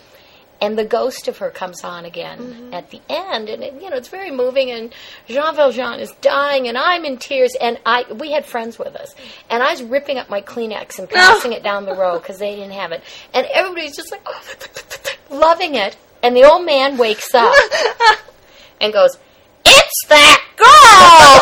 And 0.63 0.78
the 0.78 0.86
ghost 0.86 1.28
of 1.28 1.39
her 1.39 1.49
comes 1.49 1.84
on 1.84 2.05
again 2.05 2.38
mm-hmm. 2.38 2.74
at 2.76 2.91
the 2.91 3.01
end, 3.09 3.49
and 3.49 3.63
it, 3.63 3.82
you 3.82 3.89
know 3.89 3.95
it's 3.95 4.09
very 4.09 4.30
moving. 4.30 4.69
And 4.69 4.93
Jean 5.28 5.55
Valjean 5.55 5.99
is 5.99 6.11
dying, 6.22 6.67
and 6.67 6.78
I'm 6.78 7.03
in 7.03 7.17
tears. 7.17 7.55
And 7.59 7.80
I 7.84 8.05
we 8.13 8.32
had 8.32 8.45
friends 8.45 8.78
with 8.78 8.95
us, 8.95 9.15
and 9.49 9.63
I 9.63 9.72
was 9.72 9.82
ripping 9.82 10.19
up 10.19 10.30
my 10.30 10.43
Kleenex 10.43 10.99
and 10.99 11.09
passing 11.09 11.53
it 11.53 11.63
down 11.63 11.86
the 11.86 11.95
row 11.95 12.19
because 12.19 12.38
they 12.38 12.55
didn't 12.57 12.74
have 12.74 12.91
it, 12.91 13.01
and 13.34 13.47
everybody's 13.47 13.95
just 13.95 14.11
like 14.11 14.22
oh, 14.28 14.53
loving 15.32 15.76
it. 15.76 15.98
And 16.24 16.36
the 16.36 16.44
old 16.44 16.66
man 16.66 16.98
wakes 16.98 17.34
up 17.34 17.56
and 18.82 18.94
goes, 18.94 19.18
"It's 19.66 20.06
that 20.10 20.44
girl!" 20.56 21.42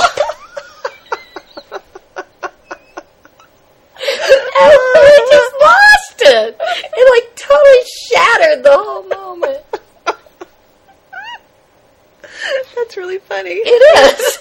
and 4.62 4.78
we 4.96 5.10
just 5.32 5.54
lost 5.62 6.22
it. 6.22 6.58
It 6.96 7.06
like 7.14 7.36
totally 7.36 7.84
shattered 8.08 8.64
the 8.64 8.78
whole 8.78 9.04
moment. 9.04 9.66
that's 12.76 12.96
really 12.96 13.20
funny 13.20 13.52
It 13.52 14.16
is. 14.16 14.38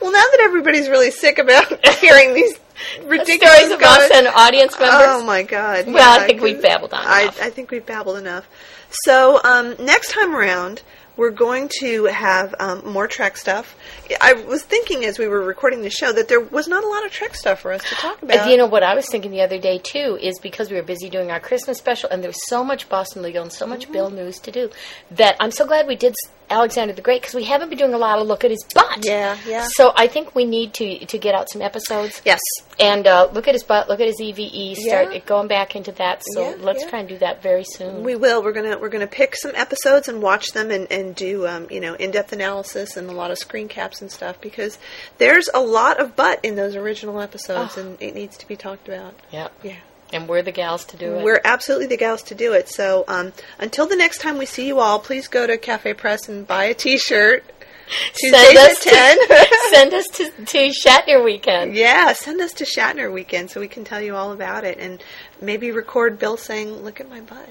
Well, 0.00 0.12
now 0.12 0.22
that 0.30 0.40
everybody's 0.42 0.88
really 0.88 1.10
sick 1.10 1.38
about 1.38 1.84
hearing 1.96 2.32
these 2.34 2.56
ridiculous 3.04 3.56
Stories 3.56 3.72
of 3.72 3.82
us 3.82 4.10
and 4.12 4.26
audience 4.28 4.78
members. 4.78 5.00
Oh 5.02 5.24
my 5.24 5.42
god! 5.42 5.86
Well, 5.86 6.20
I 6.20 6.26
think 6.26 6.40
we've 6.42 6.60
babbled 6.62 6.92
on 6.92 7.00
I. 7.04 7.30
I 7.40 7.50
think 7.50 7.70
we've 7.70 7.86
babbled 7.86 8.16
enough. 8.16 8.48
So 8.90 9.40
um, 9.44 9.74
next 9.78 10.12
time 10.12 10.34
around, 10.34 10.82
we're 11.18 11.30
going 11.30 11.68
to 11.80 12.04
have 12.04 12.54
um, 12.60 12.86
more 12.86 13.08
Trek 13.08 13.36
stuff. 13.36 13.76
I 14.20 14.34
was 14.34 14.62
thinking 14.62 15.04
as 15.04 15.18
we 15.18 15.26
were 15.26 15.42
recording 15.42 15.82
the 15.82 15.90
show 15.90 16.12
that 16.12 16.28
there 16.28 16.40
was 16.40 16.68
not 16.68 16.84
a 16.84 16.86
lot 16.86 17.04
of 17.04 17.10
Trek 17.10 17.34
stuff 17.34 17.60
for 17.60 17.72
us 17.72 17.82
to 17.82 17.94
talk 17.96 18.22
about. 18.22 18.48
you 18.48 18.56
know 18.56 18.66
what 18.66 18.84
I 18.84 18.94
was 18.94 19.06
thinking 19.06 19.32
the 19.32 19.42
other 19.42 19.58
day 19.58 19.78
too 19.78 20.16
is 20.20 20.38
because 20.38 20.70
we 20.70 20.76
were 20.76 20.82
busy 20.82 21.10
doing 21.10 21.30
our 21.30 21.40
Christmas 21.40 21.76
special 21.76 22.08
and 22.08 22.22
there 22.22 22.28
was 22.30 22.46
so 22.46 22.62
much 22.62 22.88
Boston 22.88 23.22
Legal 23.22 23.42
and 23.42 23.52
so 23.52 23.66
much 23.66 23.78
Mm-hmm. 23.82 23.92
Bill 23.92 24.10
news 24.10 24.38
to 24.40 24.50
do 24.50 24.70
that 25.10 25.36
I'm 25.40 25.50
so 25.50 25.66
glad 25.66 25.86
we 25.86 25.96
did 25.96 26.14
Alexander 26.50 26.94
the 26.94 27.02
Great 27.02 27.20
because 27.22 27.34
we 27.34 27.44
haven't 27.44 27.68
been 27.68 27.78
doing 27.78 27.94
a 27.94 27.98
lot 27.98 28.18
of 28.18 28.26
look 28.26 28.44
at 28.44 28.50
his 28.50 28.64
butt. 28.74 29.04
Yeah, 29.04 29.36
yeah. 29.46 29.66
So 29.72 29.92
I 29.96 30.06
think 30.06 30.34
we 30.34 30.44
need 30.44 30.74
to 30.74 31.04
to 31.06 31.18
get 31.18 31.34
out 31.34 31.50
some 31.50 31.62
episodes. 31.62 32.22
yes, 32.24 32.40
And 32.80 33.06
uh, 33.06 33.28
look 33.32 33.48
at 33.48 33.54
his 33.54 33.64
butt, 33.64 33.88
look 33.88 34.00
at 34.00 34.06
his 34.06 34.20
EVE, 34.20 34.76
start 34.76 35.12
Yeah. 35.12 35.18
going 35.20 35.48
back 35.48 35.76
into 35.76 35.92
that. 35.92 36.22
So 36.32 36.50
Yeah, 36.50 36.56
let's 36.60 36.82
yeah. 36.84 36.90
try 36.90 36.98
and 37.00 37.08
do 37.08 37.18
that 37.18 37.42
very 37.42 37.64
soon. 37.64 38.02
we 38.02 38.16
will. 38.16 38.42
We're 38.42 38.52
gonna 38.52 38.78
we're 38.78 38.88
gonna 38.88 39.06
pick 39.06 39.36
some 39.36 39.52
episodes 39.54 40.08
and 40.08 40.22
watch 40.22 40.52
them 40.52 40.70
and 40.70 40.90
and 40.90 41.14
do 41.14 41.46
um, 41.46 41.66
you 41.70 41.80
know 41.80 41.94
in 41.94 42.10
depth 42.10 42.32
analysis 42.32 42.96
and 42.96 43.08
a 43.08 43.12
lot 43.12 43.30
of 43.30 43.38
screen 43.38 43.68
caps 43.68 44.00
and 44.00 44.10
stuff 44.10 44.40
because 44.40 44.78
there's 45.18 45.48
a 45.54 45.60
lot 45.60 46.00
of 46.00 46.16
butt 46.16 46.44
in 46.44 46.56
those 46.56 46.74
original 46.76 47.20
episodes 47.20 47.74
Oh. 47.76 47.80
and 47.80 48.00
it 48.02 48.14
needs 48.14 48.36
to 48.38 48.48
be 48.48 48.56
talked 48.56 48.88
about. 48.88 49.14
yeah. 49.30 49.48
Yeah. 49.62 49.76
And 50.12 50.26
we're 50.28 50.42
the 50.42 50.52
gals 50.52 50.84
to 50.86 50.96
do 50.96 51.16
it. 51.16 51.24
We're 51.24 51.40
absolutely 51.44 51.86
the 51.86 51.98
gals 51.98 52.22
to 52.24 52.34
do 52.34 52.54
it. 52.54 52.68
So 52.68 53.04
um, 53.08 53.32
until 53.58 53.86
the 53.86 53.96
next 53.96 54.20
time 54.20 54.38
we 54.38 54.46
see 54.46 54.66
you 54.66 54.80
all, 54.80 54.98
please 54.98 55.28
go 55.28 55.46
to 55.46 55.58
Cafe 55.58 55.92
Press 55.94 56.28
and 56.28 56.46
buy 56.46 56.64
a 56.64 56.74
T-shirt. 56.74 57.44
Tuesdays 58.14 58.42
send 58.42 58.58
us 58.58 58.86
at 58.86 58.92
ten. 58.92 59.18
To, 59.28 59.58
send 59.70 59.94
us 59.94 60.06
to, 60.08 60.30
to 60.44 60.68
Shatner 60.68 61.24
Weekend. 61.24 61.74
yeah, 61.74 62.12
send 62.12 62.40
us 62.40 62.52
to 62.54 62.64
Shatner 62.64 63.10
Weekend 63.12 63.50
so 63.50 63.60
we 63.60 63.68
can 63.68 63.84
tell 63.84 64.00
you 64.00 64.14
all 64.14 64.32
about 64.32 64.64
it 64.64 64.78
and 64.78 65.02
maybe 65.40 65.70
record 65.70 66.18
Bill 66.18 66.36
saying, 66.36 66.70
"Look 66.84 67.00
at 67.00 67.08
my 67.08 67.22
butt," 67.22 67.48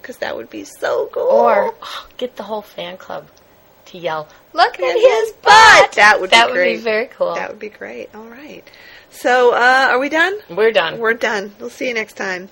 because 0.00 0.18
that 0.18 0.36
would 0.36 0.48
be 0.48 0.62
so 0.62 1.08
cool. 1.12 1.24
Or 1.24 1.74
oh, 1.82 2.06
get 2.18 2.36
the 2.36 2.44
whole 2.44 2.62
fan 2.62 2.96
club 2.98 3.26
to 3.86 3.98
yell, 3.98 4.28
"Look 4.52 4.78
at 4.78 4.94
his 4.96 5.32
butt!" 5.42 5.92
That 5.94 6.20
would 6.20 6.30
that 6.30 6.46
be 6.46 6.52
would 6.52 6.56
great. 6.58 6.76
be 6.76 6.82
very 6.82 7.06
cool. 7.06 7.34
that 7.34 7.50
would 7.50 7.58
be 7.58 7.68
great. 7.68 8.14
All 8.14 8.28
right. 8.28 8.62
So 9.14 9.52
uh, 9.54 9.88
are 9.90 9.98
we 9.98 10.08
done? 10.08 10.34
We're 10.50 10.72
done. 10.72 10.98
We're 10.98 11.14
done. 11.14 11.54
We'll 11.58 11.70
see 11.70 11.88
you 11.88 11.94
next 11.94 12.16
time. 12.16 12.50